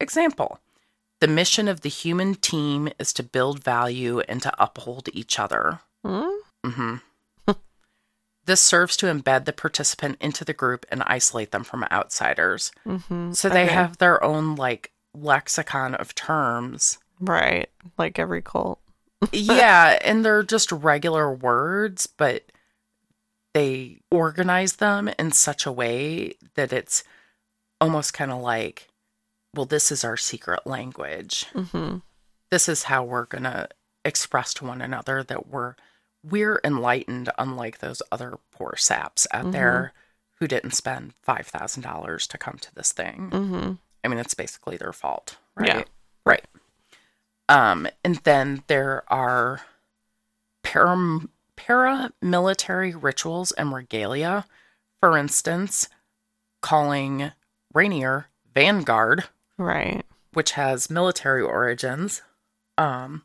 Example 0.00 0.60
The 1.20 1.28
mission 1.28 1.66
of 1.68 1.80
the 1.80 1.88
human 1.88 2.34
team 2.34 2.88
is 2.98 3.12
to 3.14 3.22
build 3.22 3.64
value 3.64 4.20
and 4.20 4.42
to 4.42 4.52
uphold 4.62 5.08
each 5.12 5.38
other. 5.38 5.80
Hmm? 6.04 6.28
hmm 6.64 6.94
this 8.44 8.60
serves 8.60 8.96
to 8.98 9.06
embed 9.06 9.44
the 9.44 9.52
participant 9.52 10.16
into 10.20 10.44
the 10.44 10.52
group 10.54 10.84
and 10.90 11.02
isolate 11.06 11.50
them 11.50 11.64
from 11.64 11.84
outsiders. 11.90 12.72
Mm-hmm. 12.86 13.32
So 13.32 13.48
they 13.48 13.64
Okay. 13.64 13.72
have 13.74 13.98
their 13.98 14.22
own 14.24 14.56
like 14.56 14.92
lexicon 15.14 15.94
of 15.94 16.14
terms. 16.14 16.98
Right. 17.20 17.68
Like 17.96 18.18
every 18.18 18.42
cult. 18.42 18.80
yeah, 19.32 19.98
and 20.04 20.24
they're 20.24 20.42
just 20.42 20.72
regular 20.72 21.32
words, 21.32 22.06
but 22.06 22.44
they 23.54 24.00
organize 24.10 24.76
them 24.76 25.10
in 25.18 25.32
such 25.32 25.66
a 25.66 25.72
way 25.72 26.34
that 26.54 26.72
it's 26.72 27.02
almost 27.80 28.14
kind 28.14 28.30
of 28.30 28.40
like, 28.40 28.88
well, 29.54 29.66
this 29.66 29.90
is 29.90 30.04
our 30.04 30.16
secret 30.16 30.66
language. 30.66 31.46
Mm-hmm. 31.54 31.98
This 32.50 32.68
is 32.68 32.84
how 32.84 33.04
we're 33.04 33.24
going 33.24 33.44
to 33.44 33.68
express 34.04 34.54
to 34.54 34.64
one 34.64 34.80
another 34.80 35.22
that 35.22 35.48
we're 35.48 35.74
we're 36.24 36.60
enlightened 36.64 37.30
unlike 37.38 37.78
those 37.78 38.02
other 38.10 38.38
poor 38.50 38.74
saps 38.76 39.26
out 39.32 39.52
there 39.52 39.92
who 40.38 40.48
didn't 40.48 40.72
spend 40.72 41.14
$5,000 41.26 42.26
to 42.26 42.38
come 42.38 42.58
to 42.58 42.74
this 42.74 42.92
thing. 42.92 43.30
Mm-hmm. 43.32 43.72
I 44.04 44.08
mean, 44.08 44.18
it's 44.18 44.34
basically 44.34 44.76
their 44.76 44.92
fault, 44.92 45.36
right? 45.54 45.68
Yeah. 45.68 45.84
Um, 47.48 47.88
and 48.04 48.16
then 48.16 48.62
there 48.66 49.04
are 49.08 49.62
param- 50.62 51.28
paramilitary 51.56 52.94
rituals 53.00 53.52
and 53.52 53.72
regalia. 53.72 54.44
For 55.00 55.16
instance, 55.16 55.88
calling 56.60 57.32
Raniere 57.74 58.26
Vanguard, 58.54 59.24
Right. 59.56 60.04
which 60.32 60.52
has 60.52 60.90
military 60.90 61.42
origins. 61.42 62.22
Um, 62.76 63.22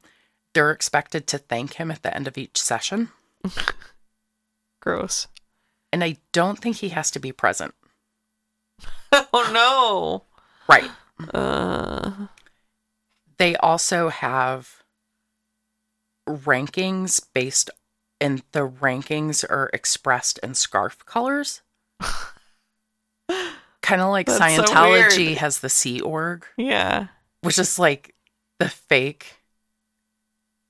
they're 0.54 0.72
expected 0.72 1.26
to 1.28 1.38
thank 1.38 1.74
him 1.74 1.90
at 1.92 2.04
the 2.04 2.16
end 2.16 2.28
of 2.28 2.38
each 2.38 2.62
session. 2.62 3.10
Gross. 4.82 5.28
And 5.92 6.04
I 6.04 6.18
don't 6.32 6.60
think 6.60 6.78
he 6.78 6.90
has 6.90 7.12
to 7.12 7.20
be 7.20 7.32
present. 7.32 7.74
oh 9.12 9.50
no. 9.54 10.24
Right. 10.68 10.92
Uh 11.34 12.28
they 13.44 13.58
also 13.58 14.08
have 14.08 14.84
rankings 16.30 17.22
based 17.34 17.70
and 18.22 18.42
the 18.54 18.66
rankings 18.66 19.44
are 19.50 19.70
expressed 19.74 20.38
in 20.38 20.54
scarf 20.54 21.06
colors 21.06 21.62
kind 23.82 24.00
of 24.00 24.12
like 24.12 24.28
That's 24.28 24.40
scientology 24.40 25.26
weird. 25.26 25.38
has 25.40 25.60
the 25.60 25.68
sea 25.68 26.00
org 26.00 26.46
yeah. 26.56 27.08
which 27.42 27.60
is 27.60 27.78
like 27.78 28.16
the 28.60 28.70
fake 28.70 29.36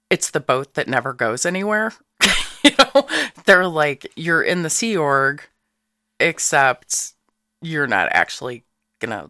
it's 0.10 0.32
the 0.32 0.40
boat 0.40 0.74
that 0.74 0.88
never 0.88 1.14
goes 1.14 1.46
anywhere 1.46 1.94
you 2.64 2.72
know 2.80 3.08
they're 3.46 3.68
like 3.68 4.12
you're 4.16 4.42
in 4.42 4.64
the 4.64 4.72
sea 4.72 4.98
org 4.98 5.44
except 6.20 7.14
you're 7.62 7.86
not 7.86 8.10
actually 8.14 8.64
gonna 9.00 9.28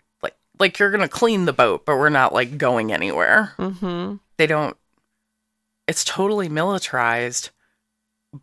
like 0.59 0.79
you're 0.79 0.91
gonna 0.91 1.07
clean 1.07 1.45
the 1.45 1.53
boat 1.53 1.85
but 1.85 1.97
we're 1.97 2.09
not 2.09 2.33
like 2.33 2.57
going 2.57 2.91
anywhere 2.93 3.53
Mm-hmm. 3.57 4.15
they 4.37 4.47
don't 4.47 4.77
it's 5.87 6.03
totally 6.05 6.49
militarized 6.49 7.49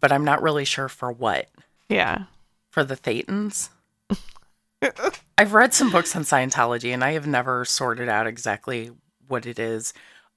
but 0.00 0.12
i'm 0.12 0.24
not 0.24 0.42
really 0.42 0.64
sure 0.64 0.88
for 0.88 1.10
what 1.12 1.48
Yeah. 1.88 2.24
for 2.70 2.84
the 2.84 2.96
thetans 2.96 3.70
i've 5.38 5.52
read 5.54 5.74
some 5.74 5.90
books 5.90 6.14
on 6.16 6.22
scientology 6.22 6.92
and 6.92 7.04
i 7.04 7.12
have 7.12 7.26
never 7.26 7.64
sorted 7.64 8.08
out 8.08 8.26
exactly 8.26 8.90
what 9.28 9.46
it 9.46 9.58
is 9.58 9.92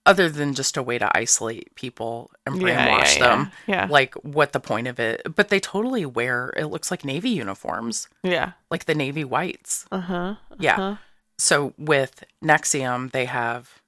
other 0.06 0.28
than 0.30 0.54
just 0.54 0.76
a 0.76 0.84
way 0.84 0.98
to 1.00 1.18
isolate 1.18 1.74
people 1.76 2.30
and 2.46 2.56
brainwash 2.56 3.18
yeah, 3.18 3.20
yeah, 3.20 3.20
them 3.20 3.52
Yeah. 3.68 3.88
like 3.90 4.14
what 4.16 4.52
the 4.52 4.60
point 4.60 4.88
of 4.88 5.00
it 5.00 5.22
but 5.34 5.48
they 5.50 5.60
totally 5.62 6.06
wear 6.06 6.54
it 6.58 6.66
looks 6.66 6.92
like 6.92 7.06
navy 7.06 7.30
uniforms 7.30 8.10
Yeah. 8.22 8.52
like 8.70 8.86
the 8.86 8.96
navy 8.96 9.24
whites 9.24 9.86
Uh-huh. 9.92 10.36
yeah 10.60 10.74
Uh-huh. 10.76 10.96
So 11.44 11.74
with 11.78 12.24
NXIVM 12.42 13.12
they 13.12 13.26
have 13.26 13.82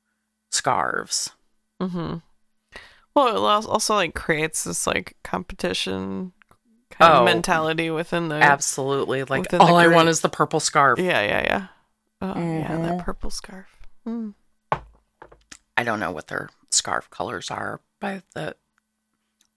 scarves 0.52 1.30
Mm-hmm. 1.82 2.18
Well, 3.16 3.28
it 3.62 3.66
also 3.66 3.96
like 3.96 4.14
creates 4.14 4.66
this 4.66 4.86
like 4.86 5.16
competition 5.24 6.34
kind 6.90 7.14
Oh. 7.14 7.20
of 7.20 7.26
mentality 7.26 7.90
within 7.90 8.28
the 8.28 8.36
Absolutely. 8.36 9.24
Like 9.24 9.44
within 9.44 9.62
all 9.62 9.76
I 9.78 9.88
want 9.88 10.10
is 10.10 10.20
the 10.20 10.28
purple 10.30 10.60
scarf. 10.60 11.00
Yeah, 11.00 11.22
yeah, 11.22 11.44
yeah. 11.44 11.68
Oh, 12.22 12.34
yeah, 12.36 12.68
Mhm. 12.70 12.84
that 12.84 13.06
purple 13.06 13.30
scarf. 13.30 13.68
Mm. 14.06 14.34
I 15.78 15.84
don't 15.84 16.00
know 16.02 16.12
what 16.12 16.28
their 16.28 16.50
scarf 16.72 17.10
colors 17.10 17.50
are 17.52 17.80
by 18.02 18.22
the 18.34 18.56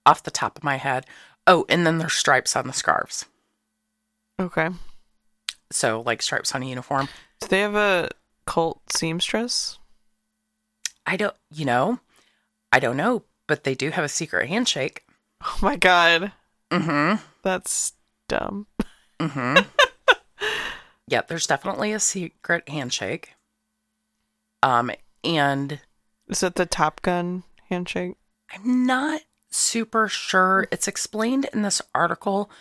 off 0.05 0.23
the 0.23 0.31
top 0.31 0.57
of 0.57 0.63
my 0.63 0.75
head. 0.77 1.05
Oh, 1.47 1.65
and 1.69 1.85
then 1.85 1.97
there's 1.97 2.13
stripes 2.13 2.55
on 2.55 2.67
the 2.67 2.73
scarves. 2.73 3.25
Okay. 4.39 4.69
So 5.71 6.01
like 6.01 6.21
stripes 6.21 6.53
on 6.55 6.63
a 6.63 6.65
uniform. 6.65 7.07
Do 7.41 7.47
they 7.47 7.61
have 7.61 7.75
a 7.75 8.09
cult 8.45 8.81
seamstress? 8.91 9.77
I 11.05 11.17
don't 11.17 11.35
you 11.51 11.65
know, 11.65 11.99
I 12.71 12.79
don't 12.79 12.97
know, 12.97 13.23
but 13.47 13.63
they 13.63 13.75
do 13.75 13.89
have 13.91 14.03
a 14.05 14.09
secret 14.09 14.47
handshake. 14.49 15.03
Oh 15.43 15.57
my 15.61 15.75
god, 15.75 16.31
Mm-hmm. 16.71 17.23
that's 17.43 17.93
dumb. 18.27 18.67
Mm-hmm. 19.19 19.63
yeah, 21.07 21.21
there's 21.27 21.47
definitely 21.47 21.93
a 21.93 21.99
secret 21.99 22.67
handshake. 22.69 23.33
Um, 24.61 24.91
and 25.23 25.79
Is 26.27 26.43
it 26.43 26.55
the 26.55 26.65
Top 26.65 27.01
Gun 27.01 27.43
handshake? 27.69 28.15
I'm 28.53 28.85
not 28.85 29.21
super 29.49 30.07
sure. 30.07 30.67
It's 30.71 30.87
explained 30.87 31.47
in 31.53 31.61
this 31.63 31.81
article, 31.95 32.51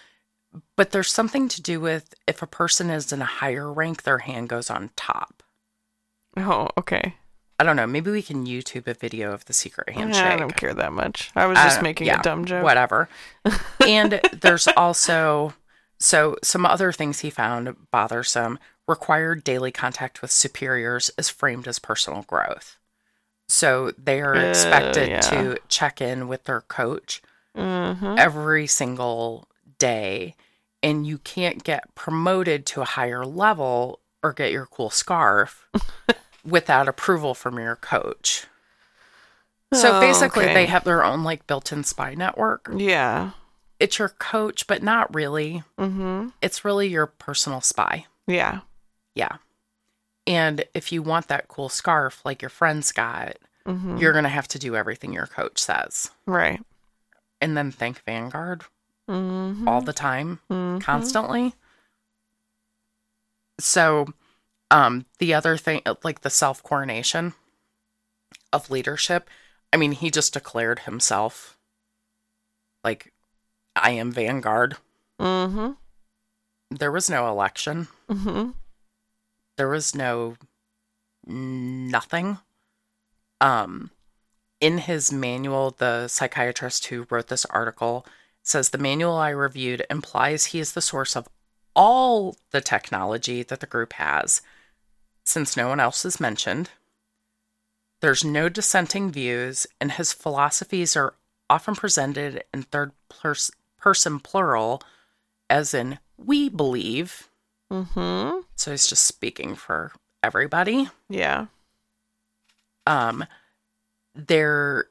but 0.76 0.90
there's 0.90 1.10
something 1.12 1.48
to 1.48 1.62
do 1.62 1.80
with 1.80 2.14
if 2.26 2.42
a 2.42 2.46
person 2.46 2.90
is 2.90 3.12
in 3.12 3.20
a 3.22 3.26
higher 3.26 3.72
rank, 3.72 4.02
their 4.02 4.18
hand 4.18 4.48
goes 4.48 4.70
on 4.70 4.90
top. 4.96 5.42
Oh, 6.36 6.68
okay. 6.78 7.14
I 7.58 7.64
don't 7.64 7.74
know. 7.76 7.86
Maybe 7.86 8.10
we 8.10 8.22
can 8.22 8.46
YouTube 8.46 8.86
a 8.86 8.94
video 8.94 9.32
of 9.32 9.44
the 9.46 9.52
secret 9.52 9.90
handshake. 9.90 10.22
I 10.24 10.36
don't 10.36 10.56
care 10.56 10.74
that 10.74 10.92
much. 10.92 11.30
I 11.34 11.46
was 11.46 11.58
just 11.58 11.76
don't- 11.76 11.82
making 11.84 12.06
yeah, 12.06 12.20
a 12.20 12.22
dumb 12.22 12.44
joke. 12.44 12.62
Whatever. 12.62 13.08
and 13.86 14.20
there's 14.32 14.68
also 14.68 15.54
so 15.98 16.36
some 16.44 16.64
other 16.64 16.92
things 16.92 17.20
he 17.20 17.30
found 17.30 17.74
bothersome. 17.90 18.58
Required 18.86 19.44
daily 19.44 19.70
contact 19.72 20.22
with 20.22 20.30
superiors 20.30 21.10
is 21.18 21.28
framed 21.28 21.66
as 21.68 21.78
personal 21.78 22.22
growth. 22.22 22.78
So 23.48 23.90
they 23.98 24.20
are 24.20 24.34
Uh, 24.36 24.48
expected 24.50 25.08
yeah. 25.08 25.20
to 25.22 25.58
check 25.68 26.00
in 26.00 26.28
with 26.28 26.44
their 26.44 26.60
coach 26.62 27.20
Mm-hmm. 27.56 28.14
every 28.18 28.68
single 28.68 29.48
day 29.78 30.34
and 30.82 31.06
you 31.06 31.18
can't 31.18 31.64
get 31.64 31.94
promoted 31.94 32.66
to 32.66 32.80
a 32.82 32.84
higher 32.86 33.24
level 33.24 34.00
or 34.22 34.32
get 34.32 34.52
your 34.52 34.66
cool 34.66 34.90
scarf 34.90 35.68
without 36.44 36.88
approval 36.88 37.34
from 37.34 37.58
your 37.58 37.76
coach. 37.76 38.46
So 39.74 39.96
Oh, 39.96 40.00
basically 40.00 40.44
okay. 40.44 40.54
they 40.54 40.66
have 40.66 40.84
their 40.84 41.04
own 41.04 41.24
like 41.24 41.46
built-in 41.46 41.84
spy 41.84 42.14
network. 42.14 42.70
Yeah. 42.74 43.30
It's 43.80 43.98
your 43.98 44.08
coach 44.10 44.66
but 44.66 44.82
not 44.82 45.14
really. 45.14 45.62
Mm-hmm. 45.78 46.28
It's 46.42 46.64
really 46.64 46.88
your 46.88 47.06
personal 47.06 47.60
spy. 47.60 48.06
Yeah. 48.26 48.60
Yeah. 49.14 49.36
And 50.26 50.64
if 50.74 50.92
you 50.92 51.02
want 51.02 51.28
that 51.28 51.48
cool 51.48 51.68
scarf 51.68 52.20
like 52.24 52.42
your 52.42 52.48
friends 52.50 52.92
got, 52.92 53.36
Mm-hmm. 53.66 53.98
you're 53.98 54.12
going 54.12 54.24
to 54.24 54.30
have 54.30 54.48
to 54.48 54.58
do 54.58 54.74
everything 54.76 55.12
your 55.12 55.26
coach 55.26 55.58
says. 55.58 56.10
right. 56.24 56.58
And 57.38 57.54
then 57.54 57.70
thank 57.70 58.02
Vanguard 58.04 58.64
Mm-hmm. 59.08 59.66
all 59.66 59.80
the 59.80 59.92
time. 59.92 60.40
Mhm. 60.50 60.80
constantly. 60.82 61.54
So, 63.58 64.06
um, 64.70 65.06
the 65.18 65.34
other 65.34 65.56
thing, 65.56 65.82
like 66.04 66.20
the 66.20 66.30
self 66.30 66.62
coronation 66.62 67.34
of 68.52 68.70
leadership, 68.70 69.28
I 69.72 69.76
mean, 69.76 69.92
he 69.92 70.10
just 70.10 70.32
declared 70.32 70.80
himself 70.80 71.56
like 72.84 73.12
I 73.74 73.90
am 73.90 74.12
Vanguard. 74.12 74.76
Mm-hmm. 75.20 75.72
There 76.70 76.92
was 76.92 77.08
no 77.10 77.28
election. 77.28 77.88
Mm-hmm. 78.08 78.50
There 79.56 79.68
was 79.68 79.94
no 79.94 80.36
nothing. 81.26 82.38
Um, 83.40 83.90
in 84.60 84.78
his 84.78 85.12
manual, 85.12 85.70
the 85.70 86.08
psychiatrist 86.08 86.86
who 86.86 87.06
wrote 87.10 87.28
this 87.28 87.44
article 87.46 88.06
says 88.48 88.70
the 88.70 88.78
manual 88.78 89.16
I 89.16 89.28
reviewed 89.28 89.84
implies 89.90 90.46
he 90.46 90.58
is 90.58 90.72
the 90.72 90.80
source 90.80 91.14
of 91.14 91.28
all 91.76 92.36
the 92.50 92.62
technology 92.62 93.42
that 93.42 93.60
the 93.60 93.66
group 93.66 93.92
has, 93.94 94.40
since 95.24 95.56
no 95.56 95.68
one 95.68 95.80
else 95.80 96.04
is 96.04 96.18
mentioned. 96.18 96.70
There's 98.00 98.24
no 98.24 98.48
dissenting 98.48 99.10
views, 99.10 99.66
and 99.80 99.92
his 99.92 100.12
philosophies 100.12 100.96
are 100.96 101.14
often 101.50 101.74
presented 101.74 102.42
in 102.54 102.62
third 102.62 102.92
pers- 103.08 103.50
person 103.78 104.18
plural, 104.18 104.82
as 105.50 105.74
in, 105.74 105.98
we 106.16 106.48
believe. 106.48 107.28
Mm-hmm. 107.70 108.40
So 108.56 108.70
he's 108.70 108.86
just 108.86 109.04
speaking 109.04 109.54
for 109.56 109.92
everybody. 110.22 110.88
Yeah. 111.10 111.46
Um, 112.86 113.26
there 114.14 114.86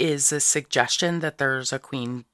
is 0.00 0.32
a 0.32 0.40
suggestion 0.40 1.20
that 1.20 1.38
there's 1.38 1.72
a 1.72 1.78
queen 1.78 2.24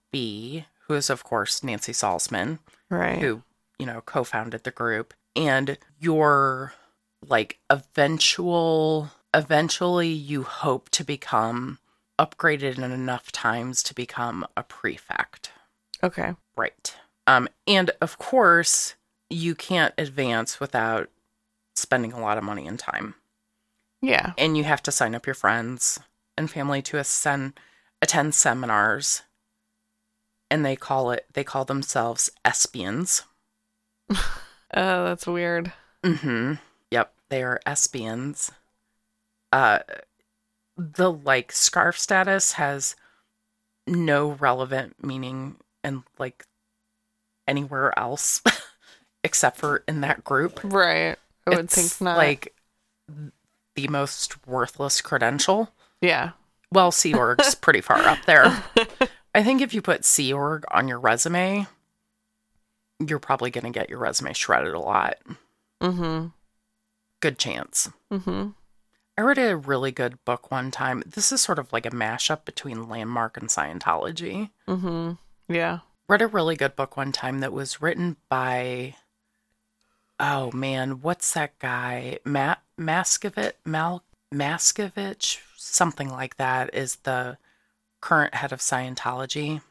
who 0.86 0.94
is, 0.94 1.10
of 1.10 1.24
course, 1.24 1.62
Nancy 1.62 1.92
Salzman, 1.92 2.58
Right. 2.90 3.18
who, 3.18 3.42
you 3.78 3.86
know, 3.86 4.00
co 4.02 4.24
founded 4.24 4.64
the 4.64 4.70
group. 4.70 5.14
And 5.34 5.78
your 5.98 6.74
like 7.26 7.58
eventual, 7.68 9.10
eventually, 9.34 10.08
you 10.08 10.42
hope 10.44 10.90
to 10.90 11.04
become 11.04 11.78
upgraded 12.18 12.78
in 12.78 12.84
enough 12.84 13.30
times 13.32 13.82
to 13.82 13.94
become 13.94 14.46
a 14.56 14.62
prefect. 14.62 15.52
Okay. 16.02 16.34
Right. 16.56 16.94
Um, 17.26 17.48
and 17.66 17.90
of 18.00 18.18
course, 18.18 18.94
you 19.28 19.54
can't 19.54 19.92
advance 19.98 20.60
without 20.60 21.10
spending 21.74 22.12
a 22.12 22.20
lot 22.20 22.38
of 22.38 22.44
money 22.44 22.66
and 22.66 22.78
time. 22.78 23.14
Yeah. 24.00 24.32
And 24.38 24.56
you 24.56 24.64
have 24.64 24.82
to 24.84 24.92
sign 24.92 25.14
up 25.14 25.26
your 25.26 25.34
friends 25.34 25.98
and 26.38 26.50
family 26.50 26.80
to 26.82 26.98
ascend, 26.98 27.58
attend 28.00 28.34
seminars. 28.34 29.22
And 30.50 30.64
they 30.64 30.76
call 30.76 31.10
it, 31.10 31.26
they 31.32 31.44
call 31.44 31.64
themselves 31.64 32.30
ESPians. 32.44 33.22
Oh, 34.74 35.04
that's 35.04 35.26
weird. 35.28 35.72
Mm-hmm. 36.02 36.54
Yep, 36.90 37.12
they 37.30 37.42
are 37.44 37.60
ESPians. 37.64 38.50
Uh, 39.52 39.78
the 40.76 41.10
like 41.10 41.52
scarf 41.52 41.96
status 41.98 42.54
has 42.54 42.96
no 43.86 44.30
relevant 44.32 45.02
meaning 45.02 45.56
and 45.84 46.02
like 46.18 46.44
anywhere 47.46 47.96
else 47.96 48.42
except 49.24 49.56
for 49.56 49.84
in 49.86 50.00
that 50.00 50.24
group. 50.24 50.60
Right. 50.64 51.16
I 51.46 51.50
would 51.50 51.58
It's, 51.66 51.74
think 51.96 52.00
not. 52.04 52.18
Like 52.18 52.52
the 53.76 53.86
most 53.88 54.46
worthless 54.46 55.00
credential. 55.00 55.70
yeah. 56.00 56.32
Well, 56.72 56.90
Sea 56.90 57.14
Org's 57.14 57.54
pretty 57.54 57.80
far 57.80 57.98
up 58.00 58.18
there. 58.26 58.64
I 59.36 59.42
think 59.42 59.60
if 59.60 59.74
you 59.74 59.82
put 59.82 60.06
Sea 60.06 60.32
Org 60.32 60.64
on 60.70 60.88
your 60.88 60.98
resume, 60.98 61.66
you're 63.06 63.18
probably 63.18 63.50
going 63.50 63.70
to 63.70 63.78
get 63.78 63.90
your 63.90 63.98
resume 63.98 64.32
shredded 64.32 64.72
a 64.72 64.80
lot. 64.80 65.16
Mm-hmm. 65.82 66.28
Good 67.20 67.38
chance. 67.38 67.90
Mm-hmm. 68.10 68.48
I 69.18 69.20
read 69.20 69.36
a 69.36 69.58
really 69.58 69.92
good 69.92 70.24
book 70.24 70.50
one 70.50 70.70
time. 70.70 71.02
This 71.04 71.32
is 71.32 71.42
sort 71.42 71.58
of 71.58 71.70
like 71.70 71.84
a 71.84 71.90
mashup 71.90 72.46
between 72.46 72.88
Landmark 72.88 73.36
and 73.36 73.50
Scientology. 73.50 74.48
Mm-hmm. 74.66 75.52
Yeah. 75.52 75.80
Read 76.08 76.22
a 76.22 76.28
really 76.28 76.56
good 76.56 76.74
book 76.74 76.96
one 76.96 77.12
time 77.12 77.40
that 77.40 77.52
was 77.52 77.82
written 77.82 78.16
by 78.30 78.94
oh 80.18 80.50
man, 80.52 81.02
what's 81.02 81.34
that 81.34 81.58
guy? 81.58 82.20
Matt 82.24 82.62
Maskovich 82.80 83.52
Mal 83.66 84.02
Maskovich, 84.32 85.40
something 85.58 86.08
like 86.08 86.38
that 86.38 86.74
is 86.74 86.96
the 87.02 87.36
current 88.00 88.34
head 88.34 88.52
of 88.52 88.60
Scientology. 88.60 89.62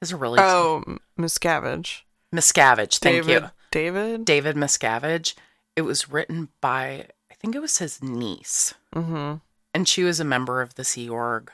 Is 0.00 0.12
a 0.12 0.16
really 0.16 0.38
Oh, 0.40 0.82
Miscavige. 1.18 2.00
Miscavige, 2.34 2.98
thank 2.98 3.24
David. 3.26 3.42
you. 3.44 3.50
David. 3.70 4.24
David 4.24 4.56
Miscavige. 4.56 5.34
It 5.76 5.82
was 5.82 6.08
written 6.10 6.48
by 6.60 7.06
I 7.30 7.34
think 7.34 7.54
it 7.54 7.60
was 7.60 7.78
his 7.78 8.02
niece. 8.02 8.74
Mm-hmm. 8.94 9.36
and 9.74 9.88
she 9.88 10.02
was 10.04 10.20
a 10.20 10.24
member 10.24 10.60
of 10.60 10.74
the 10.74 10.84
Sea 10.84 11.08
Org, 11.08 11.50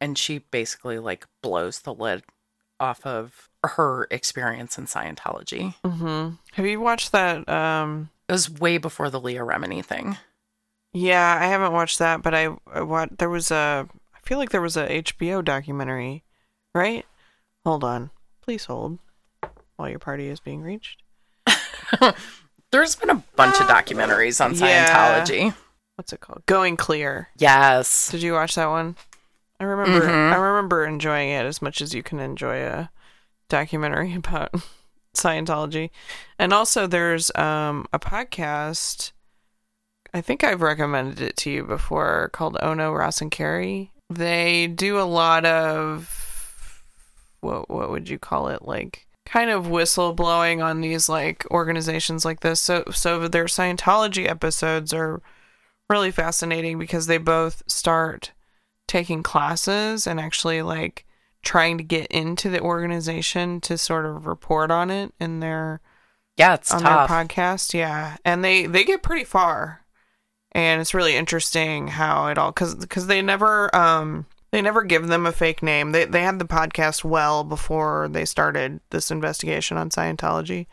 and 0.00 0.16
she 0.16 0.38
basically 0.38 0.98
like 0.98 1.26
blows 1.42 1.80
the 1.80 1.92
lid 1.94 2.22
off 2.80 3.04
of 3.06 3.48
her 3.64 4.06
experience 4.10 4.78
in 4.78 4.86
Scientology. 4.86 5.74
Mm-hmm. 5.84 6.34
Have 6.52 6.66
you 6.66 6.80
watched 6.80 7.12
that? 7.12 7.48
Um. 7.48 8.10
It 8.28 8.32
was 8.32 8.48
way 8.48 8.78
before 8.78 9.10
the 9.10 9.20
Leah 9.20 9.40
Remini 9.42 9.84
thing. 9.84 10.16
Yeah, 10.94 11.38
I 11.40 11.46
haven't 11.46 11.72
watched 11.72 11.98
that, 11.98 12.22
but 12.22 12.34
I, 12.34 12.48
I 12.72 12.82
what 12.82 13.18
there 13.18 13.28
was 13.30 13.50
a. 13.50 13.88
I 14.22 14.28
feel 14.28 14.38
like 14.38 14.50
there 14.50 14.60
was 14.62 14.76
a 14.76 15.02
HBO 15.02 15.44
documentary, 15.44 16.22
right? 16.74 17.04
Hold 17.64 17.84
on, 17.84 18.10
please 18.40 18.66
hold, 18.66 18.98
while 19.76 19.88
your 19.88 19.98
party 19.98 20.28
is 20.28 20.40
being 20.40 20.62
reached. 20.62 21.02
There's 22.70 22.96
been 22.96 23.10
a 23.10 23.22
bunch 23.36 23.60
of 23.60 23.66
documentaries 23.66 24.42
on 24.42 24.54
Yeah. 24.54 25.24
Scientology. 25.24 25.54
What's 25.96 26.12
it 26.12 26.20
called? 26.20 26.44
Going 26.46 26.76
Clear. 26.76 27.28
Yes. 27.36 28.10
Did 28.10 28.22
you 28.22 28.32
watch 28.32 28.54
that 28.54 28.68
one? 28.68 28.96
I 29.60 29.64
remember. 29.64 30.06
Mhm. 30.06 30.32
I 30.32 30.36
remember 30.36 30.84
enjoying 30.86 31.28
it 31.30 31.44
as 31.44 31.60
much 31.60 31.80
as 31.82 31.94
you 31.94 32.02
can 32.02 32.18
enjoy 32.18 32.62
a 32.62 32.90
documentary 33.48 34.14
about 34.16 34.54
Scientology. 35.14 35.90
And 36.38 36.52
also, 36.52 36.86
there's 36.86 37.30
um, 37.36 37.86
a 37.92 37.98
podcast. 37.98 39.12
I 40.14 40.20
think 40.22 40.42
I've 40.42 40.62
recommended 40.62 41.20
it 41.20 41.36
to 41.38 41.50
you 41.50 41.64
before 41.64 42.30
called 42.32 42.56
Ono 42.62 42.92
Ross 42.92 43.20
and 43.20 43.30
Carey. 43.30 43.91
They 44.14 44.66
do 44.66 44.98
a 45.00 45.02
lot 45.02 45.44
of 45.44 46.82
what 47.40 47.68
what 47.68 47.90
would 47.90 48.08
you 48.08 48.18
call 48.18 48.48
it 48.48 48.62
like 48.62 49.06
kind 49.26 49.50
of 49.50 49.66
whistleblowing 49.66 50.62
on 50.64 50.80
these 50.80 51.08
like 51.08 51.44
organizations 51.50 52.24
like 52.24 52.40
this. 52.40 52.60
So 52.60 52.84
so 52.92 53.26
their 53.28 53.44
Scientology 53.46 54.28
episodes 54.28 54.92
are 54.92 55.20
really 55.90 56.10
fascinating 56.10 56.78
because 56.78 57.06
they 57.06 57.18
both 57.18 57.62
start 57.66 58.32
taking 58.88 59.22
classes 59.22 60.06
and 60.06 60.18
actually 60.20 60.62
like 60.62 61.04
trying 61.42 61.76
to 61.78 61.84
get 61.84 62.06
into 62.06 62.48
the 62.48 62.60
organization 62.60 63.60
to 63.60 63.76
sort 63.76 64.06
of 64.06 64.26
report 64.26 64.70
on 64.70 64.90
it 64.90 65.12
in 65.18 65.40
their 65.40 65.80
Yeah, 66.36 66.54
it's 66.54 66.72
on 66.72 66.80
tough. 66.82 67.08
their 67.08 67.24
podcast 67.26 67.74
yeah 67.74 68.16
and 68.24 68.44
they 68.44 68.66
they 68.66 68.84
get 68.84 69.02
pretty 69.02 69.24
far 69.24 69.81
and 70.52 70.80
it's 70.80 70.94
really 70.94 71.16
interesting 71.16 71.88
how 71.88 72.28
it 72.28 72.38
all 72.38 72.52
cuz 72.52 72.74
cuz 72.86 73.06
they 73.06 73.22
never 73.22 73.74
um 73.74 74.26
they 74.52 74.60
never 74.60 74.82
give 74.82 75.08
them 75.08 75.26
a 75.26 75.32
fake 75.32 75.62
name. 75.62 75.92
They 75.92 76.04
they 76.04 76.22
had 76.22 76.38
the 76.38 76.44
podcast 76.44 77.04
well 77.04 77.42
before 77.42 78.08
they 78.08 78.24
started 78.24 78.80
this 78.90 79.10
investigation 79.10 79.76
on 79.76 79.90
Scientology. 79.90 80.66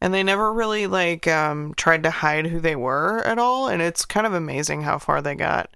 And 0.00 0.12
they 0.12 0.22
never 0.22 0.52
really 0.52 0.86
like 0.86 1.26
um 1.26 1.74
tried 1.76 2.02
to 2.04 2.10
hide 2.10 2.46
who 2.48 2.60
they 2.60 2.76
were 2.76 3.22
at 3.24 3.38
all. 3.38 3.68
And 3.68 3.82
it's 3.82 4.04
kind 4.04 4.26
of 4.26 4.34
amazing 4.34 4.82
how 4.82 4.98
far 4.98 5.22
they 5.22 5.34
got 5.34 5.70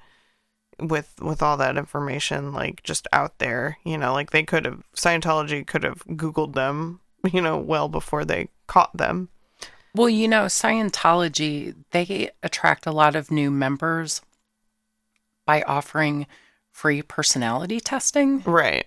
with 0.80 1.14
with 1.20 1.42
all 1.42 1.56
that 1.58 1.76
information 1.76 2.52
like 2.52 2.82
just 2.82 3.06
out 3.12 3.38
there 3.38 3.78
you 3.84 3.98
know 3.98 4.12
like 4.12 4.30
they 4.30 4.42
could 4.42 4.64
have 4.64 4.82
Scientology 4.94 5.66
could 5.66 5.84
have 5.84 6.04
googled 6.06 6.54
them 6.54 7.00
you 7.32 7.40
know 7.40 7.58
well 7.58 7.88
before 7.88 8.24
they 8.24 8.48
caught 8.66 8.96
them 8.96 9.28
Well, 9.94 10.08
you 10.08 10.28
know, 10.28 10.44
Scientology, 10.44 11.74
they 11.90 12.30
attract 12.42 12.86
a 12.86 12.92
lot 12.92 13.16
of 13.16 13.30
new 13.30 13.50
members 13.50 14.22
by 15.46 15.62
offering 15.62 16.26
free 16.70 17.02
personality 17.02 17.80
testing. 17.80 18.42
right 18.42 18.86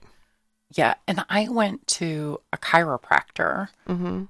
Yeah. 0.72 0.96
And 1.08 1.26
I 1.30 1.48
went 1.50 1.86
to 2.00 2.40
a 2.54 2.58
chiropractor, 2.58 3.70
mhm 3.88 4.28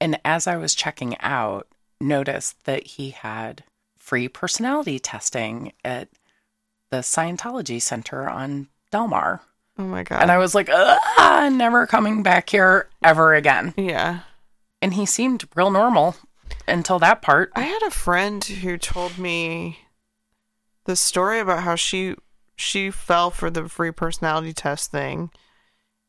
and 0.00 0.18
as 0.24 0.48
I 0.48 0.56
was 0.56 0.74
checking 0.74 1.16
out, 1.20 1.68
noticed 2.00 2.64
that 2.64 2.84
he 2.84 3.10
had 3.10 3.62
free 3.98 4.26
personality 4.26 4.98
testing 4.98 5.72
at 5.84 6.08
the 6.90 6.98
Scientology 6.98 7.80
Center 7.80 8.28
on 8.28 8.66
Delmar. 8.90 9.42
oh 9.78 9.84
my 9.84 10.02
god 10.02 10.22
And 10.22 10.32
I 10.32 10.38
was 10.38 10.54
like, 10.56 10.68
ah, 10.72 11.48
never 11.52 11.86
coming 11.86 12.22
back 12.24 12.50
here 12.50 12.88
ever 13.04 13.34
again. 13.34 13.74
yeah 13.76 14.20
And 14.82 14.94
he 14.94 15.06
seemed 15.06 15.48
real 15.54 15.70
normal 15.70 16.16
until 16.66 16.98
that 16.98 17.22
part. 17.22 17.52
I 17.54 17.62
had 17.62 17.82
a 17.86 17.90
friend 17.90 18.44
who 18.44 18.76
told 18.76 19.16
me 19.16 19.78
the 20.84 20.96
story 20.96 21.38
about 21.38 21.62
how 21.62 21.76
she 21.76 22.16
she 22.56 22.90
fell 22.90 23.30
for 23.30 23.48
the 23.48 23.68
free 23.68 23.92
personality 23.92 24.52
test 24.52 24.90
thing 24.90 25.30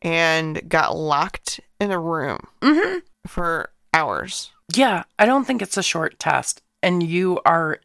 and 0.02 0.68
got 0.68 0.98
locked 0.98 1.62
in 1.80 1.92
a 1.92 2.00
room 2.00 2.40
hmm 2.62 2.98
for 3.26 3.70
hours. 3.94 4.52
Yeah, 4.74 5.04
I 5.18 5.26
don't 5.26 5.46
think 5.46 5.62
it's 5.62 5.78
a 5.78 5.84
short 5.84 6.20
test, 6.20 6.62
and 6.82 7.04
you 7.04 7.40
are 7.46 7.80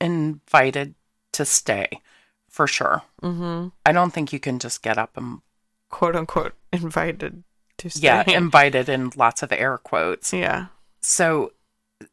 invited 0.00 0.94
to 1.32 1.44
stay 1.44 1.88
for 2.48 2.66
sure. 2.66 3.02
Mm-hmm. 3.22 3.68
I 3.86 3.92
don't 3.92 4.12
think 4.12 4.32
you 4.32 4.38
can 4.38 4.58
just 4.58 4.82
get 4.82 4.98
up 4.98 5.16
and 5.16 5.40
Quote 5.90 6.14
unquote 6.14 6.54
invited 6.72 7.42
to 7.80 7.90
stay. 7.90 8.06
Yeah, 8.06 8.24
invited 8.28 8.88
in 8.88 9.10
lots 9.16 9.42
of 9.42 9.52
air 9.52 9.76
quotes. 9.78 10.32
yeah. 10.32 10.66
So, 11.02 11.52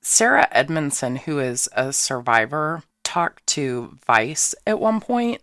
Sarah 0.01 0.47
Edmondson, 0.51 1.15
who 1.17 1.39
is 1.39 1.69
a 1.73 1.93
survivor, 1.93 2.83
talked 3.03 3.45
to 3.47 3.97
Vice 4.05 4.53
at 4.65 4.79
one 4.79 4.99
point, 4.99 5.41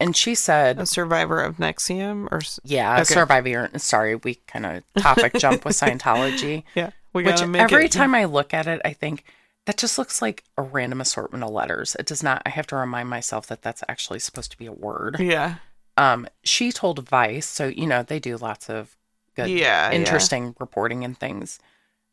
and 0.00 0.16
she 0.16 0.34
said, 0.34 0.78
A 0.80 0.86
survivor 0.86 1.40
of 1.40 1.56
NXIVM 1.56 2.28
or 2.32 2.40
"Yeah, 2.64 2.92
a 2.98 3.00
Okay. 3.02 3.14
survivor." 3.14 3.70
Sorry, 3.78 4.16
we 4.16 4.36
kind 4.46 4.66
of 4.66 4.82
topic 5.02 5.34
jump 5.34 5.64
with 5.64 5.76
Scientology. 5.76 6.64
yeah. 6.74 6.90
We 7.12 7.22
Which 7.24 7.44
make 7.46 7.62
every 7.62 7.86
it- 7.86 7.92
time 7.92 8.14
I 8.14 8.24
look 8.24 8.52
at 8.52 8.66
it, 8.66 8.80
I 8.84 8.92
think 8.92 9.24
that 9.66 9.76
just 9.78 9.98
looks 9.98 10.20
like 10.20 10.42
a 10.58 10.62
random 10.62 11.00
assortment 11.00 11.44
of 11.44 11.50
letters. 11.50 11.96
It 11.98 12.06
does 12.06 12.22
not. 12.22 12.42
I 12.44 12.50
have 12.50 12.66
to 12.68 12.76
remind 12.76 13.08
myself 13.08 13.46
that 13.46 13.62
that's 13.62 13.84
actually 13.88 14.18
supposed 14.18 14.50
to 14.50 14.58
be 14.58 14.66
a 14.66 14.72
word. 14.72 15.16
Yeah. 15.20 15.56
Um, 15.96 16.26
she 16.42 16.72
told 16.72 17.08
Vice, 17.08 17.46
so 17.46 17.68
you 17.68 17.86
know 17.86 18.02
they 18.02 18.18
do 18.18 18.36
lots 18.36 18.68
of 18.68 18.96
good, 19.34 19.48
Yeah, 19.48 19.90
yeah. 19.90 19.92
interesting 19.92 20.54
reporting 20.58 21.04
and 21.04 21.18
things. 21.18 21.58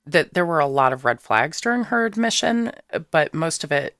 That 0.06 0.34
there 0.34 0.46
were 0.46 0.60
a 0.60 0.68
lot 0.68 0.94
of 0.94 1.06
red 1.06 1.22
flags 1.22 1.62
during 1.62 1.86
her 1.86 2.06
admission, 2.06 2.72
but 3.12 3.34
most 3.34 3.64
of 3.64 3.72
it 3.72 3.98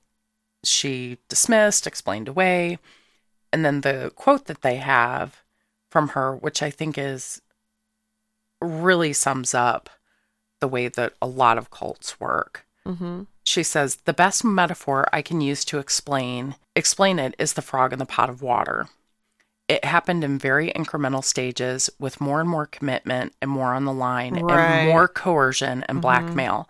she 0.64 1.18
dismissed, 1.28 1.86
explained 1.86 2.28
away, 2.28 2.78
and 3.52 3.64
then 3.64 3.80
the 3.80 4.12
quote 4.14 4.46
that 4.46 4.62
they 4.62 4.76
have 4.76 5.42
from 5.90 6.08
her, 6.10 6.34
which 6.34 6.62
I 6.62 6.70
think 6.70 6.96
is 6.96 7.42
really 8.60 9.12
sums 9.12 9.54
up 9.54 9.90
the 10.60 10.68
way 10.68 10.88
that 10.88 11.14
a 11.20 11.26
lot 11.26 11.58
of 11.58 11.70
cults 11.70 12.20
work. 12.20 12.66
Mm-hmm. 12.86 13.22
She 13.44 13.62
says 13.62 13.96
the 14.04 14.12
best 14.12 14.44
metaphor 14.44 15.08
I 15.12 15.22
can 15.22 15.40
use 15.40 15.64
to 15.66 15.78
explain 15.78 16.54
explain 16.74 17.18
it 17.18 17.34
is 17.38 17.52
the 17.52 17.62
frog 17.62 17.92
in 17.92 17.98
the 17.98 18.06
pot 18.06 18.30
of 18.30 18.42
water. 18.42 18.88
It 19.72 19.86
happened 19.86 20.22
in 20.22 20.38
very 20.38 20.70
incremental 20.72 21.24
stages 21.24 21.88
with 21.98 22.20
more 22.20 22.40
and 22.42 22.50
more 22.50 22.66
commitment 22.66 23.32
and 23.40 23.50
more 23.50 23.72
on 23.72 23.86
the 23.86 23.92
line 23.92 24.34
Right. 24.34 24.58
and 24.58 24.88
more 24.90 25.08
coercion 25.08 25.82
and 25.88 26.02
blackmail. 26.02 26.68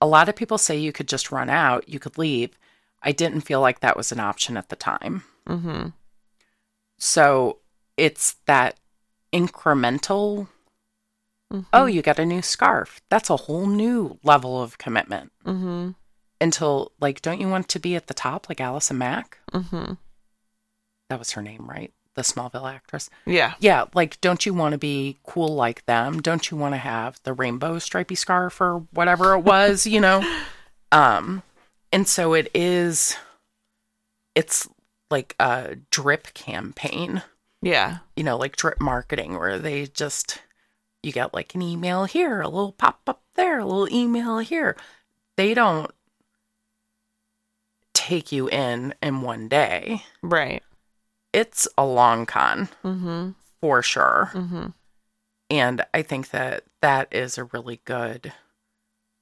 A 0.00 0.06
lot 0.06 0.28
of 0.28 0.36
people 0.36 0.56
say 0.56 0.76
you 0.78 0.92
could 0.92 1.08
just 1.08 1.32
run 1.32 1.50
out, 1.50 1.88
you 1.88 1.98
could 1.98 2.16
leave. 2.16 2.56
I 3.02 3.10
didn't 3.10 3.40
feel 3.40 3.60
like 3.60 3.80
that 3.80 3.96
was 3.96 4.12
an 4.12 4.20
option 4.20 4.56
at 4.56 4.68
the 4.68 4.76
time. 4.76 5.24
Mm-hmm. 5.48 5.88
So 6.96 7.58
it's 7.96 8.36
that 8.46 8.78
incremental. 9.32 10.46
Oh, 11.72 11.86
you 11.86 12.02
got 12.02 12.20
a 12.20 12.24
new 12.24 12.40
scarf. 12.42 13.00
That's 13.10 13.30
a 13.30 13.36
whole 13.36 13.66
new 13.66 14.18
level 14.22 14.62
of 14.62 14.78
commitment. 14.78 15.32
Mm-hmm. 15.44 15.90
Until, 16.40 16.92
like, 17.00 17.20
don't 17.20 17.40
you 17.40 17.48
want 17.48 17.68
to 17.70 17.80
be 17.80 17.96
at 17.96 18.06
the 18.06 18.14
top 18.14 18.48
like 18.48 18.60
Allison 18.60 18.98
Mack? 18.98 19.38
Mm-hmm. 19.52 19.94
That 21.10 21.18
was 21.18 21.32
her 21.32 21.42
name, 21.42 21.66
right? 21.68 21.92
The 22.14 22.22
Smallville 22.22 22.72
actress. 22.72 23.10
Yeah. 23.26 23.54
Yeah, 23.58 23.86
like, 23.94 24.20
don't 24.20 24.46
you 24.46 24.54
want 24.54 24.72
to 24.72 24.78
be 24.78 25.18
cool 25.24 25.54
like 25.54 25.84
them? 25.86 26.20
Don't 26.22 26.48
you 26.50 26.56
want 26.56 26.74
to 26.74 26.78
have 26.78 27.18
the 27.24 27.32
rainbow 27.32 27.78
stripy 27.80 28.14
scarf 28.14 28.60
or 28.60 28.86
whatever 28.92 29.34
it 29.34 29.40
was, 29.40 29.86
you 29.86 30.00
know? 30.00 30.22
Um, 30.92 31.42
and 31.90 32.06
so 32.06 32.34
it 32.34 32.48
is, 32.54 33.16
it's 34.36 34.68
like 35.10 35.34
a 35.40 35.74
drip 35.90 36.32
campaign, 36.34 37.24
Yeah. 37.62 37.98
you 38.14 38.22
know, 38.22 38.36
like 38.36 38.54
drip 38.54 38.80
marketing 38.80 39.36
where 39.36 39.58
they 39.58 39.86
just, 39.86 40.40
you 41.02 41.10
get 41.10 41.34
like 41.34 41.52
an 41.56 41.62
email 41.62 42.04
here, 42.04 42.40
a 42.40 42.48
little 42.48 42.70
pop 42.70 43.00
up 43.08 43.22
there, 43.34 43.58
a 43.58 43.66
little 43.66 43.92
email 43.92 44.38
here. 44.38 44.76
They 45.36 45.52
don't 45.52 45.90
take 47.92 48.30
you 48.30 48.48
in 48.48 48.94
in 49.02 49.22
one 49.22 49.48
day. 49.48 50.02
Right. 50.22 50.62
It's 51.34 51.68
a 51.76 51.84
long 51.84 52.26
con 52.26 52.68
Mm-hmm. 52.84 53.30
for 53.60 53.82
sure. 53.82 54.30
Mm-hmm. 54.32 54.66
And 55.50 55.84
I 55.92 56.02
think 56.02 56.30
that 56.30 56.64
that 56.80 57.08
is 57.12 57.36
a 57.36 57.44
really 57.44 57.80
good 57.84 58.32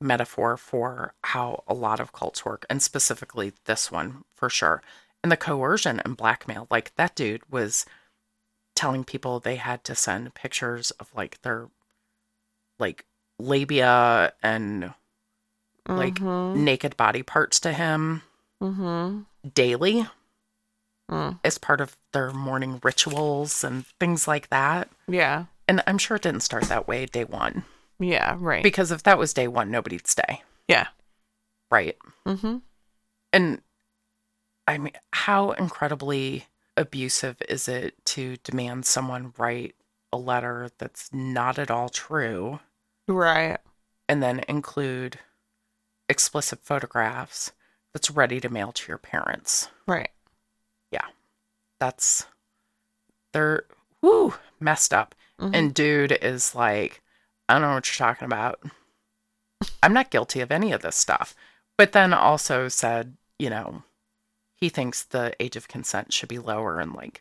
metaphor 0.01 0.57
for 0.57 1.15
how 1.25 1.63
a 1.67 1.75
lot 1.75 2.01
of 2.01 2.13
cults 2.13 2.45
work, 2.45 2.65
and 2.71 2.83
specifically 2.83 3.53
this 3.65 3.91
one 3.91 4.25
for 4.35 4.49
sure. 4.51 4.83
And 5.23 5.31
the 5.33 5.37
coercion 5.37 6.01
and 6.05 6.17
blackmail. 6.17 6.67
Like 6.71 6.95
that 6.97 7.15
dude 7.15 7.43
was 7.51 7.87
telling 8.75 9.05
people 9.05 9.39
they 9.41 9.57
had 9.57 9.85
to 9.85 9.95
send 9.95 10.35
pictures 10.35 10.91
of 10.93 11.11
like 11.15 11.41
their 11.43 11.69
like 12.79 13.05
labia 13.39 14.33
and 14.43 14.93
like 15.89 16.15
Mm-hmm. 16.15 16.65
naked 16.65 16.97
body 16.97 17.23
parts 17.23 17.59
to 17.61 17.73
him 17.73 18.23
Mm-hmm. 18.63 19.23
daily 19.55 20.07
Mm. 21.11 21.39
as 21.45 21.59
part 21.59 21.81
of 21.83 21.97
their 22.13 22.31
morning 22.33 22.81
rituals 22.83 23.63
and 23.65 23.85
things 24.01 24.27
like 24.27 24.49
that. 24.49 24.89
Yeah. 25.07 25.45
And 25.69 25.83
I'm 25.87 25.99
sure 25.99 26.17
it 26.17 26.23
didn't 26.23 26.41
start 26.43 26.65
that 26.65 26.89
way 26.89 27.05
day 27.07 27.25
one. 27.25 27.65
Yeah. 27.99 28.37
Right. 28.39 28.63
Because 28.63 28.91
if 28.91 29.03
that 29.03 29.19
was 29.19 29.35
day 29.35 29.47
one, 29.49 29.71
nobody'd 29.71 30.07
stay. 30.07 30.43
yeah. 30.69 30.89
Right. 31.71 31.97
Mm-hmm. 32.27 32.59
And 33.33 33.61
I 34.67 34.79
mean, 34.79 34.93
how 35.13 35.51
incredibly 35.53 36.47
abusive 36.77 37.37
is 37.49 37.69
it 37.69 37.95
to 38.07 38.37
demand 38.39 38.87
someone 38.87 39.33
write 39.39 39.75
a 40.13 40.19
letter 40.19 40.71
that's 40.79 41.11
not 41.13 41.59
at 41.59 41.71
all 41.71 41.89
true 41.89 42.61
Right. 43.09 43.59
and 44.09 44.23
then 44.23 44.43
include 44.49 45.19
explicit 46.09 46.61
photographs 46.63 47.53
that's 47.93 48.11
ready 48.11 48.41
to 48.41 48.49
mail 48.49 48.73
to 48.73 48.89
your 48.89 48.99
parents? 48.99 49.69
Right. 49.87 50.11
That's, 51.83 52.27
they're, 53.33 53.65
whoo, 54.01 54.35
messed 54.61 54.95
up. 54.95 55.17
Mhm. 55.41 55.51
And 55.53 55.75
dude 55.75 56.13
is 56.13 56.55
like, 56.55 57.03
I 57.49 57.55
don't 57.55 57.63
know 57.63 57.75
what 57.75 57.89
you're 57.89 58.07
talking 58.07 58.27
about. 58.27 58.63
I'm 59.83 59.93
not 59.93 60.13
guilty 60.13 60.39
of 60.39 60.53
any 60.53 60.71
of 60.71 60.83
this 60.83 60.95
stuff. 60.95 61.35
But 61.77 61.91
then 61.91 62.13
also 62.13 62.69
said, 62.69 63.17
you 63.37 63.51
know, 63.51 63.83
he 64.55 64.69
thinks 64.69 65.03
the 65.03 65.35
age 65.41 65.57
of 65.57 65.67
consent 65.67 66.13
should 66.13 66.29
be 66.29 66.39
lower 66.39 66.79
and 66.79 66.93
like 66.93 67.21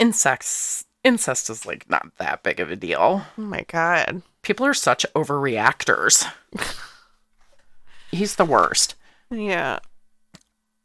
incest 0.00 0.88
incest 1.04 1.48
is 1.48 1.64
like 1.64 1.88
not 1.88 2.16
that 2.18 2.42
big 2.42 2.58
of 2.58 2.72
a 2.72 2.76
deal. 2.76 3.22
Oh 3.38 3.40
my 3.40 3.64
god. 3.68 4.22
People 4.42 4.66
are 4.66 4.74
such 4.74 5.06
overreactors. 5.14 6.26
He's 8.10 8.34
the 8.34 8.44
worst. 8.44 8.96
Yeah. 9.30 9.78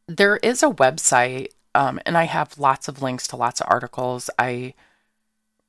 There 0.07 0.37
is 0.37 0.61
a 0.61 0.67
website, 0.69 1.47
um, 1.77 1.99
and 2.07 2.17
I 2.17 2.23
have 2.23 2.57
lots 2.57 2.87
of 2.87 3.03
links 3.03 3.27
to 3.27 3.35
lots 3.35 3.61
of 3.61 3.67
articles. 3.69 4.31
I 4.39 4.73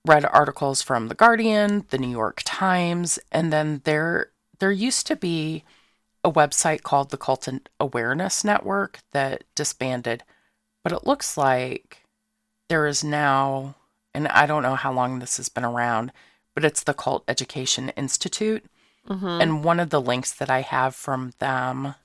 read 0.07 0.25
articles 0.25 0.81
from 0.81 1.09
The 1.09 1.15
Guardian, 1.15 1.85
The 1.91 1.99
New 1.99 2.11
York 2.11 2.41
Times, 2.47 3.19
and 3.31 3.53
then 3.53 3.83
there 3.85 4.31
there 4.59 4.73
used 4.73 5.07
to 5.09 5.17
be 5.17 5.65
a 6.25 6.33
website 6.33 6.83
called 6.83 7.11
the 7.11 7.19
Cult 7.19 7.47
Awareness 7.79 8.43
Network 8.43 9.01
that 9.13 9.45
disbanded, 9.55 10.25
but 10.83 10.95
it 10.95 11.07
looks 11.07 11.37
like 11.37 12.05
there 12.71 12.87
is 12.87 13.05
now, 13.05 13.75
and 14.15 14.29
I 14.29 14.47
don't 14.47 14.63
know 14.63 14.77
how 14.77 14.93
long 14.93 15.19
this 15.19 15.37
has 15.37 15.51
been 15.51 15.65
around, 15.65 16.11
but 16.55 16.65
it's 16.65 16.83
the 16.83 16.95
Cult 16.95 17.23
Education 17.29 17.91
Institute. 17.91 18.65
Mm-hmm. 19.07 19.27
And 19.43 19.65
one 19.65 19.79
of 19.79 19.91
the 19.91 20.01
links 20.01 20.33
that 20.33 20.49
I 20.49 20.63
have 20.63 20.95
from 20.95 21.33
them 21.39 21.97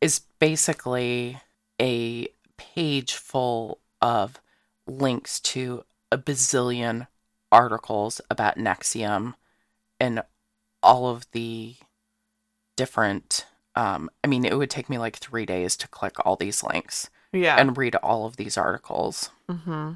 is 0.00 0.20
basically 0.40 1.38
a 1.80 2.26
page 2.60 3.14
full 3.14 3.80
of 4.02 4.38
links 4.86 5.40
to 5.40 5.82
a 6.12 6.18
bazillion 6.18 7.06
articles 7.50 8.20
about 8.28 8.58
NXIVM 8.58 9.34
and 9.98 10.22
all 10.82 11.08
of 11.08 11.26
the 11.32 11.76
different. 12.76 13.46
Um, 13.74 14.10
I 14.22 14.26
mean, 14.26 14.44
it 14.44 14.58
would 14.58 14.68
take 14.68 14.90
me 14.90 14.98
like 14.98 15.16
three 15.16 15.46
days 15.46 15.74
to 15.78 15.88
click 15.88 16.16
all 16.26 16.36
these 16.36 16.62
links 16.62 17.08
yeah. 17.32 17.56
and 17.58 17.78
read 17.78 17.96
all 17.96 18.26
of 18.26 18.36
these 18.36 18.58
articles. 18.58 19.30
mm-hmm. 19.48 19.92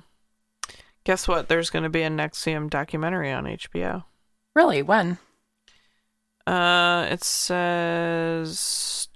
Guess 1.05 1.29
what? 1.29 1.49
There's 1.49 1.69
going 1.69 1.83
to 1.83 1.91
be 1.91 2.03
a 2.03 2.09
NXIVM 2.09 2.71
documentary 2.71 3.31
on 3.31 3.45
HBO. 3.45 4.05
Really, 4.55 4.81
when? 4.81 5.19
Uh, 6.47 7.07
it 7.11 7.23
says 7.23 9.09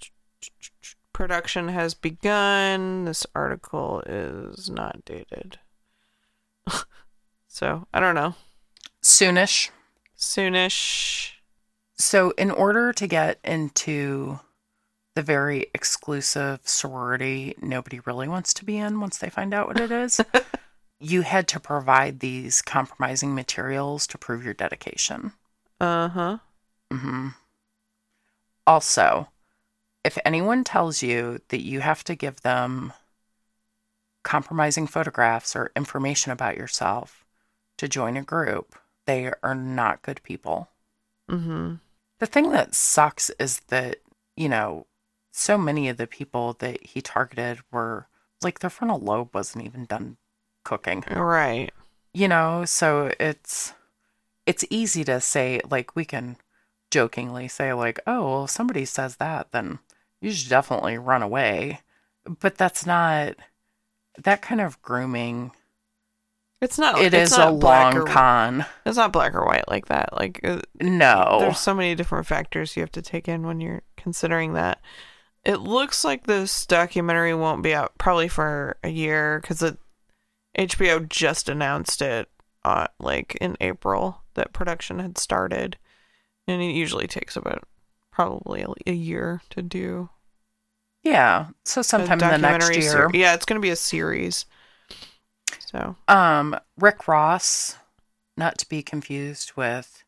production 1.19 1.67
has 1.67 1.95
begun. 1.95 3.05
This 3.05 3.27
article 3.35 4.05
is 4.07 4.71
not 4.71 5.05
dated. 5.05 5.59
so, 7.49 7.89
I 7.93 7.99
don't 7.99 8.15
know. 8.15 8.37
Soonish. 9.03 9.71
Soonish. 10.17 11.33
So, 11.97 12.31
in 12.39 12.53
order 12.53 12.93
to 12.93 13.07
get 13.09 13.41
into 13.43 14.39
the 15.17 15.23
very 15.23 15.67
exclusive 15.75 16.61
sorority 16.63 17.57
nobody 17.61 17.99
really 18.07 18.29
wants 18.29 18.55
to 18.55 18.65
be 18.65 18.77
in 18.79 19.01
once 19.01 19.19
they 19.19 19.29
find 19.29 19.53
out 19.53 19.67
what 19.67 19.81
it 19.81 19.91
is, 19.91 20.21
you 21.01 21.23
had 21.23 21.49
to 21.49 21.59
provide 21.59 22.21
these 22.21 22.63
compromising 22.63 23.35
materials 23.35 24.07
to 24.07 24.19
prove 24.19 24.45
your 24.45 24.55
dedication. 24.55 25.33
Uh-huh. 25.81 26.39
Mm 26.93 27.01
hmm. 27.01 27.29
Also, 28.69 29.27
if 30.09 30.17
anyone 30.25 30.65
tells 30.65 31.03
you 31.03 31.39
that 31.49 31.61
you 31.61 31.81
have 31.81 32.03
to 32.05 32.15
give 32.15 32.41
them 32.41 32.95
compromising 34.25 34.87
photographs 34.87 35.55
or 35.55 35.71
information 35.77 36.33
about 36.33 36.57
yourself 36.57 37.27
to 37.77 37.87
join 37.87 38.17
a 38.17 38.23
group, 38.23 38.75
they 39.05 39.31
are 39.43 39.55
not 39.55 40.01
good 40.01 40.23
people. 40.23 40.71
Mm-hmm. 41.31 41.75
The 42.21 42.27
thing 42.27 42.53
that 42.53 42.75
sucks 42.75 43.29
is 43.39 43.61
that, 43.69 43.97
you 44.35 44.49
know, 44.49 44.87
so 45.31 45.59
many 45.59 45.91
of 45.91 45.99
the 45.99 46.07
people 46.07 46.57
that 46.61 46.83
he 46.83 47.03
targeted 47.03 47.59
were 47.71 48.07
like 48.41 48.61
their 48.61 48.71
frontal 48.71 49.01
lobe 49.01 49.35
wasn't 49.35 49.67
even 49.67 49.85
done 49.85 50.17
cooking. 50.65 51.05
Right. 51.11 51.71
You 52.15 52.29
know, 52.29 52.65
so 52.65 53.13
it's 53.21 53.75
it's 54.47 54.65
easy 54.71 55.05
to 55.05 55.21
say 55.21 55.61
like 55.71 55.95
we 55.95 56.07
can 56.07 56.39
jokingly 56.91 57.47
say 57.47 57.75
like, 57.75 58.01
"Oh, 58.07 58.25
well, 58.25 58.45
if 58.45 58.51
somebody 58.51 58.87
says 58.87 59.17
that, 59.17 59.53
then 59.53 59.81
you 60.21 60.31
should 60.33 60.49
definitely 60.51 60.99
run 60.99 61.23
away." 61.23 61.81
But 62.41 62.57
that's 62.59 62.85
not 62.85 63.37
that 64.19 64.43
kind 64.43 64.61
of 64.61 64.81
grooming. 64.83 65.53
It's 66.61 66.79
not. 66.79 67.01
It 67.01 67.15
it's 67.15 67.33
is 67.33 67.39
not 67.39 67.49
a 67.49 67.53
long 67.53 67.97
or- 67.99 68.05
con. 68.07 68.67
It's 68.85 68.97
not 68.97 69.13
black 69.13 69.35
or 69.35 69.47
white 69.47 69.69
like 69.69 69.87
that. 69.87 70.13
Like 70.13 70.41
uh, 70.43 70.61
No. 70.81 71.39
there's 71.41 71.59
so 71.61 71.73
many 71.73 71.95
different 71.95 72.27
factors 72.27 72.77
you 72.77 72.83
have 72.83 72.93
to 72.93 73.03
take 73.03 73.29
in 73.29 73.47
when 73.47 73.61
you're 73.61 73.83
considering 73.97 74.55
that. 74.55 74.81
It 75.45 75.61
looks 75.61 76.05
like 76.05 76.27
this 76.27 76.67
documentary 76.67 77.33
won't 77.33 77.63
be 77.63 77.75
out 77.75 77.97
probably 77.97 78.27
for 78.29 78.77
a 78.83 78.89
year 78.89 79.39
because 79.41 79.63
it 79.63 79.79
HBO 80.59 81.09
just 81.09 81.49
announced 81.49 82.03
it 82.03 82.29
uh, 82.65 82.89
like 82.99 83.37
in 83.41 83.57
April 83.61 84.23
that 84.35 84.53
production 84.53 84.99
had 84.99 85.17
started, 85.17 85.79
and 86.49 86.61
it 86.61 86.73
usually 86.73 87.07
takes 87.07 87.37
about 87.37 87.63
probably 88.19 88.65
a- 88.87 88.93
year 88.93 89.41
to 89.51 89.63
do 89.63 90.11
Yeah. 91.05 91.47
So 91.65 91.83
sometime 91.83 92.21
in 92.21 92.31
the 92.31 92.39
next 92.39 92.77
year. 92.77 92.91
ser- 92.91 93.11
yeah, 93.15 93.35
it's 93.35 93.45
going 93.45 93.61
to 93.61 93.65
be 93.65 93.71
a 93.71 93.77
series. 93.77 94.45
So 95.61 95.95
Um, 96.09 96.59
Rick 96.77 97.07
Ross, 97.07 97.77
not 98.37 98.59
to 98.59 98.69
be 98.69 98.83
confused 98.83 99.53
with 99.55 100.03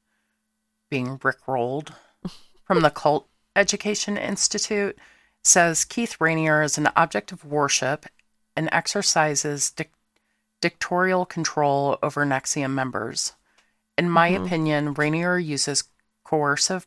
being 0.90 1.20
Rick 1.22 1.46
rolled 1.46 1.94
from 2.64 2.80
the 2.82 2.90
Cult 2.90 3.28
Education 3.54 4.16
Institute, 4.16 4.98
says 5.44 5.84
Keith 5.84 6.16
Raniere 6.18 6.64
is 6.64 6.76
an 6.78 6.88
object 6.96 7.30
of 7.30 7.44
worship 7.44 8.06
and 8.56 8.68
exercises 8.72 9.70
dic- 9.70 9.92
dictatorial 10.60 11.24
control 11.26 11.96
over 12.02 12.26
NXIVM 12.26 12.72
members. 12.72 13.34
In 13.96 14.10
my 14.10 14.30
Mhm. 14.32 14.44
opinion, 14.46 14.94
Raniere 14.96 15.38
uses 15.42 15.84
coercive 16.24 16.86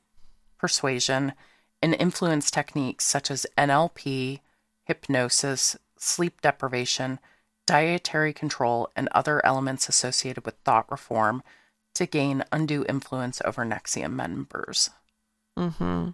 persuasion 0.63 1.33
and 1.81 1.93
influence 1.95 2.49
techniques 2.49 3.03
such 3.03 3.29
as 3.29 3.45
NLP, 3.57 4.39
hypnosis, 4.85 5.75
sleep 5.97 6.39
deprivation, 6.39 7.19
dietary 7.67 8.31
control, 8.31 8.89
and 8.95 9.09
other 9.11 9.45
elements 9.45 9.89
associated 9.89 10.45
with 10.45 10.55
thought 10.63 10.89
reform 10.89 11.43
to 11.95 12.05
gain 12.05 12.45
undue 12.53 12.85
influence 12.87 13.41
over 13.43 13.65
NXIVM 13.65 14.13
members. 14.13 14.89
hmm 15.57 16.11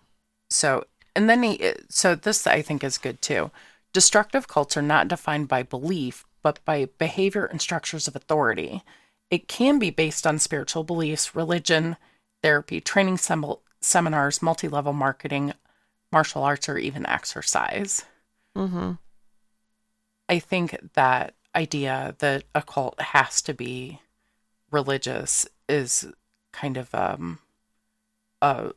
So, 0.50 0.84
and 1.16 1.30
then 1.30 1.44
he, 1.44 1.74
so 1.88 2.16
this 2.16 2.48
I 2.48 2.64
think 2.64 2.84
is 2.84 2.98
good 2.98 3.22
too. 3.22 3.52
Destructive 3.94 4.48
cults 4.48 4.76
are 4.76 4.82
not 4.82 5.08
defined 5.08 5.48
by 5.48 5.62
belief, 5.62 6.26
but 6.42 6.58
by 6.66 6.88
behavior 6.98 7.46
and 7.46 7.62
structures 7.62 8.08
of 8.08 8.16
authority. 8.16 8.82
It 9.30 9.48
can 9.48 9.78
be 9.78 9.92
based 9.92 10.26
on 10.26 10.40
spiritual 10.40 10.84
beliefs, 10.84 11.36
religion, 11.36 11.98
therapy, 12.42 12.82
training 12.82 13.18
sem- 13.18 13.46
seminars, 13.82 14.42
multi 14.42 14.68
level 14.68 14.94
marketing, 14.94 15.54
martial 16.12 16.44
arts, 16.44 16.68
or 16.70 16.78
even 16.78 17.06
exercise. 17.06 18.06
hmm 18.56 18.94
I 20.28 20.38
think 20.40 20.78
that 20.94 21.34
idea 21.56 22.16
that 22.20 22.44
a 22.54 22.62
cult 22.62 23.00
has 23.02 23.42
to 23.44 23.54
be 23.54 24.00
religious 24.72 25.48
is 25.68 26.08
kind 26.52 26.78
of 26.78 26.94
um, 26.94 27.40
a 28.42 28.72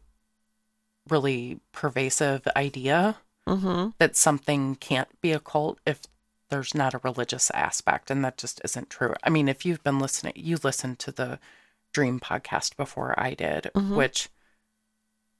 really 1.09 1.61
pervasive 1.73 2.47
idea 2.57 3.17
hmm 3.47 3.89
that 3.99 4.17
something 4.17 4.77
can't 4.77 5.21
be 5.21 5.33
a 5.33 5.41
cult 5.41 5.79
if 5.87 6.01
there's 6.49 6.75
not 6.75 6.95
a 6.95 7.01
religious 7.03 7.51
aspect 7.53 8.11
and 8.11 8.25
that 8.25 8.37
just 8.39 8.61
isn't 8.65 8.89
true. 8.91 9.15
I 9.23 9.31
mean, 9.31 9.49
if 9.49 9.65
you've 9.67 9.83
been 9.83 9.99
listening, 9.99 10.33
you 10.37 10.59
listened 10.63 10.99
to 11.01 11.13
the 11.13 11.39
Dream 11.93 12.19
podcast 12.21 12.77
before 12.77 13.15
I 13.19 13.35
did, 13.35 13.71
Mhm. 13.75 13.97
which 13.97 14.29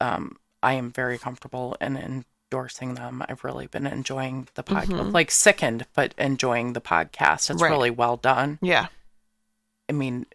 um 0.03 0.37
I 0.63 0.75
am 0.75 0.91
very 0.93 1.19
comfortable 1.19 1.77
in 1.81 1.97
endorsing 1.97 2.95
them. 2.95 3.25
I've 3.29 3.43
really 3.45 3.67
been 3.67 3.87
enjoying 3.87 4.47
the 4.55 4.63
podcast. 4.63 4.87
Mhm. 4.87 5.13
Like 5.13 5.31
sickened, 5.31 5.87
but 5.95 6.15
enjoying 6.19 6.75
the 6.75 6.81
podcast. 6.81 7.51
It's 7.51 7.61
Right. 7.63 7.71
really 7.71 7.91
well 7.91 8.17
done. 8.17 8.59
Yeah. 8.63 8.87
I 9.89 9.93
mean, 9.93 10.27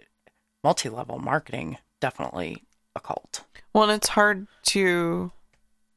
multi-level 0.63 1.19
marketing 1.19 1.77
definitely 2.01 2.63
a 2.95 2.99
cult. 2.99 3.43
Well, 3.73 3.83
and 3.83 3.93
it's 3.93 4.09
hard 4.09 4.47
to. 4.63 5.31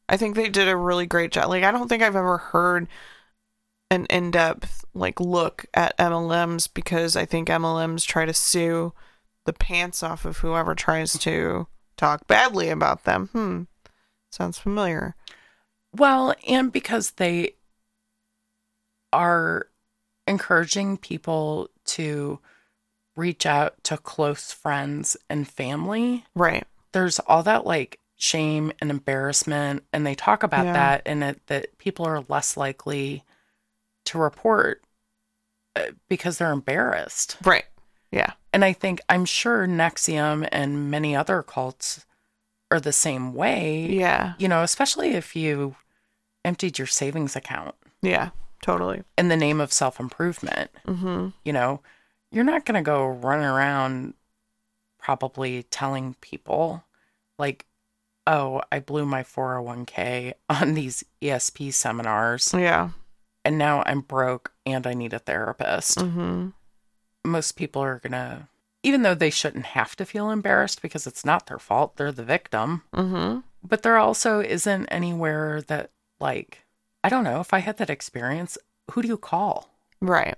I 0.08 0.16
think 0.16 0.34
they 0.36 0.48
did 0.48 0.68
a 0.68 0.76
really 0.76 1.06
great 1.06 1.32
job. 1.32 1.48
Like, 1.48 1.64
I 1.64 1.70
don't 1.72 1.88
think 1.88 2.02
I've 2.02 2.16
ever 2.16 2.38
heard 2.38 2.88
an 3.90 4.06
in 4.06 4.30
depth, 4.30 4.84
like, 4.94 5.18
look 5.20 5.66
at 5.74 5.96
MLMs 5.98 6.66
because 6.72 7.16
I 7.16 7.24
think 7.24 7.48
MLMs 7.48 8.04
try 8.04 8.24
to 8.26 8.34
sue 8.34 8.92
the 9.46 9.52
pants 9.52 10.02
off 10.02 10.24
of 10.24 10.38
whoever 10.38 10.74
tries 10.74 11.12
to 11.20 11.66
talk 12.00 12.26
badly 12.26 12.70
about 12.70 13.04
them. 13.04 13.28
Hmm. 13.32 13.62
Sounds 14.32 14.58
familiar. 14.58 15.14
Well, 15.94 16.34
and 16.48 16.72
because 16.72 17.12
they 17.12 17.54
are 19.12 19.66
encouraging 20.26 20.96
people 20.96 21.68
to 21.84 22.38
reach 23.16 23.44
out 23.44 23.82
to 23.84 23.96
close 23.98 24.52
friends 24.52 25.16
and 25.28 25.46
family, 25.48 26.24
Right. 26.34 26.64
there's 26.92 27.18
all 27.20 27.42
that 27.42 27.66
like 27.66 27.98
shame 28.16 28.72
and 28.80 28.90
embarrassment. 28.90 29.84
And 29.92 30.06
they 30.06 30.14
talk 30.14 30.42
about 30.42 30.66
Yeah. 30.66 30.72
that 30.74 31.02
and 31.06 31.24
it, 31.24 31.46
that 31.48 31.76
people 31.78 32.06
are 32.06 32.24
less 32.28 32.56
likely 32.56 33.24
to 34.06 34.18
report 34.18 34.82
uh, 35.76 35.90
because 36.08 36.38
they're 36.38 36.52
embarrassed. 36.52 37.36
Right. 37.44 37.64
Yeah. 38.12 38.32
And 38.52 38.64
I 38.64 38.72
think, 38.72 39.00
I'm 39.08 39.24
sure 39.24 39.66
NXIVM 39.66 40.48
and 40.50 40.90
many 40.90 41.14
other 41.14 41.42
cults 41.42 42.04
are 42.70 42.80
the 42.80 42.92
same 42.92 43.34
way. 43.34 43.86
Yeah. 43.90 44.34
You 44.38 44.48
know, 44.48 44.62
especially 44.62 45.10
if 45.14 45.36
you 45.36 45.76
emptied 46.44 46.78
your 46.78 46.86
savings 46.86 47.36
account 47.36 47.74
Yeah. 48.02 48.30
Totally. 48.62 49.02
in 49.16 49.28
the 49.28 49.36
name 49.36 49.60
of 49.60 49.72
self 49.72 49.98
improvement. 50.00 50.70
Mm-hmm. 50.86 51.28
You 51.44 51.52
know, 51.52 51.80
you're 52.32 52.44
not 52.44 52.64
going 52.64 52.74
to 52.74 52.82
go 52.82 53.06
run 53.06 53.40
around 53.40 54.14
probably 54.98 55.62
telling 55.64 56.14
people, 56.20 56.84
like, 57.38 57.66
oh, 58.26 58.60
I 58.70 58.80
blew 58.80 59.06
my 59.06 59.22
401k 59.22 60.34
on 60.50 60.74
these 60.74 61.04
ESP 61.22 61.72
seminars 61.72 62.52
Yeah. 62.56 62.90
and 63.44 63.56
now 63.58 63.82
I'm 63.86 64.00
broke 64.02 64.52
and 64.66 64.86
I 64.86 64.92
need 64.94 65.14
a 65.14 65.18
therapist. 65.18 65.98
Mm-hmm. 65.98 66.48
Most 67.24 67.52
people 67.52 67.82
are 67.82 67.98
going 67.98 68.12
to, 68.12 68.48
even 68.82 69.02
though 69.02 69.14
they 69.14 69.30
shouldn't 69.30 69.66
have 69.66 69.94
to 69.96 70.04
feel 70.04 70.30
embarrassed 70.30 70.82
because 70.82 71.06
it's 71.06 71.24
not 71.24 71.46
their 71.46 71.58
fault, 71.58 71.96
they're 71.96 72.12
the 72.12 72.24
victim. 72.24 72.82
Mm-hmm. 72.94 73.40
But 73.62 73.82
there 73.82 73.98
also 73.98 74.40
isn't 74.40 74.86
anywhere 74.86 75.62
that, 75.62 75.90
like, 76.18 76.64
I 77.04 77.08
don't 77.08 77.24
know, 77.24 77.40
if 77.40 77.52
I 77.52 77.58
had 77.58 77.76
that 77.76 77.90
experience, 77.90 78.56
who 78.92 79.02
do 79.02 79.08
you 79.08 79.18
call? 79.18 79.70
Right. 80.00 80.36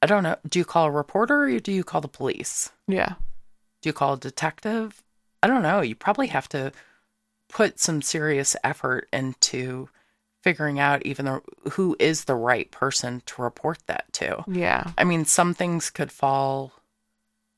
I 0.00 0.06
don't 0.06 0.22
know. 0.22 0.36
Do 0.48 0.58
you 0.58 0.64
call 0.64 0.86
a 0.86 0.90
reporter 0.90 1.44
or 1.44 1.58
do 1.58 1.72
you 1.72 1.84
call 1.84 2.00
the 2.00 2.08
police? 2.08 2.70
Yeah. 2.86 3.14
Do 3.82 3.88
you 3.88 3.92
call 3.92 4.14
a 4.14 4.18
detective? 4.18 5.02
I 5.42 5.46
don't 5.48 5.62
know. 5.62 5.80
You 5.80 5.94
probably 5.94 6.28
have 6.28 6.48
to 6.50 6.72
put 7.48 7.78
some 7.78 8.02
serious 8.02 8.56
effort 8.62 9.08
into 9.12 9.88
figuring 10.42 10.78
out 10.78 11.04
even 11.04 11.24
the, 11.26 11.40
who 11.72 11.96
is 11.98 12.24
the 12.24 12.34
right 12.34 12.70
person 12.70 13.22
to 13.26 13.42
report 13.42 13.78
that 13.86 14.04
to. 14.12 14.44
Yeah. 14.46 14.92
I 14.96 15.04
mean, 15.04 15.24
some 15.24 15.54
things 15.54 15.90
could 15.90 16.12
fall 16.12 16.72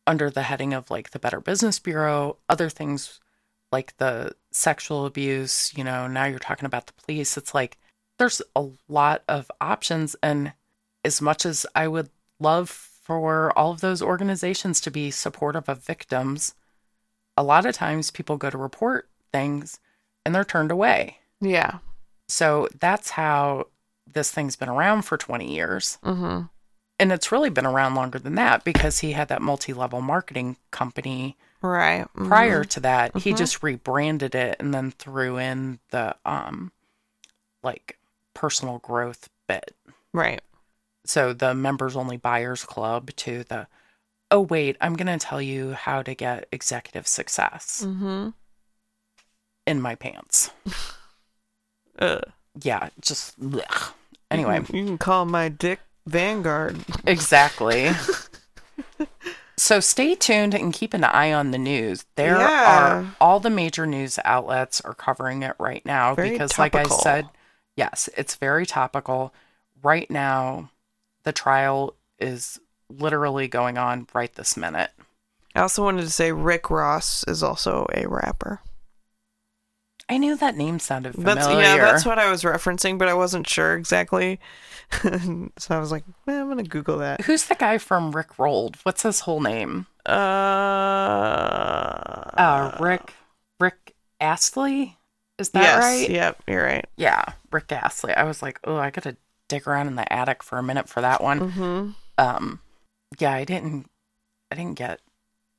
under 0.07 0.31
the 0.31 0.43
heading 0.43 0.73
of 0.73 0.91
like 0.91 1.11
the 1.11 1.19
Better 1.19 1.41
Business 1.41 1.79
Bureau, 1.79 2.37
other 2.49 2.69
things 2.69 3.21
like 3.71 3.97
the 3.99 4.35
sexual 4.51 5.07
abuse, 5.07 5.73
you 5.77 5.85
know, 5.85 6.07
now 6.07 6.25
you're 6.25 6.39
talking 6.39 6.67
about 6.67 6.87
the 6.87 6.93
police. 6.95 7.37
It's 7.37 7.55
like 7.55 7.79
there's 8.19 8.43
a 8.57 8.69
lot 8.89 9.23
of 9.29 9.51
options. 9.61 10.17
And 10.23 10.53
as 11.05 11.23
much 11.23 11.47
as 11.47 11.65
I 11.75 11.87
would 11.87 12.11
love 12.41 12.69
for 12.69 13.57
all 13.57 13.73
of 13.73 13.81
those 13.81 14.03
organizations 14.03 14.81
to 14.81 14.91
be 14.91 15.11
supportive 15.11 15.69
of 15.69 15.85
victims, 15.85 16.55
a 17.37 17.43
lot 17.43 17.67
of 17.67 17.75
times 17.75 18.11
people 18.11 18.37
go 18.37 18.51
to 18.51 18.59
report 18.59 19.09
things 19.33 19.79
and 20.25 20.35
they're 20.35 20.45
turned 20.45 20.71
away. 20.71 21.19
Yeah. 21.41 21.79
So 22.31 22.69
that's 22.79 23.11
how 23.11 23.67
this 24.07 24.31
thing's 24.31 24.57
been 24.57 24.69
around 24.69 25.03
for 25.03 25.17
20 25.17 25.53
years. 25.53 25.99
Mm-hmm. 26.05 26.43
And 26.99 27.13
it's 27.13 27.33
really 27.33 27.51
been 27.51 27.67
around 27.67 27.95
longer 27.95 28.19
than 28.19 28.35
that 28.35 28.63
because 28.65 28.99
he 29.01 29.13
had 29.13 29.29
that 29.29 29.41
multi 29.43 29.73
level 29.73 30.01
marketing 30.01 30.57
company 30.71 31.37
Right. 31.63 32.07
Mhm. 32.15 32.29
prior 32.29 32.65
to 32.65 32.81
that. 32.81 33.17
He 33.19 33.33
Mhm. 33.33 33.37
just 33.39 33.63
rebranded 33.63 34.35
it 34.35 34.57
and 34.61 34.73
then 34.75 34.91
threw 34.93 35.37
in 35.39 35.79
the 35.91 36.17
um 36.25 36.73
like 37.63 37.99
personal 38.35 38.79
growth 38.79 39.29
bit. 39.47 39.75
Right. 40.13 40.41
So 41.05 41.33
the 41.33 41.55
members 41.55 41.97
only 41.97 42.17
buyers 42.17 42.65
club 42.65 43.11
to 43.17 43.45
the 43.45 43.67
oh, 44.33 44.41
wait, 44.43 44.77
I'm 44.81 44.95
going 44.95 45.09
to 45.19 45.19
tell 45.27 45.43
you 45.43 45.73
how 45.73 46.03
to 46.03 46.15
get 46.15 46.47
executive 46.53 47.09
success 47.09 47.83
Mm-hmm. 47.85 48.29
in 49.67 49.81
my 49.81 49.95
pants. 49.97 50.51
Uh, 52.01 52.21
Yeah, 52.63 52.89
just 53.01 53.39
blech. 53.41 53.93
anyway. 54.31 54.61
you 54.73 54.85
can 54.87 54.99
call 54.99 55.25
my 55.27 55.49
dick 55.49 55.81
Vanguard. 56.07 56.79
Exactly. 57.07 57.91
so 59.57 59.79
stay 59.81 60.15
tuned 60.15 60.55
and 60.55 60.73
keep 60.73 60.95
an 60.95 61.05
eye 61.05 61.33
on 61.33 61.51
the 61.51 61.59
news. 61.59 62.05
There 62.17 62.39
Yeah. 62.39 62.71
are 63.05 63.15
all 63.21 63.41
the 63.41 63.51
major 63.51 63.87
news 63.87 64.19
outlets 64.25 64.81
are 64.81 64.95
covering 64.95 65.43
it 65.43 65.55
right 65.59 65.85
now 65.85 66.15
Very 66.15 66.31
because 66.31 66.59
like 66.59 66.75
I 66.75 66.85
said, 66.85 67.29
yes, 67.77 68.09
it's 68.17 68.35
very 68.37 68.67
topical. 68.67 69.35
Right 69.83 70.11
now, 70.11 70.71
the 71.25 71.33
trial 71.33 71.95
is 72.19 72.59
literally 72.89 73.47
going 73.49 73.79
on 73.79 74.07
right 74.15 74.35
this 74.35 74.57
minute. 74.57 74.91
I 75.55 75.61
also 75.61 75.83
wanted 75.85 76.03
to 76.03 76.11
say 76.11 76.33
Rick 76.33 76.71
Ross 76.71 77.25
is 77.29 77.43
also 77.43 77.87
a 77.95 78.07
rapper. 78.09 78.61
I 80.11 80.17
knew 80.17 80.37
that 80.37 80.57
name 80.57 80.81
sounded 80.81 81.15
familiar. 81.15 81.37
That's 81.37 81.49
yeah, 81.49 81.77
that's 81.77 82.05
what 82.05 82.19
I 82.19 82.29
was 82.29 82.43
referencing, 82.43 82.99
but 82.99 83.07
I 83.07 83.15
wasn't 83.15 83.49
sure 83.49 83.77
exactly. 83.77 84.41
so 85.01 85.51
I 85.71 85.79
was 85.79 85.93
like, 85.93 86.03
eh, 86.27 86.41
I'm 86.41 86.49
gonna 86.49 86.65
Google 86.65 86.99
that. 86.99 87.21
Who's 87.21 87.45
the 87.45 87.55
guy 87.55 87.79
from 87.79 88.11
Rick 88.11 88.37
Rolled? 88.37 88.77
What's 88.83 89.05
his 89.05 89.21
whole 89.21 89.41
name? 89.41 89.87
Uh, 90.05 90.13
Uh, 92.37 92.77
Rick 92.81 93.15
Rick 93.61 93.95
Astley? 94.21 94.99
Is 95.39 95.51
that 95.51 95.63
yes, 95.63 95.79
right? 95.81 96.11
Yep, 96.11 96.43
you're 96.49 96.65
right. 96.65 96.87
Yeah, 96.97 97.23
Rick 97.53 97.71
Astley. 97.71 98.13
I 98.13 98.25
was 98.25 98.43
like, 98.43 98.59
oh, 98.65 98.77
I 98.79 98.91
gotta 98.91 99.17
dig 99.49 99.69
around 99.69 99.87
in 99.87 99.95
the 99.95 100.13
attic 100.13 100.43
for 100.43 100.59
a 100.59 100.63
minute 100.63 100.89
for 100.89 101.01
that 101.01 101.23
one. 101.23 101.53
Mm-hmm. 101.53 101.91
Um, 102.19 102.61
yeah, 103.21 103.33
I 103.33 103.45
didn't, 103.45 103.89
I 104.51 104.57
didn't 104.57 104.75
get 104.75 105.03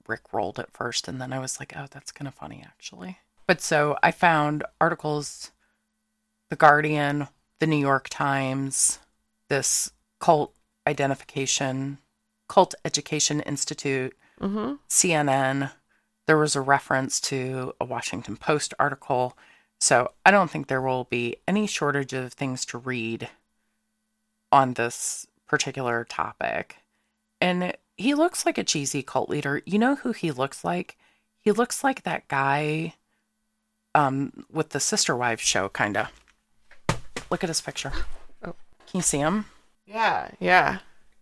Rick 0.07 0.33
rolled 0.33 0.59
at 0.59 0.73
first, 0.73 1.07
and 1.07 1.21
then 1.21 1.31
I 1.31 1.39
was 1.39 1.57
like, 1.57 1.73
oh, 1.77 1.85
that's 1.89 2.11
kind 2.11 2.27
of 2.27 2.33
funny 2.35 2.61
actually. 2.65 3.17
But 3.51 3.59
so 3.59 3.97
I 4.01 4.11
found 4.11 4.63
articles, 4.79 5.51
The 6.49 6.55
Guardian, 6.55 7.27
The 7.59 7.67
New 7.67 7.75
York 7.75 8.07
Times, 8.07 8.99
this 9.49 9.91
cult 10.21 10.53
identification, 10.87 11.97
Cult 12.47 12.75
Education 12.85 13.41
Institute, 13.41 14.15
Mm-hmm. 14.39 14.75
CNN. 14.87 15.71
There 16.27 16.37
was 16.37 16.55
a 16.55 16.61
reference 16.61 17.19
to 17.19 17.73
a 17.81 17.83
Washington 17.83 18.37
Post 18.37 18.73
article. 18.79 19.37
So 19.81 20.13
I 20.25 20.31
don't 20.31 20.49
think 20.49 20.67
there 20.67 20.81
will 20.81 21.03
be 21.03 21.35
any 21.45 21.67
shortage 21.67 22.13
of 22.13 22.31
things 22.31 22.63
to 22.67 22.77
read 22.77 23.27
on 24.49 24.75
this 24.75 25.27
particular 25.45 26.05
topic. 26.05 26.77
And 27.41 27.75
he 27.97 28.13
looks 28.13 28.45
like 28.45 28.57
a 28.57 28.63
cheesy 28.63 29.03
cult 29.03 29.27
leader. 29.27 29.61
You 29.65 29.77
know 29.77 29.95
who 29.95 30.13
he 30.13 30.31
looks 30.31 30.63
like? 30.63 30.97
He 31.41 31.51
looks 31.51 31.83
like 31.83 32.03
that 32.03 32.29
guy 32.29 32.93
um 33.95 34.45
with 34.51 34.69
the 34.69 34.79
Sister 34.79 35.15
Wives 35.15 35.41
show 35.41 35.69
kind 35.69 35.97
of. 35.97 36.07
Look 37.29 37.43
at 37.43 37.49
his 37.49 37.61
picture. 37.61 37.91
Oh. 38.43 38.55
Can 38.87 38.95
you 38.97 39.01
see 39.01 39.19
him? 39.19 39.45
Yeah, 39.85 40.31
yeah, 40.39 40.79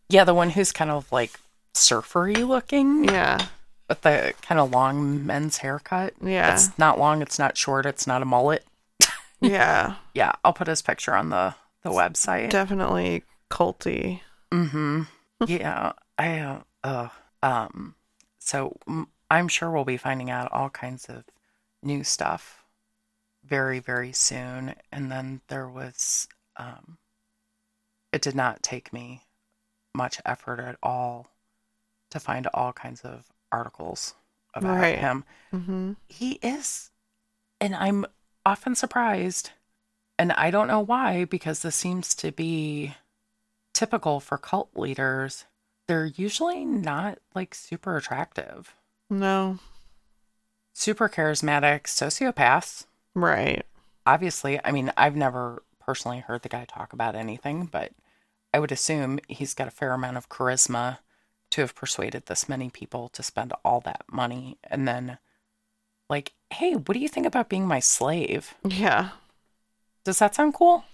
Yeah, 0.10 0.24
the 0.24 0.34
one 0.34 0.52
who's 0.52 0.72
kind 0.72 0.92
of 0.92 1.12
like 1.12 1.40
surfery 1.74 2.36
looking 2.36 3.06
yeah, 3.06 3.48
with 3.88 4.02
the 4.02 4.34
kind 4.42 4.60
of 4.60 4.72
long 4.72 5.26
men's 5.26 5.58
haircut. 5.58 6.14
yeah, 6.22 6.54
It's 6.54 6.78
not 6.78 7.00
long, 7.00 7.22
it's 7.22 7.40
not 7.40 7.58
short, 7.58 7.86
it's 7.86 8.06
not 8.06 8.22
a 8.22 8.26
mullet. 8.26 8.64
yeah. 9.42 9.96
Yeah, 10.14 10.34
I'll 10.44 10.54
put 10.54 10.68
his 10.68 10.82
picture 10.82 11.16
on 11.16 11.30
the 11.30 11.56
the 11.84 11.90
website. 11.92 12.50
Definitely 12.50 13.24
culty. 13.50 14.22
Mm-hmm. 14.52 15.04
Yeah, 15.48 15.94
I 16.18 16.40
uh, 16.40 16.60
uh 16.84 17.08
um 17.42 17.96
so 18.40 18.76
mm, 18.88 19.06
I'm 19.32 19.48
sure 19.48 19.72
we'll 19.72 19.86
be 19.86 19.96
finding 19.98 20.30
out 20.30 20.52
all 20.52 20.70
kinds 20.70 21.06
of 21.06 21.24
new 21.82 22.04
stuff 22.04 22.59
very 23.50 23.80
very 23.80 24.12
soon 24.12 24.76
and 24.92 25.12
then 25.12 25.42
there 25.48 25.68
was 25.68 26.28
um 26.58 26.98
it 28.14 28.22
did 28.22 28.36
not 28.36 28.62
take 28.64 28.94
me 28.94 29.22
much 29.96 30.22
effort 30.26 30.60
at 30.60 30.78
all 30.84 31.28
to 32.12 32.20
find 32.20 32.48
all 32.54 32.72
kinds 32.74 33.02
of 33.02 33.26
articles 33.52 34.16
about 34.54 34.78
Right. 34.78 34.98
him. 35.00 35.24
Mm-hmm. 35.54 35.94
He 36.08 36.34
is 36.42 36.92
and 37.62 37.76
I'm 37.76 38.06
often 38.46 38.76
surprised 38.76 39.52
and 40.18 40.32
I 40.34 40.52
don't 40.52 40.68
know 40.68 40.80
why 40.80 41.26
because 41.26 41.60
this 41.62 41.76
seems 41.76 42.14
to 42.16 42.32
be 42.32 42.96
typical 43.74 44.20
for 44.20 44.38
cult 44.38 44.70
leaders. 44.76 45.46
They're 45.88 46.06
usually 46.06 46.66
not 46.66 47.20
like 47.36 47.56
super 47.56 47.98
attractive. 47.98 48.76
No, 49.10 49.60
Super 50.74 51.10
charismatic 51.10 51.84
sociopaths. 51.84 52.86
Right. 53.16 53.66
Obviously, 54.06 54.60
I 54.64 54.72
mean, 54.72 54.92
I've 54.98 55.16
never 55.16 55.64
personally 55.80 56.20
heard 56.20 56.42
the 56.42 56.50
guy 56.50 56.66
talk 56.66 56.94
about 56.94 57.16
anything, 57.16 57.66
but 57.66 57.92
I 58.54 58.60
would 58.60 58.72
assume 58.72 59.20
he's 59.28 59.54
got 59.54 59.68
a 59.68 59.72
fair 59.72 59.94
amount 59.94 60.18
of 60.18 60.30
charisma 60.30 61.00
to 61.52 61.62
have 61.62 61.76
persuaded 61.76 62.26
this 62.26 62.50
many 62.50 62.70
people 62.70 63.10
to 63.10 63.24
spend 63.24 63.54
all 63.66 63.80
that 63.82 64.04
money 64.12 64.58
and 64.64 64.88
then 64.88 65.18
like, 66.10 66.34
"Hey, 66.52 66.74
what 66.74 66.94
do 66.94 67.00
you 67.00 67.10
think 67.10 67.26
about 67.26 67.50
being 67.50 67.68
my 67.68 67.80
slave?" 67.80 68.56
Yeah. 68.64 69.10
Does 70.04 70.20
that 70.20 70.36
sound 70.36 70.54
cool? 70.54 70.86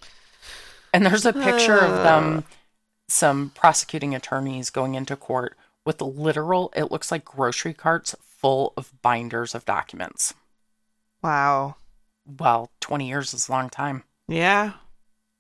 And 0.94 1.06
there's 1.06 1.26
a 1.26 1.34
picture 1.34 1.78
of 1.80 2.04
them, 2.04 2.38
uh. 2.40 2.42
some 3.08 3.52
prosecuting 3.52 4.16
attorneys 4.16 4.70
going 4.70 4.96
into 4.96 5.16
court 5.16 5.58
with 5.86 6.02
literal, 6.02 6.74
it 6.76 6.92
looks 6.92 7.12
like 7.12 7.24
grocery 7.24 7.74
carts 7.74 8.16
full 8.20 8.74
of 8.76 8.92
binders 9.02 9.54
of 9.54 9.66
documents. 9.66 10.34
Wow. 11.22 11.76
Well, 12.26 12.72
20 12.82 13.08
years 13.08 13.34
is 13.34 13.48
a 13.48 13.52
long 13.52 13.70
time. 13.70 14.04
Yeah. 14.28 14.74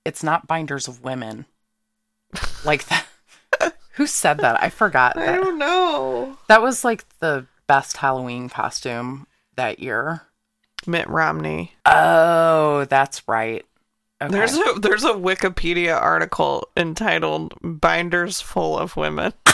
It's 0.03 0.23
not 0.23 0.47
binders 0.47 0.87
of 0.87 1.03
women. 1.03 1.45
Like 2.63 2.85
that. 2.87 3.05
Who 3.93 4.07
said 4.07 4.39
that? 4.39 4.61
I 4.61 4.69
forgot. 4.69 5.17
I 5.17 5.35
don't 5.35 5.57
know. 5.57 6.37
that 6.47 6.61
was 6.61 6.83
like 6.83 7.05
the 7.19 7.45
best 7.65 7.97
Halloween 7.97 8.49
costume 8.49 9.25
that 9.55 9.79
year. 9.79 10.23
Mitt 10.85 11.09
Romney. 11.09 11.73
Oh, 11.85 12.85
that's 12.85 13.27
right. 13.27 13.65
Okay. 14.21 14.31
There's 14.31 14.57
a 14.57 14.79
there's 14.79 15.03
a 15.03 15.13
Wikipedia 15.13 15.99
article 15.99 16.67
entitled 16.77 17.53
"Binders 17.61 18.41
Full 18.41 18.77
of 18.77 18.95
Women." 18.95 19.33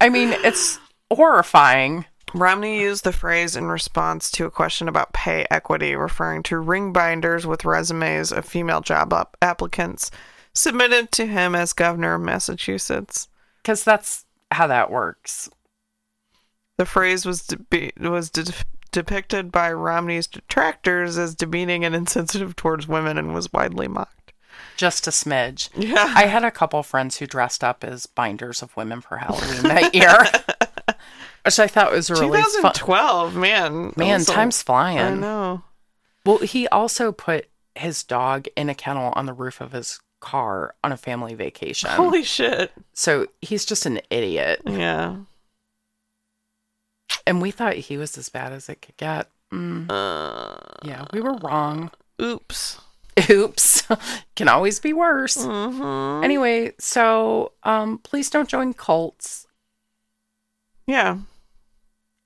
I 0.00 0.08
mean, 0.08 0.30
it's 0.44 0.78
horrifying. 1.12 2.04
Romney 2.34 2.80
used 2.80 3.04
the 3.04 3.12
phrase 3.12 3.56
in 3.56 3.66
response 3.66 4.30
to 4.32 4.44
a 4.46 4.50
question 4.50 4.88
about 4.88 5.12
pay 5.12 5.46
equity, 5.50 5.94
referring 5.94 6.42
to 6.44 6.58
ring 6.58 6.92
binders 6.92 7.46
with 7.46 7.64
resumes 7.64 8.32
of 8.32 8.44
female 8.44 8.80
job 8.80 9.12
up- 9.12 9.36
applicants 9.40 10.10
submitted 10.52 11.12
to 11.12 11.26
him 11.26 11.54
as 11.54 11.72
governor 11.72 12.14
of 12.14 12.22
Massachusetts. 12.22 13.28
because 13.62 13.84
that's 13.84 14.24
how 14.52 14.66
that 14.66 14.90
works. 14.90 15.48
The 16.78 16.86
phrase 16.86 17.24
was 17.26 17.42
de- 17.46 17.92
was 18.00 18.30
de- 18.30 18.52
depicted 18.92 19.50
by 19.50 19.72
Romney's 19.72 20.26
detractors 20.26 21.18
as 21.18 21.34
demeaning 21.34 21.84
and 21.84 21.94
insensitive 21.94 22.54
towards 22.56 22.86
women 22.88 23.18
and 23.18 23.34
was 23.34 23.52
widely 23.52 23.88
mocked. 23.88 24.32
Just 24.76 25.06
a 25.06 25.10
smidge. 25.10 25.68
Yeah. 25.74 26.12
I 26.14 26.26
had 26.26 26.44
a 26.44 26.50
couple 26.50 26.82
friends 26.82 27.16
who 27.18 27.26
dressed 27.26 27.64
up 27.64 27.82
as 27.82 28.06
binders 28.06 28.62
of 28.62 28.76
women 28.76 29.00
for 29.00 29.16
Halloween 29.18 29.62
that 29.62 29.94
year, 29.94 30.16
which 31.46 31.58
I 31.58 31.66
thought 31.66 31.92
was 31.92 32.10
really 32.10 32.42
fun. 32.42 32.50
2012, 32.74 33.34
man. 33.36 33.92
Man, 33.96 34.18
was 34.18 34.28
a- 34.28 34.32
time's 34.32 34.60
I 34.60 34.64
flying. 34.64 35.20
know. 35.20 35.62
Well, 36.24 36.38
he 36.38 36.68
also 36.68 37.12
put 37.12 37.48
his 37.74 38.02
dog 38.02 38.46
in 38.56 38.68
a 38.68 38.74
kennel 38.74 39.12
on 39.16 39.26
the 39.26 39.32
roof 39.32 39.60
of 39.60 39.72
his 39.72 40.00
car 40.20 40.74
on 40.84 40.92
a 40.92 40.96
family 40.96 41.34
vacation. 41.34 41.88
Holy 41.90 42.22
shit. 42.24 42.72
so 42.92 43.26
he's 43.40 43.64
just 43.64 43.86
an 43.86 44.00
idiot. 44.10 44.60
Yeah. 44.66 45.16
And 47.26 47.40
we 47.42 47.50
thought 47.50 47.74
he 47.74 47.96
was 47.96 48.16
as 48.18 48.28
bad 48.28 48.52
as 48.52 48.68
it 48.68 48.82
could 48.82 48.96
get. 48.96 49.28
Mm, 49.52 49.86
Uh, 49.90 50.56
yeah, 50.84 51.04
we 51.12 51.20
were 51.20 51.34
wrong. 51.38 51.90
oops. 52.20 52.80
Oops. 53.30 53.86
Can 54.36 54.48
always 54.48 54.78
be 54.80 54.92
worse. 54.92 55.42
hmm 55.44 56.20
Anyway, 56.22 56.72
so 56.78 57.52
um 57.62 57.98
please 57.98 58.28
don't 58.30 58.48
join 58.48 58.74
cults. 58.74 59.46
Yeah. 60.86 61.18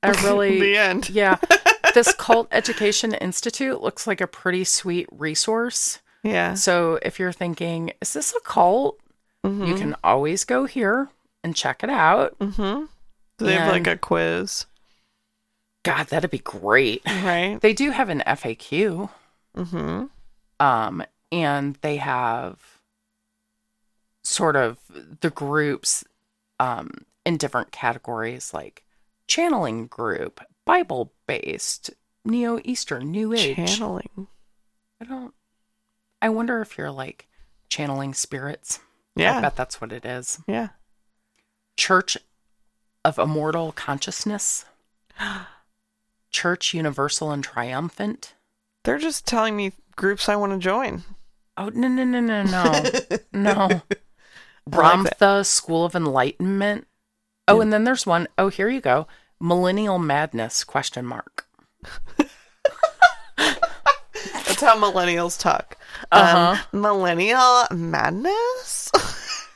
I 0.03 0.11
really 0.25 0.61
the 0.61 0.77
end. 0.77 1.11
Yeah. 1.11 1.37
this 1.95 2.13
Cult 2.15 2.49
Education 2.53 3.15
Institute 3.15 3.83
looks 3.83 4.07
like 4.07 4.21
a 4.21 4.27
pretty 4.27 4.65
sweet 4.65 5.07
resource. 5.11 6.01
Yeah. 6.23 6.55
So 6.55 6.99
if 7.03 7.19
you're 7.19 7.33
thinking, 7.33 7.93
is 8.01 8.13
this 8.13 8.35
a 8.35 8.41
cult? 8.41 8.99
Mm-hmm. 9.45 9.65
You 9.65 9.75
can 9.75 9.97
always 10.05 10.45
go 10.45 10.67
here 10.67 11.09
and 11.43 11.57
check 11.57 11.83
it 11.83 11.91
out. 11.91 12.39
Mm-hmm. 12.39 12.85
Do 13.39 13.45
they 13.45 13.55
have 13.55 13.73
like 13.73 13.87
a 13.87 13.97
quiz? 13.97 14.67
God, 15.83 16.09
that'd 16.09 16.31
be 16.31 16.39
great. 16.39 17.03
Right. 17.07 17.59
They 17.61 17.73
do 17.73 17.91
have 17.91 18.11
an 18.11 18.23
FAQ. 18.27 19.09
Mm-hmm. 19.57 20.05
Um, 20.61 21.05
and 21.33 21.77
they 21.81 21.97
have 21.97 22.59
sort 24.23 24.57
of 24.57 24.79
the 25.21 25.31
groups 25.31 26.05
um, 26.59 26.91
in 27.25 27.39
different 27.39 27.73
categories 27.73 28.53
like 28.53 28.85
channeling 29.31 29.87
group, 29.87 30.41
Bible 30.67 31.15
based, 31.27 31.91
Neo 32.25 32.61
Eastern, 32.65 33.11
New 33.11 33.33
Age. 33.33 33.57
Channeling. 33.57 34.27
I 35.01 35.05
don't. 35.07 35.33
I 36.21 36.29
wonder 36.29 36.61
if 36.61 36.77
you're 36.77 36.91
like 36.91 37.29
channeling 37.71 38.13
spirits. 38.13 38.81
Yeah. 39.17 39.39
I 39.39 39.41
bet 39.41 39.57
that's 39.57 39.81
what 39.81 39.93
it 39.93 40.05
is. 40.05 40.41
Yeah. 40.47 40.69
Church 41.79 42.19
of 43.05 43.19
Immortal 43.19 43.73
Consciousness. 43.73 44.67
Church 46.31 46.75
Universal 46.75 47.31
and 47.31 47.43
Triumphant. 47.43 48.35
They're 48.85 48.99
just 48.99 49.27
telling 49.27 49.57
me 49.57 49.73
groups 49.97 50.29
I 50.29 50.37
want 50.37 50.53
to 50.53 50.59
join. 50.59 51.05
Oh 51.57 51.71
no 51.73 51.89
no 51.89 52.05
no 52.05 52.21
no 52.21 52.43
no 52.43 52.83
no. 53.33 53.83
I 54.73 55.03
like 55.03 55.45
School 55.47 55.85
of 55.85 55.95
Enlightenment. 55.95 56.87
Oh, 57.49 57.61
and 57.61 57.73
then 57.73 57.85
there's 57.85 58.07
one. 58.07 58.29
Oh, 58.39 58.49
here 58.49 58.69
you 58.69 58.81
go. 58.81 59.07
Millennial 59.41 59.99
Madness? 59.99 60.65
Question 60.65 61.07
mark. 61.07 61.47
That's 63.37 64.61
how 64.61 64.77
millennials 64.79 65.39
talk. 65.41 65.79
Uh-huh. 66.13 66.57
Um, 66.73 66.81
millennial 66.83 67.65
madness? 67.71 68.91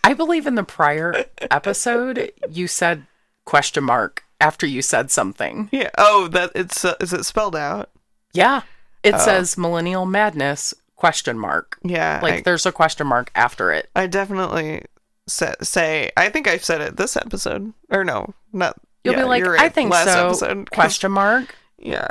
I 0.02 0.14
believe 0.14 0.46
in 0.46 0.54
the 0.54 0.62
prior 0.64 1.26
episode 1.50 2.32
you 2.48 2.66
said 2.66 3.06
question 3.44 3.84
mark 3.84 4.24
after 4.40 4.66
you 4.66 4.80
said 4.80 5.10
something. 5.10 5.68
yeah. 5.72 5.90
Oh, 5.98 6.28
that 6.28 6.52
it's 6.54 6.84
uh, 6.84 6.94
is 7.00 7.12
it 7.12 7.24
spelled 7.24 7.56
out? 7.56 7.90
Yeah, 8.32 8.62
it 9.02 9.14
Oh. 9.14 9.18
says 9.18 9.58
Millennial 9.58 10.06
Madness? 10.06 10.72
Question 10.96 11.38
mark. 11.38 11.78
Yeah. 11.84 12.20
Like 12.22 12.34
I, 12.34 12.40
there's 12.42 12.64
a 12.66 12.72
question 12.72 13.06
mark 13.06 13.30
after 13.34 13.70
it. 13.70 13.90
I 13.94 14.06
definitely 14.06 14.82
sa- 15.26 15.54
say. 15.60 16.10
I 16.16 16.30
think 16.30 16.48
I've 16.48 16.64
said 16.64 16.80
it 16.80 16.96
this 16.96 17.16
episode, 17.16 17.74
or 17.90 18.02
no, 18.04 18.34
not. 18.52 18.76
You'll 19.04 19.14
yeah, 19.14 19.22
be 19.22 19.28
like, 19.28 19.44
I 19.44 19.68
think 19.68 19.90
last 19.92 20.12
so. 20.12 20.26
Episode, 20.28 20.70
Question 20.72 21.12
mark. 21.12 21.54
Yeah. 21.78 22.08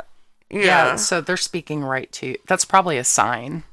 Yeah. 0.50 0.60
Yeah. 0.60 0.96
So 0.96 1.20
they're 1.20 1.36
speaking 1.36 1.82
right 1.82 2.10
to 2.12 2.26
you. 2.28 2.36
That's 2.46 2.64
probably 2.64 2.98
a 2.98 3.04
sign. 3.04 3.64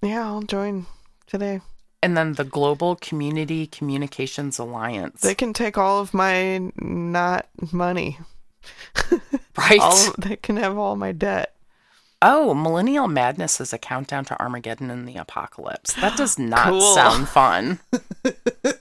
Yeah. 0.00 0.24
I'll 0.24 0.42
join 0.42 0.86
today. 1.26 1.60
And 2.02 2.16
then 2.16 2.34
the 2.34 2.44
Global 2.44 2.94
Community 2.96 3.66
Communications 3.66 4.58
Alliance. 4.60 5.22
They 5.22 5.34
can 5.34 5.52
take 5.52 5.76
all 5.76 6.00
of 6.00 6.14
my 6.14 6.70
not 6.76 7.46
money. 7.72 8.18
right. 9.58 9.80
All 9.80 10.12
they 10.18 10.36
can 10.36 10.56
have 10.56 10.78
all 10.78 10.94
my 10.94 11.10
debt. 11.12 11.54
Oh, 12.22 12.54
Millennial 12.54 13.08
Madness 13.08 13.60
is 13.60 13.72
a 13.72 13.78
countdown 13.78 14.24
to 14.26 14.40
Armageddon 14.40 14.90
and 14.90 15.06
the 15.08 15.16
apocalypse. 15.16 15.94
That 15.94 16.16
does 16.16 16.38
not 16.40 16.68
Cool. 16.68 16.94
sound 16.94 17.28
fun. 17.28 17.80
that 18.22 18.80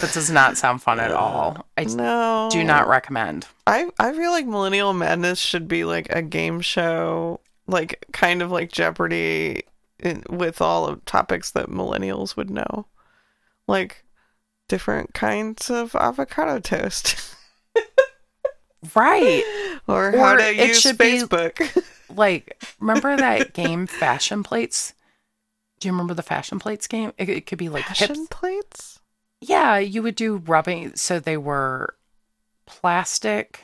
does 0.00 0.30
not 0.30 0.56
sound 0.56 0.82
fun 0.82 1.00
at 1.00 1.12
all. 1.12 1.63
I 1.76 1.84
No. 1.84 2.48
do 2.52 2.62
not 2.64 2.86
recommend. 2.88 3.46
I 3.66 3.90
I 3.98 4.12
feel 4.12 4.30
like 4.30 4.46
Millennial 4.46 4.92
Madness 4.92 5.38
should 5.40 5.66
be 5.68 5.84
like 5.84 6.06
a 6.10 6.22
game 6.22 6.60
show, 6.60 7.40
like 7.66 8.04
kind 8.12 8.42
of 8.42 8.50
like 8.52 8.70
Jeopardy, 8.70 9.62
in, 9.98 10.22
with 10.30 10.60
all 10.60 10.86
of 10.86 11.04
topics 11.04 11.50
that 11.52 11.68
millennials 11.68 12.36
would 12.36 12.50
know, 12.50 12.86
like 13.66 14.04
different 14.68 15.14
kinds 15.14 15.68
of 15.70 15.94
avocado 15.96 16.60
toast, 16.60 17.34
Right. 18.94 19.42
or, 19.88 20.12
how 20.12 20.36
to 20.36 20.44
it 20.46 20.68
use 20.68 20.80
should 20.80 20.98
be- 20.98 21.04
Facebook. 21.20 21.84
Like, 22.16 22.62
remember 22.78 23.16
that 23.16 23.54
game 23.54 23.86
Fashion 23.88 24.42
Plates? 24.44 24.92
Do 25.80 25.88
you 25.88 25.92
remember 25.92 26.12
the 26.14 26.22
Fashion 26.22 26.58
Plates 26.60 26.86
game? 26.86 27.12
It, 27.18 27.28
it 27.30 27.46
could 27.46 27.58
be 27.58 27.68
like. 27.70 27.86
Fashion 27.86 28.26
plates. 28.28 29.00
Yeah, 29.40 29.78
you 29.78 30.02
would 30.02 30.14
do 30.14 30.36
rubbing. 30.36 30.96
So 30.96 31.20
they 31.20 31.36
were 31.36 31.94
plastic, 32.66 33.60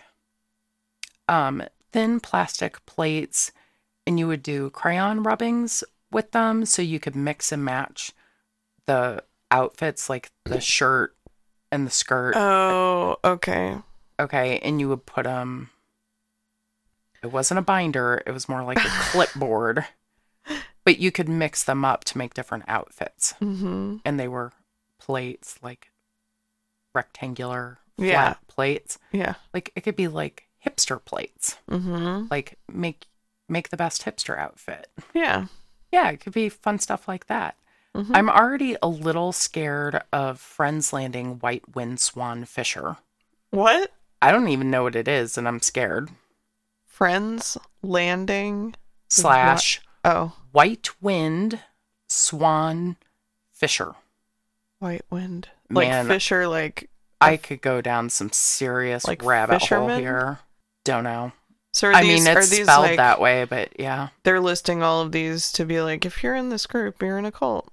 um, 1.28 1.62
thin 1.92 2.20
plastic 2.20 2.84
plates, 2.86 3.52
and 4.06 4.18
you 4.18 4.26
would 4.28 4.42
do 4.42 4.70
crayon 4.70 5.22
rubbings 5.22 5.82
with 6.10 6.32
them 6.32 6.64
so 6.66 6.82
you 6.82 6.98
could 7.00 7.16
mix 7.16 7.52
and 7.52 7.64
match 7.64 8.12
the 8.86 9.22
outfits, 9.50 10.10
like 10.10 10.30
the 10.44 10.60
shirt 10.60 11.16
and 11.72 11.86
the 11.86 11.90
skirt. 11.90 12.34
Oh, 12.36 13.16
okay. 13.24 13.76
Okay, 14.18 14.58
and 14.58 14.80
you 14.80 14.88
would 14.88 15.06
put 15.06 15.24
them. 15.24 15.70
It 17.22 17.28
wasn't 17.32 17.58
a 17.58 17.62
binder; 17.62 18.22
it 18.26 18.32
was 18.32 18.48
more 18.48 18.62
like 18.62 18.78
a 18.78 18.88
clipboard. 19.10 19.86
But 20.84 20.98
you 20.98 21.12
could 21.12 21.28
mix 21.28 21.62
them 21.62 21.84
up 21.84 22.04
to 22.04 22.18
make 22.18 22.32
different 22.34 22.64
outfits 22.66 23.34
Mm-hmm. 23.40 23.96
and 24.04 24.18
they 24.18 24.26
were 24.28 24.52
plates 25.10 25.58
like 25.62 25.90
rectangular 26.94 27.78
flat 27.96 28.06
Yeah. 28.08 28.34
plates 28.48 28.98
Yeah. 29.12 29.34
like 29.54 29.72
it 29.74 29.82
could 29.82 29.96
be 29.96 30.08
like 30.08 30.48
hipster 30.64 31.02
plates 31.04 31.56
Mm-hmm. 31.70 32.26
like 32.30 32.58
make 32.72 33.06
make 33.48 33.68
the 33.70 33.76
best 33.76 34.04
hipster 34.04 34.38
outfit 34.38 34.88
Yeah. 35.14 35.46
yeah 35.92 36.10
it 36.10 36.20
could 36.20 36.32
be 36.32 36.48
fun 36.48 36.78
stuff 36.78 37.06
like 37.08 37.26
that 37.26 37.56
Mhm. 37.96 38.10
i'm 38.16 38.30
already 38.30 38.76
a 38.82 38.88
little 38.88 39.32
scared 39.32 40.02
of 40.12 40.38
friends 40.40 40.92
landing 40.92 41.38
white 41.40 41.74
wind 41.74 42.00
swan 42.00 42.44
fisher 42.44 42.96
What? 43.50 43.92
i 44.22 44.30
don't 44.30 44.48
even 44.48 44.70
know 44.70 44.84
what 44.84 44.94
it 44.96 45.08
is 45.08 45.36
and 45.38 45.46
i'm 45.48 45.60
scared 45.60 46.10
Friends 46.86 47.56
landing. 47.82 48.74
slash 49.08 49.80
Oh, 50.04 50.36
white 50.52 50.90
wind 51.02 51.60
swan 52.08 52.96
fisher 53.52 53.94
white 54.80 55.04
wind. 55.10 55.48
Like 55.70 55.88
Man. 55.88 56.08
Fisher, 56.08 56.48
like 56.48 56.90
i 57.22 57.36
could 57.36 57.60
go 57.60 57.82
down 57.82 58.08
some 58.08 58.32
serious 58.32 59.06
Like 59.06 59.22
rabbit 59.22 59.62
hole 59.62 59.88
here 59.90 60.38
don't 60.86 61.04
know 61.04 61.32
So 61.72 61.88
are 61.88 61.94
I 61.94 62.02
these, 62.02 62.24
mean, 62.24 62.34
are 62.36 62.40
it's 62.40 62.48
these 62.48 62.64
spelled 62.64 62.82
like, 62.86 62.96
that 62.96 63.20
way, 63.20 63.44
but 63.44 63.78
yeah. 63.78 64.08
They're 64.24 64.40
listing 64.40 64.82
all 64.82 65.02
of 65.02 65.12
these 65.12 65.52
to 65.52 65.64
be 65.66 65.80
like, 65.82 66.04
if 66.06 66.22
you're 66.24 66.34
in 66.34 66.48
this 66.48 66.66
group, 66.66 67.00
you're 67.02 67.18
in 67.18 67.24
a 67.26 67.30
cult. 67.30 67.68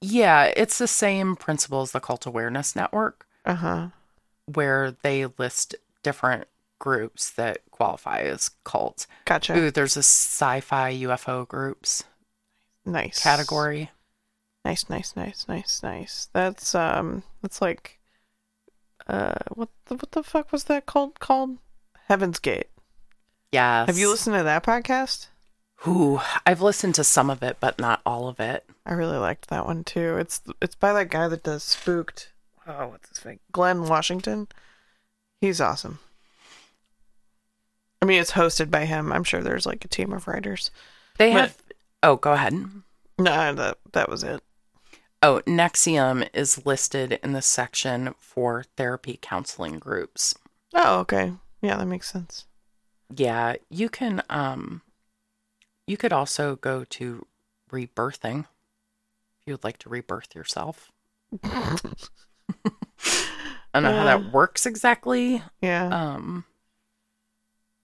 Yeah, 0.00 0.52
it's 0.56 0.78
the 0.78 0.88
same 0.88 1.36
principle 1.36 1.82
as 1.82 1.92
the 1.92 2.00
Cult 2.00 2.26
Awareness 2.26 2.74
Network, 2.76 3.26
Uh 3.44 3.54
huh. 3.54 3.88
where 4.46 4.90
they 4.90 5.26
list 5.38 5.74
different 6.02 6.48
groups 6.78 7.30
that 7.30 7.58
qualify 7.70 8.20
as 8.20 8.50
cults. 8.64 9.06
Gotcha. 9.24 9.56
Ooh, 9.56 9.70
there's 9.70 9.96
a 9.96 10.00
sci 10.02 10.60
fi 10.60 10.92
UFO 10.94 11.46
groups 11.46 12.04
nice 12.84 13.22
category. 13.22 13.90
Nice, 14.64 14.88
nice, 14.88 15.14
nice, 15.14 15.46
nice, 15.48 15.82
nice. 15.82 16.28
That's 16.32 16.74
um, 16.74 17.22
that's 17.42 17.60
like, 17.60 17.98
uh, 19.06 19.34
what 19.52 19.68
the 19.86 19.94
what 19.96 20.12
the 20.12 20.22
fuck 20.22 20.52
was 20.52 20.64
that 20.64 20.86
called? 20.86 21.20
Called 21.20 21.58
Heaven's 22.08 22.38
Gate. 22.38 22.68
Yes. 23.52 23.86
Have 23.88 23.98
you 23.98 24.10
listened 24.10 24.36
to 24.36 24.42
that 24.42 24.64
podcast? 24.64 25.28
Ooh, 25.86 26.20
I've 26.46 26.62
listened 26.62 26.94
to 26.94 27.04
some 27.04 27.28
of 27.28 27.42
it, 27.42 27.58
but 27.60 27.78
not 27.78 28.00
all 28.06 28.26
of 28.26 28.40
it. 28.40 28.64
I 28.86 28.94
really 28.94 29.18
liked 29.18 29.48
that 29.48 29.66
one 29.66 29.84
too. 29.84 30.16
It's 30.16 30.40
it's 30.62 30.74
by 30.74 30.92
that 30.94 31.10
guy 31.10 31.28
that 31.28 31.42
does 31.42 31.62
Spooked. 31.62 32.30
Oh, 32.66 32.88
what's 32.88 33.10
his 33.10 33.24
name? 33.24 33.40
Glynn 33.52 33.86
Washington. 33.86 34.48
He's 35.42 35.60
awesome. 35.60 35.98
I 38.00 38.06
mean, 38.06 38.20
it's 38.20 38.32
hosted 38.32 38.70
by 38.70 38.86
him. 38.86 39.12
I'm 39.12 39.24
sure 39.24 39.42
there's 39.42 39.66
like 39.66 39.84
a 39.84 39.88
team 39.88 40.12
of 40.12 40.26
writers. 40.26 40.70
They 41.18 41.32
But- 41.32 41.40
have. 41.40 41.56
Oh, 42.02 42.16
go 42.16 42.32
ahead. 42.32 42.54
No, 43.18 43.54
that 43.54 43.78
that 43.92 44.08
was 44.08 44.24
it. 44.24 44.42
Oh, 45.26 45.40
NXIVM 45.46 46.28
is 46.34 46.66
listed 46.66 47.18
in 47.22 47.32
the 47.32 47.40
section 47.40 48.14
for 48.18 48.62
therapy 48.76 49.18
counseling 49.22 49.78
groups. 49.78 50.34
Oh, 50.74 50.98
okay. 50.98 51.32
Yeah, 51.62 51.78
that 51.78 51.86
makes 51.86 52.12
sense. 52.12 52.44
Yeah, 53.16 53.54
you 53.70 53.88
can 53.88 54.22
um 54.28 54.82
you 55.86 55.96
could 55.96 56.12
also 56.12 56.56
go 56.56 56.84
to 56.90 57.24
rebirthing 57.72 58.40
if 58.40 59.46
you 59.46 59.54
would 59.54 59.64
like 59.64 59.78
to 59.78 59.88
rebirth 59.88 60.34
yourself. 60.34 60.92
I 61.42 61.78
don't 63.72 63.82
know 63.82 63.92
how 63.94 64.04
that 64.04 64.26
works 64.34 64.66
exactly. 64.66 65.42
Yeah. 65.62 65.86
Um 65.86 66.44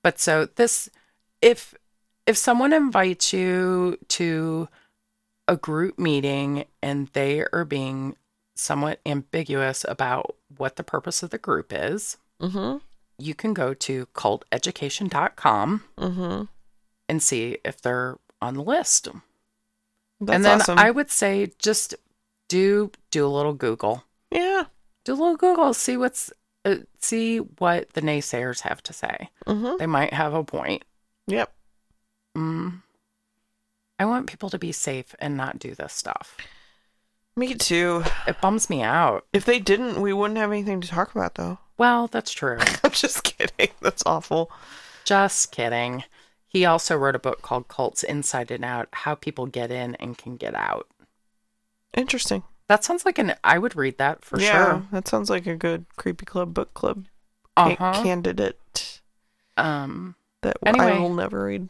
but 0.02 0.18
so 0.18 0.44
this 0.44 0.90
if 1.40 1.74
if 2.26 2.36
someone 2.36 2.74
invites 2.74 3.32
you 3.32 3.96
to 4.08 4.68
a 5.50 5.56
group 5.56 5.98
meeting 5.98 6.64
and 6.80 7.08
they 7.08 7.44
are 7.52 7.64
being 7.64 8.16
somewhat 8.54 9.00
ambiguous 9.04 9.84
about 9.88 10.36
what 10.56 10.76
the 10.76 10.84
purpose 10.84 11.22
of 11.24 11.30
the 11.30 11.38
group 11.38 11.72
is, 11.74 12.16
mm-hmm. 12.40 12.76
you 13.18 13.34
can 13.34 13.52
go 13.52 13.74
to 13.74 14.06
culteducation.com 14.14 15.82
Mm-hmm. 15.98 16.44
and 17.08 17.22
see 17.22 17.58
if 17.64 17.82
they're 17.82 18.16
on 18.40 18.54
the 18.54 18.62
list. 18.62 19.08
That's 20.20 20.36
and 20.36 20.44
then 20.44 20.60
awesome. 20.60 20.78
I 20.78 20.90
would 20.92 21.10
say 21.10 21.52
just 21.58 21.94
do 22.48 22.92
do 23.10 23.26
a 23.26 23.28
little 23.28 23.54
Google. 23.54 24.04
yeah. 24.30 24.64
Do 25.04 25.14
a 25.14 25.14
little 25.14 25.36
Google, 25.36 25.72
see 25.74 25.96
what's 25.96 26.30
uh, 26.66 26.76
see 27.00 27.38
what 27.38 27.90
the 27.94 28.02
naysayers 28.02 28.60
have 28.60 28.82
to 28.84 28.92
say. 28.92 29.30
Mm-hmm. 29.46 29.78
They 29.78 29.86
might 29.86 30.12
have 30.12 30.34
a 30.34 30.44
point. 30.44 30.84
Yep. 31.26 31.50
Mm. 32.36 32.82
I 34.00 34.06
want 34.06 34.26
people 34.28 34.48
to 34.50 34.58
be 34.58 34.72
safe 34.72 35.14
and 35.18 35.36
not 35.36 35.58
do 35.58 35.74
this 35.74 35.92
stuff. 35.92 36.36
Me 37.36 37.54
too. 37.54 38.02
It 38.26 38.40
bums 38.40 38.70
me 38.70 38.82
out. 38.82 39.26
If 39.32 39.44
they 39.44 39.58
didn't, 39.60 40.00
we 40.00 40.12
wouldn't 40.14 40.38
have 40.38 40.50
anything 40.50 40.80
to 40.80 40.88
talk 40.88 41.14
about, 41.14 41.34
though. 41.34 41.58
Well, 41.76 42.06
that's 42.08 42.32
true. 42.32 42.58
I'm 42.84 42.90
just 42.92 43.22
kidding. 43.24 43.68
That's 43.82 44.02
awful. 44.06 44.50
Just 45.04 45.52
kidding. 45.52 46.04
He 46.48 46.64
also 46.64 46.96
wrote 46.96 47.14
a 47.14 47.18
book 47.20 47.42
called 47.42 47.68
Cults 47.68 48.02
Inside 48.02 48.50
and 48.50 48.64
Out 48.64 48.88
How 48.92 49.14
People 49.14 49.46
Get 49.46 49.70
In 49.70 49.94
and 49.96 50.16
Can 50.18 50.36
Get 50.36 50.54
Out. 50.54 50.88
Interesting. 51.94 52.42
That 52.68 52.84
sounds 52.84 53.04
like 53.04 53.18
an. 53.18 53.34
I 53.44 53.58
would 53.58 53.76
read 53.76 53.98
that 53.98 54.24
for 54.24 54.40
yeah, 54.40 54.50
sure. 54.52 54.82
that 54.92 55.08
sounds 55.08 55.28
like 55.28 55.46
a 55.46 55.56
good 55.56 55.84
creepy 55.96 56.24
club 56.24 56.54
book 56.54 56.72
club 56.72 57.04
Uh-huh. 57.56 58.02
candidate 58.02 59.00
Um, 59.56 60.14
that 60.42 60.56
I 60.64 60.98
will 61.00 61.12
never 61.14 61.44
read. 61.44 61.68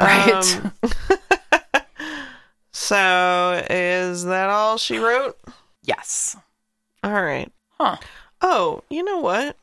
right. 0.00 0.32
Um, 0.34 0.72
so 2.76 3.64
is 3.70 4.24
that 4.24 4.50
all 4.50 4.76
she 4.76 4.98
wrote? 4.98 5.38
yes. 5.82 6.36
All 7.02 7.22
right. 7.22 7.50
Huh. 7.70 7.96
Oh, 8.42 8.82
you 8.90 9.02
know 9.02 9.18
what? 9.18 9.56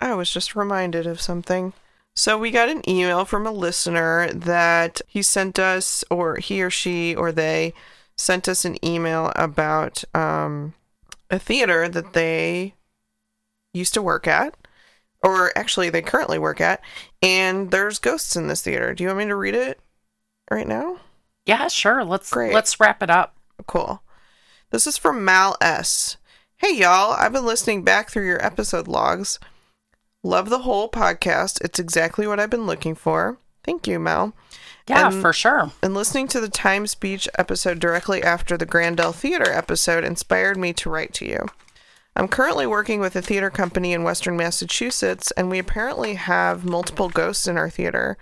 I 0.00 0.14
was 0.14 0.30
just 0.30 0.54
reminded 0.54 1.06
of 1.06 1.20
something. 1.20 1.72
So 2.14 2.38
we 2.38 2.52
got 2.52 2.68
an 2.68 2.88
email 2.88 3.24
from 3.24 3.44
a 3.44 3.50
listener 3.50 4.30
that 4.32 5.00
he 5.08 5.20
sent 5.20 5.58
us, 5.58 6.04
or 6.10 6.36
he 6.36 6.62
or 6.62 6.70
she 6.70 7.14
or 7.14 7.32
they 7.32 7.74
sent 8.16 8.48
us 8.48 8.64
an 8.64 8.82
email 8.84 9.32
about 9.34 10.04
um, 10.14 10.74
a 11.30 11.40
theater 11.40 11.88
that 11.88 12.12
they 12.12 12.74
used 13.72 13.94
to 13.94 14.02
work 14.02 14.28
at, 14.28 14.54
or 15.24 15.50
actually 15.58 15.90
they 15.90 16.02
currently 16.02 16.38
work 16.38 16.60
at, 16.60 16.80
and 17.20 17.72
there's 17.72 17.98
ghosts 17.98 18.36
in 18.36 18.46
this 18.46 18.62
theater. 18.62 18.94
Do 18.94 19.02
you 19.02 19.08
want 19.08 19.18
me 19.18 19.26
to 19.26 19.34
read 19.34 19.56
it 19.56 19.80
right 20.52 20.68
now? 20.68 21.00
Yeah, 21.46 21.68
sure. 21.68 22.04
Let's 22.04 22.30
Great. 22.30 22.54
let's 22.54 22.80
wrap 22.80 23.02
it 23.02 23.10
up. 23.10 23.36
Cool. 23.66 24.02
This 24.70 24.86
is 24.86 24.96
from 24.96 25.24
Mal 25.24 25.56
S. 25.60 26.16
Hey 26.56 26.74
y'all, 26.76 27.12
I've 27.12 27.32
been 27.32 27.44
listening 27.46 27.82
back 27.82 28.10
through 28.10 28.26
your 28.26 28.44
episode 28.44 28.88
logs. 28.88 29.38
Love 30.22 30.48
the 30.48 30.60
whole 30.60 30.88
podcast. 30.88 31.62
It's 31.62 31.78
exactly 31.78 32.26
what 32.26 32.40
I've 32.40 32.50
been 32.50 32.66
looking 32.66 32.94
for. 32.94 33.38
Thank 33.62 33.86
you, 33.86 33.98
Mal. 33.98 34.32
Yeah, 34.88 35.08
And- 35.08 35.20
for 35.20 35.32
sure. 35.32 35.70
And 35.82 35.94
listening 35.94 36.28
to 36.28 36.40
the 36.40 36.48
Time 36.48 36.86
Speech 36.86 37.28
episode 37.38 37.78
directly 37.78 38.22
after 38.22 38.56
the 38.56 38.66
Grandel 38.66 39.14
Theater 39.14 39.50
episode 39.50 40.04
inspired 40.04 40.56
me 40.56 40.72
to 40.74 40.90
write 40.90 41.12
to 41.14 41.26
you. 41.26 41.46
I'm 42.16 42.28
currently 42.28 42.66
working 42.66 43.00
with 43.00 43.16
a 43.16 43.22
theater 43.22 43.50
company 43.50 43.92
in 43.92 44.02
Western 44.04 44.36
Massachusetts, 44.36 45.30
and 45.32 45.50
we 45.50 45.58
apparently 45.58 46.14
have 46.14 46.64
multiple 46.64 47.08
ghosts 47.08 47.46
in 47.46 47.56
our 47.58 47.68
theater. 47.68 48.16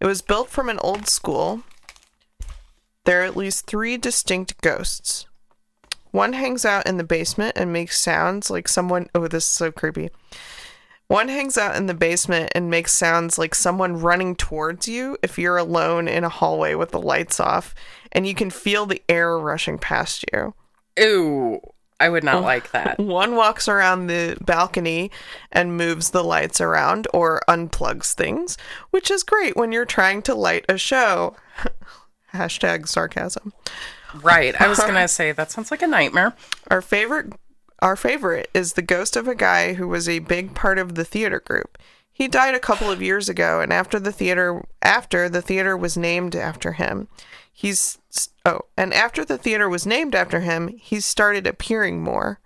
It 0.00 0.06
was 0.06 0.22
built 0.22 0.48
from 0.48 0.68
an 0.68 0.78
old 0.78 1.08
school. 1.08 1.62
There 3.04 3.20
are 3.20 3.24
at 3.24 3.36
least 3.36 3.66
three 3.66 3.96
distinct 3.96 4.60
ghosts. 4.60 5.26
One 6.12 6.34
hangs 6.34 6.64
out 6.64 6.86
in 6.86 6.98
the 6.98 7.04
basement 7.04 7.54
and 7.56 7.72
makes 7.72 7.98
sounds 7.98 8.50
like 8.50 8.68
someone. 8.68 9.08
Oh, 9.14 9.26
this 9.28 9.44
is 9.44 9.50
so 9.50 9.72
creepy. 9.72 10.10
One 11.08 11.28
hangs 11.28 11.58
out 11.58 11.76
in 11.76 11.86
the 11.86 11.94
basement 11.94 12.52
and 12.54 12.70
makes 12.70 12.92
sounds 12.92 13.38
like 13.38 13.54
someone 13.54 14.00
running 14.00 14.36
towards 14.36 14.88
you 14.88 15.16
if 15.22 15.38
you're 15.38 15.58
alone 15.58 16.08
in 16.08 16.24
a 16.24 16.28
hallway 16.28 16.74
with 16.74 16.90
the 16.90 17.00
lights 17.00 17.40
off, 17.40 17.74
and 18.12 18.26
you 18.26 18.34
can 18.34 18.50
feel 18.50 18.86
the 18.86 19.02
air 19.08 19.38
rushing 19.38 19.78
past 19.78 20.24
you. 20.32 20.54
Ooh, 21.00 21.60
I 21.98 22.08
would 22.08 22.24
not 22.24 22.42
like 22.42 22.72
that. 22.72 22.98
One 22.98 23.36
walks 23.36 23.68
around 23.68 24.06
the 24.06 24.36
balcony 24.40 25.10
and 25.50 25.76
moves 25.76 26.10
the 26.10 26.24
lights 26.24 26.60
around 26.60 27.06
or 27.12 27.42
unplugs 27.48 28.14
things, 28.14 28.56
which 28.90 29.10
is 29.10 29.22
great 29.22 29.56
when 29.56 29.70
you're 29.70 29.84
trying 29.84 30.22
to 30.22 30.34
light 30.34 30.64
a 30.68 30.78
show. 30.78 31.36
Hashtag 32.32 32.88
sarcasm. 32.88 33.52
Right. 34.14 34.58
I 34.60 34.68
was 34.68 34.78
gonna 34.78 35.08
say 35.08 35.32
that 35.32 35.50
sounds 35.50 35.70
like 35.70 35.82
a 35.82 35.86
nightmare. 35.86 36.34
Our 36.70 36.82
favorite 36.82 37.32
our 37.80 37.96
favorite 37.96 38.48
is 38.54 38.74
the 38.74 38.82
ghost 38.82 39.16
of 39.16 39.26
a 39.26 39.34
guy 39.34 39.74
who 39.74 39.88
was 39.88 40.08
a 40.08 40.20
big 40.20 40.54
part 40.54 40.78
of 40.78 40.94
the 40.94 41.04
theater 41.04 41.40
group. 41.40 41.78
He 42.12 42.28
died 42.28 42.54
a 42.54 42.60
couple 42.60 42.90
of 42.90 43.02
years 43.02 43.28
ago 43.28 43.60
and 43.60 43.72
after 43.72 43.98
the 43.98 44.12
theater 44.12 44.64
after 44.82 45.28
the 45.28 45.42
theater 45.42 45.76
was 45.76 45.96
named 45.96 46.36
after 46.36 46.72
him. 46.72 47.08
He's 47.52 47.98
oh, 48.46 48.62
and 48.76 48.94
after 48.94 49.24
the 49.24 49.38
theater 49.38 49.68
was 49.68 49.86
named 49.86 50.14
after 50.14 50.40
him, 50.40 50.68
he's 50.68 51.04
started 51.04 51.46
appearing 51.46 52.02
more. 52.02 52.40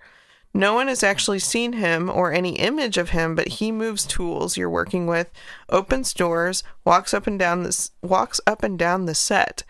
No 0.57 0.73
one 0.73 0.89
has 0.89 1.03
actually 1.03 1.41
seen 1.41 1.75
him 1.75 2.09
or 2.09 2.33
any 2.33 2.59
image 2.59 2.97
of 2.97 3.11
him, 3.11 3.35
but 3.35 3.49
he 3.49 3.71
moves 3.71 4.07
tools 4.07 4.57
you're 4.57 4.71
working 4.71 5.07
with, 5.07 5.31
opens 5.69 6.15
doors, 6.15 6.63
walks 6.83 7.13
up 7.13 7.27
and 7.27 7.39
down 7.39 7.63
this 7.63 7.91
walks 8.01 8.41
up 8.47 8.63
and 8.63 8.79
down 8.79 9.05
the 9.05 9.15
set. 9.15 9.65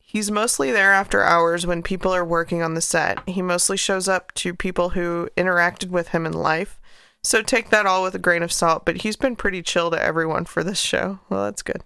He's 0.00 0.28
mostly 0.28 0.72
there 0.72 0.92
after 0.92 1.22
hours 1.22 1.64
when 1.64 1.84
people 1.84 2.12
are 2.12 2.24
working 2.24 2.60
on 2.60 2.74
the 2.74 2.80
set. 2.80 3.20
He 3.28 3.40
mostly 3.40 3.76
shows 3.76 4.08
up 4.08 4.34
to 4.34 4.52
people 4.52 4.90
who 4.90 5.28
interacted 5.36 5.90
with 5.90 6.08
him 6.08 6.26
in 6.26 6.32
life. 6.32 6.80
So 7.22 7.40
take 7.40 7.70
that 7.70 7.86
all 7.86 8.02
with 8.02 8.16
a 8.16 8.18
grain 8.18 8.42
of 8.42 8.50
salt, 8.50 8.84
but 8.84 9.02
he's 9.02 9.16
been 9.16 9.36
pretty 9.36 9.62
chill 9.62 9.92
to 9.92 10.02
everyone 10.02 10.44
for 10.44 10.64
this 10.64 10.80
show. 10.80 11.20
Well, 11.28 11.44
that's 11.44 11.62
good. 11.62 11.84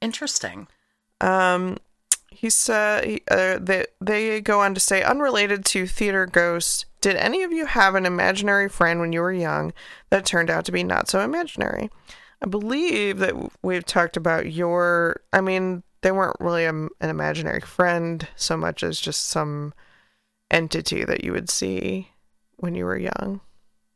Interesting. 0.00 0.68
Um, 1.20 1.78
uh, 2.46 3.02
he, 3.04 3.22
uh 3.30 3.58
they 3.60 3.86
they 4.00 4.40
go 4.40 4.60
on 4.60 4.74
to 4.74 4.80
say, 4.80 5.02
unrelated 5.02 5.64
to 5.66 5.86
theater 5.86 6.26
ghosts. 6.26 6.84
Did 7.00 7.16
any 7.16 7.42
of 7.42 7.52
you 7.52 7.66
have 7.66 7.94
an 7.94 8.06
imaginary 8.06 8.68
friend 8.68 9.00
when 9.00 9.12
you 9.12 9.20
were 9.20 9.32
young 9.32 9.72
that 10.10 10.26
turned 10.26 10.50
out 10.50 10.64
to 10.66 10.72
be 10.72 10.82
not 10.82 11.08
so 11.08 11.20
imaginary? 11.20 11.90
I 12.42 12.46
believe 12.46 13.18
that 13.18 13.34
we've 13.62 13.84
talked 13.84 14.16
about 14.16 14.52
your. 14.52 15.20
I 15.32 15.40
mean, 15.40 15.82
they 16.02 16.12
weren't 16.12 16.36
really 16.40 16.64
a, 16.64 16.72
an 16.72 16.90
imaginary 17.00 17.60
friend 17.60 18.26
so 18.36 18.56
much 18.56 18.82
as 18.82 19.00
just 19.00 19.26
some 19.26 19.74
entity 20.50 21.04
that 21.04 21.24
you 21.24 21.32
would 21.32 21.50
see 21.50 22.10
when 22.56 22.74
you 22.74 22.84
were 22.84 22.98
young. 22.98 23.40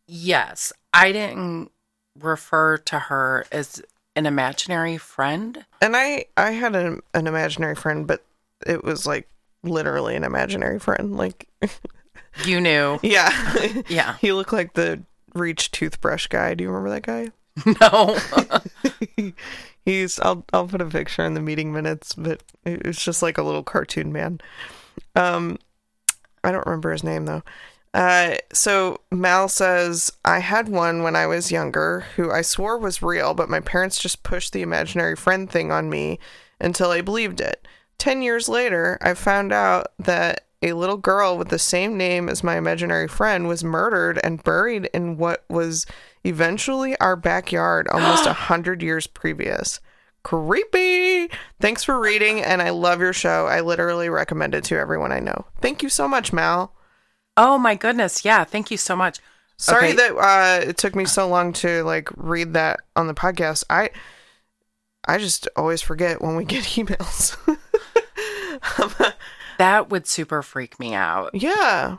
Yes, 0.06 0.73
I 0.93 1.12
didn't 1.12 1.70
refer 2.19 2.77
to 2.78 2.98
her 2.98 3.47
as 3.52 3.82
an 4.14 4.27
imaginary 4.27 4.98
friend. 4.98 5.64
And 5.81 5.97
I 5.97 6.27
I 6.36 6.51
had 6.52 6.77
an 6.77 7.01
an 7.14 7.27
imaginary 7.27 7.74
friend, 7.74 8.06
but 8.06 8.24
it 8.67 8.85
was 8.85 9.07
like 9.07 9.29
literally 9.63 10.17
an 10.17 10.25
imaginary 10.25 10.79
friend. 10.79 11.17
Like, 11.17 11.49
You 12.45 12.61
knew. 12.61 12.99
yeah, 13.03 13.31
Yeah. 13.89 14.17
he 14.21 14.33
looked 14.33 14.53
like 14.53 14.75
the 14.75 15.03
Reach 15.35 15.71
toothbrush 15.71 16.27
guy. 16.27 16.55
Do 16.55 16.65
you 16.65 16.71
remember 16.71 16.91
that 16.91 17.03
guy? 17.03 17.31
No. 17.81 18.19
He's 19.85 20.21
I'll 20.21 20.45
I'll 20.53 20.69
put 20.69 20.81
a 20.81 20.87
picture 20.87 21.25
in 21.25 21.35
the 21.35 21.41
meeting 21.41 21.73
minutes, 21.73 22.15
but 22.15 22.43
it- 22.65 22.87
was 22.87 22.99
just 22.99 23.23
like 23.23 23.37
a 23.39 23.43
little 23.43 23.63
cartoon 23.65 24.13
man. 24.13 24.41
Um 25.17 25.59
I 26.45 26.53
don't 26.53 26.67
remember 26.67 26.93
his 26.93 27.03
name 27.05 27.25
though. 27.27 27.43
Uh 27.95 28.37
so 28.53 29.01
Mal 29.11 29.49
says 29.49 30.13
I 30.25 30.39
had 30.39 30.69
one 30.69 31.03
when 31.03 31.17
I 31.17 31.27
was 31.27 31.51
younger 31.51 32.07
who 32.17 32.31
I 32.31 32.43
swore 32.43 32.79
was 32.79 33.03
real, 33.03 33.35
but 33.35 33.51
my 33.51 33.61
parents 33.61 33.99
just 33.99 34.23
pushed 34.23 34.53
the 34.53 34.63
imaginary 34.63 35.17
friend 35.17 35.51
thing 35.51 35.73
on 35.73 35.91
me 35.91 36.19
until 36.61 36.91
I 36.91 37.01
believed 37.01 37.41
it. 37.41 37.67
10 38.03 38.20
years 38.20 38.49
later, 38.49 38.99
I 39.01 39.15
found 39.15 39.53
out 39.53 39.93
that 40.01 40.47
a 40.61 40.73
little 40.73 40.97
girl 40.97 41.39
with 41.39 41.51
the 41.51 41.59
same 41.59 41.97
name 41.97 42.29
as 42.29 42.43
my 42.43 42.57
imaginary 42.57 43.07
friend 43.07 43.47
was 43.47 43.62
murdered 43.62 44.19
and 44.24 44.43
buried 44.43 44.87
in 44.93 45.19
what 45.19 45.45
was 45.49 45.87
eventually 46.24 46.99
our 46.99 47.15
backyard 47.15 47.87
almost 47.87 48.27
a 48.27 48.33
hundred 48.33 48.83
years 48.83 49.07
previous. 49.07 49.79
Creepy! 50.24 51.31
Thanks 51.61 51.85
for 51.85 52.01
reading, 52.01 52.41
and 52.43 52.61
I 52.61 52.70
love 52.70 53.01
your 53.01 53.12
show. 53.12 53.47
I 53.47 53.61
literally 53.61 54.09
recommend 54.09 54.57
it 54.57 54.65
to 54.65 54.77
everyone 54.77 55.12
I 55.12 55.20
know. 55.20 55.45
Thank 55.61 55.85
you 55.85 55.89
so 55.89 56.09
much, 56.09 56.33
Mal. 56.33 56.74
oh 57.37 57.57
my 57.57 57.77
goodness. 57.77 58.24
Yeah. 58.24 58.43
Thank 58.43 58.73
you 58.73 58.77
so 58.79 58.97
much. 58.97 59.20
Sorry 59.59 59.91
Okay. 59.91 59.97
that 59.97 60.16
uh, 60.16 60.69
it 60.70 60.77
took 60.77 60.97
me 60.97 61.05
so 61.05 61.29
long 61.29 61.53
to 61.55 61.85
like 61.85 62.09
read 62.16 62.55
that 62.55 62.81
on 62.97 63.07
the 63.07 63.15
podcast. 63.15 63.62
I 63.70 63.91
I 65.07 65.19
just 65.19 65.47
always 65.55 65.83
forget 65.83 66.20
when 66.20 66.35
we 66.35 66.45
get 66.45 66.65
emails. 66.77 67.37
That 69.59 69.91
would 69.91 70.07
super 70.07 70.43
freak 70.43 70.81
me 70.81 70.95
out. 70.95 71.31
yeah. 71.35 71.97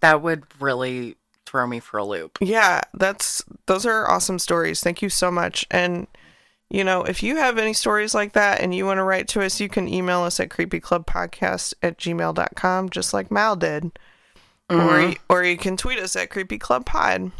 That 0.00 0.20
would 0.22 0.44
really 0.60 1.16
throw 1.46 1.66
me 1.66 1.80
for 1.80 1.98
a 1.98 2.04
loop. 2.04 2.38
Yeah, 2.40 2.80
that's 2.94 3.42
those 3.66 3.86
are 3.86 4.08
awesome 4.10 4.38
stories. 4.38 4.80
Thank 4.80 5.00
you 5.02 5.08
so 5.08 5.30
much. 5.30 5.66
And 5.70 6.06
you 6.70 6.84
know, 6.84 7.02
if 7.02 7.22
you 7.22 7.36
have 7.36 7.58
any 7.58 7.72
stories 7.72 8.14
like 8.14 8.32
that 8.32 8.60
and 8.60 8.74
you 8.74 8.86
want 8.86 8.98
to 8.98 9.02
write 9.04 9.28
to 9.28 9.42
us, 9.42 9.60
you 9.60 9.68
can 9.68 9.86
email 9.88 10.20
us 10.22 10.40
at 10.40 10.48
creepyclubpodcast 10.48 11.74
at 11.82 11.98
gmail.com, 11.98 12.88
just 12.90 13.12
like 13.12 13.30
Mal 13.30 13.56
did. 13.56 13.84
Or, 14.70 14.76
Mhm. 14.76 15.08
y- 15.10 15.16
or 15.28 15.44
you 15.44 15.58
can 15.58 15.76
tweet 15.76 15.98
us 15.98 16.16
at 16.16 16.30
creepyclubpod. 16.30 17.32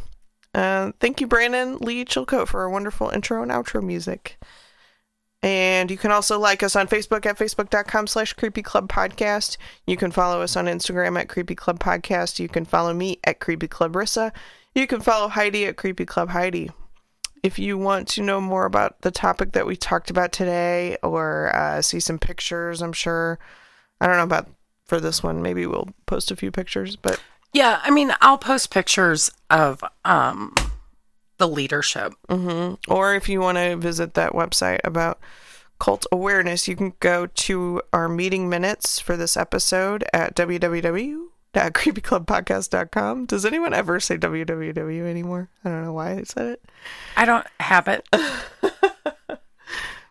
Uh, 0.55 0.93
thank 1.01 1.21
you, 1.23 1.27
Brandon 1.27 1.79
Lee 1.79 2.05
Chilcote, 2.05 2.49
for 2.49 2.61
our 2.61 2.69
wonderful 2.69 3.09
intro 3.09 3.43
and 3.43 3.51
outro 3.51 3.83
music. 3.83 4.39
And 5.43 5.91
you 5.91 5.99
can 5.99 6.13
also 6.13 6.39
like 6.39 6.63
us 6.63 6.77
on 6.77 6.87
Facebook 6.87 7.27
at 7.27 7.37
facebook.com 7.37 8.07
slash 8.07 8.33
creepy 8.35 8.63
club 8.63 8.89
podcast. 8.89 9.57
You 9.87 9.97
can 9.97 10.13
follow 10.13 10.41
us 10.41 10.57
on 10.57 10.67
Instagram 10.67 11.19
at 11.19 11.29
creepy 11.29 11.57
club 11.57 11.81
podcast. 11.81 12.39
You 12.39 12.49
can 12.49 12.65
follow 12.65 12.95
me 12.95 13.19
at 13.25 13.41
creepyclubrissa. 13.41 14.31
You 14.75 14.87
can 14.87 15.01
follow 15.01 15.29
Heidi 15.29 15.67
at 15.67 15.77
creepy 15.77 16.05
club 16.05 16.31
Heidi. 16.31 16.71
If 17.43 17.59
you 17.59 17.77
want 17.77 18.07
to 18.11 18.23
know 18.23 18.41
more 18.41 18.67
about 18.67 19.01
the 19.01 19.11
topic 19.11 19.51
that 19.53 19.67
we 19.67 19.75
talked 19.75 20.11
about 20.11 20.31
today 20.31 20.97
or 21.03 21.55
uh, 21.57 21.83
see 21.83 21.99
some 21.99 22.21
pictures, 22.21 22.81
I'm 22.81 22.93
sure, 22.93 23.41
I 24.01 24.07
don't 24.07 24.17
know 24.17 24.23
about 24.23 24.49
for 24.85 25.01
this 25.01 25.25
one. 25.25 25.43
Maybe 25.43 25.67
we'll 25.67 25.89
post 26.07 26.31
a 26.31 26.37
few 26.37 26.53
pictures, 26.53 26.95
but 26.95 27.21
Yeah, 27.53 27.81
I 27.83 27.91
mean, 27.91 28.15
I'll 28.21 28.39
post 28.39 28.71
pictures 28.71 29.31
of 29.51 29.83
um 30.05 30.55
the 31.43 31.49
leadership. 31.49 32.15
hmm 32.31 32.75
Or 32.89 33.15
if 33.17 33.29
you 33.29 33.41
want 33.41 33.59
to 33.59 33.77
visit 33.77 34.15
that 34.15 34.31
website 34.33 34.79
about 34.85 35.19
cult 35.81 36.07
awareness, 36.13 36.69
you 36.69 36.77
can 36.77 36.93
go 37.01 37.27
to 37.27 37.83
our 37.93 38.09
meeting 38.09 38.49
minutes 38.49 39.01
for 39.01 39.17
this 39.17 39.37
episode 39.37 40.05
at 40.13 40.37
www.creepyclubpodcast.com. 40.37 43.27
Does 43.27 43.45
anyone 43.45 43.75
ever 43.75 43.99
say 43.99 44.17
www 44.17 45.11
anymore? 45.11 45.49
I 45.65 45.71
don't 45.71 45.85
know 45.85 45.93
why 45.93 46.13
I 46.13 46.23
said 46.23 46.47
it. 46.47 46.63
I 47.17 47.25
don't 47.25 47.47
have 47.59 47.89
it. 47.89 48.07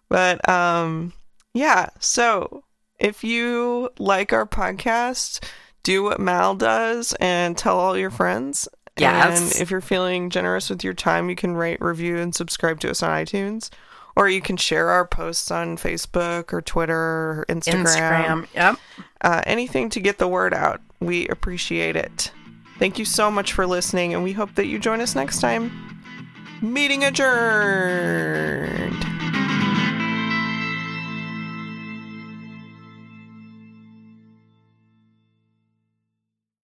But 0.10 0.48
um 0.50 1.14
yeah, 1.54 1.88
so 2.00 2.64
if 3.00 3.24
you 3.24 3.92
like 3.98 4.34
our 4.34 4.46
podcast, 4.46 5.42
do 5.84 6.04
what 6.04 6.20
Mal 6.20 6.54
does 6.56 7.14
and 7.22 7.58
tell 7.58 7.80
all 7.80 7.98
your 7.98 8.12
friends. 8.12 8.68
Yes. 8.98 9.54
And 9.54 9.62
if 9.62 9.72
you're 9.72 9.82
feeling 9.82 10.30
generous 10.30 10.70
with 10.70 10.84
your 10.84 10.94
time, 10.94 11.30
you 11.30 11.36
can 11.36 11.56
rate, 11.56 11.82
review, 11.82 12.18
and 12.18 12.36
subscribe 12.36 12.80
to 12.82 12.90
us 12.90 13.02
on 13.02 13.10
iTunes. 13.10 13.70
Or 14.16 14.28
you 14.28 14.42
can 14.42 14.58
share 14.58 14.90
our 14.90 15.08
posts 15.08 15.50
on 15.52 15.78
Facebook 15.78 16.52
or 16.52 16.62
Twitter 16.62 16.94
or 16.94 17.46
Instagram. 17.48 17.86
Instagram. 17.86 18.48
Yep. 18.54 18.78
Uh, 19.22 19.42
anything 19.46 19.90
to 19.90 20.02
get 20.02 20.18
the 20.18 20.28
word 20.28 20.54
out. 20.54 20.82
We 21.00 21.28
appreciate 21.30 21.96
it. 21.96 22.32
Thank 22.78 23.00
you 23.00 23.06
so 23.06 23.32
much 23.32 23.54
for 23.54 23.66
listening, 23.66 24.14
and 24.14 24.22
we 24.24 24.34
hope 24.34 24.56
that 24.56 24.66
you 24.66 24.80
join 24.80 25.00
us 25.02 25.16
next 25.16 25.40
time. 25.40 25.72
Meeting 26.62 27.06
adjourned. 27.06 28.32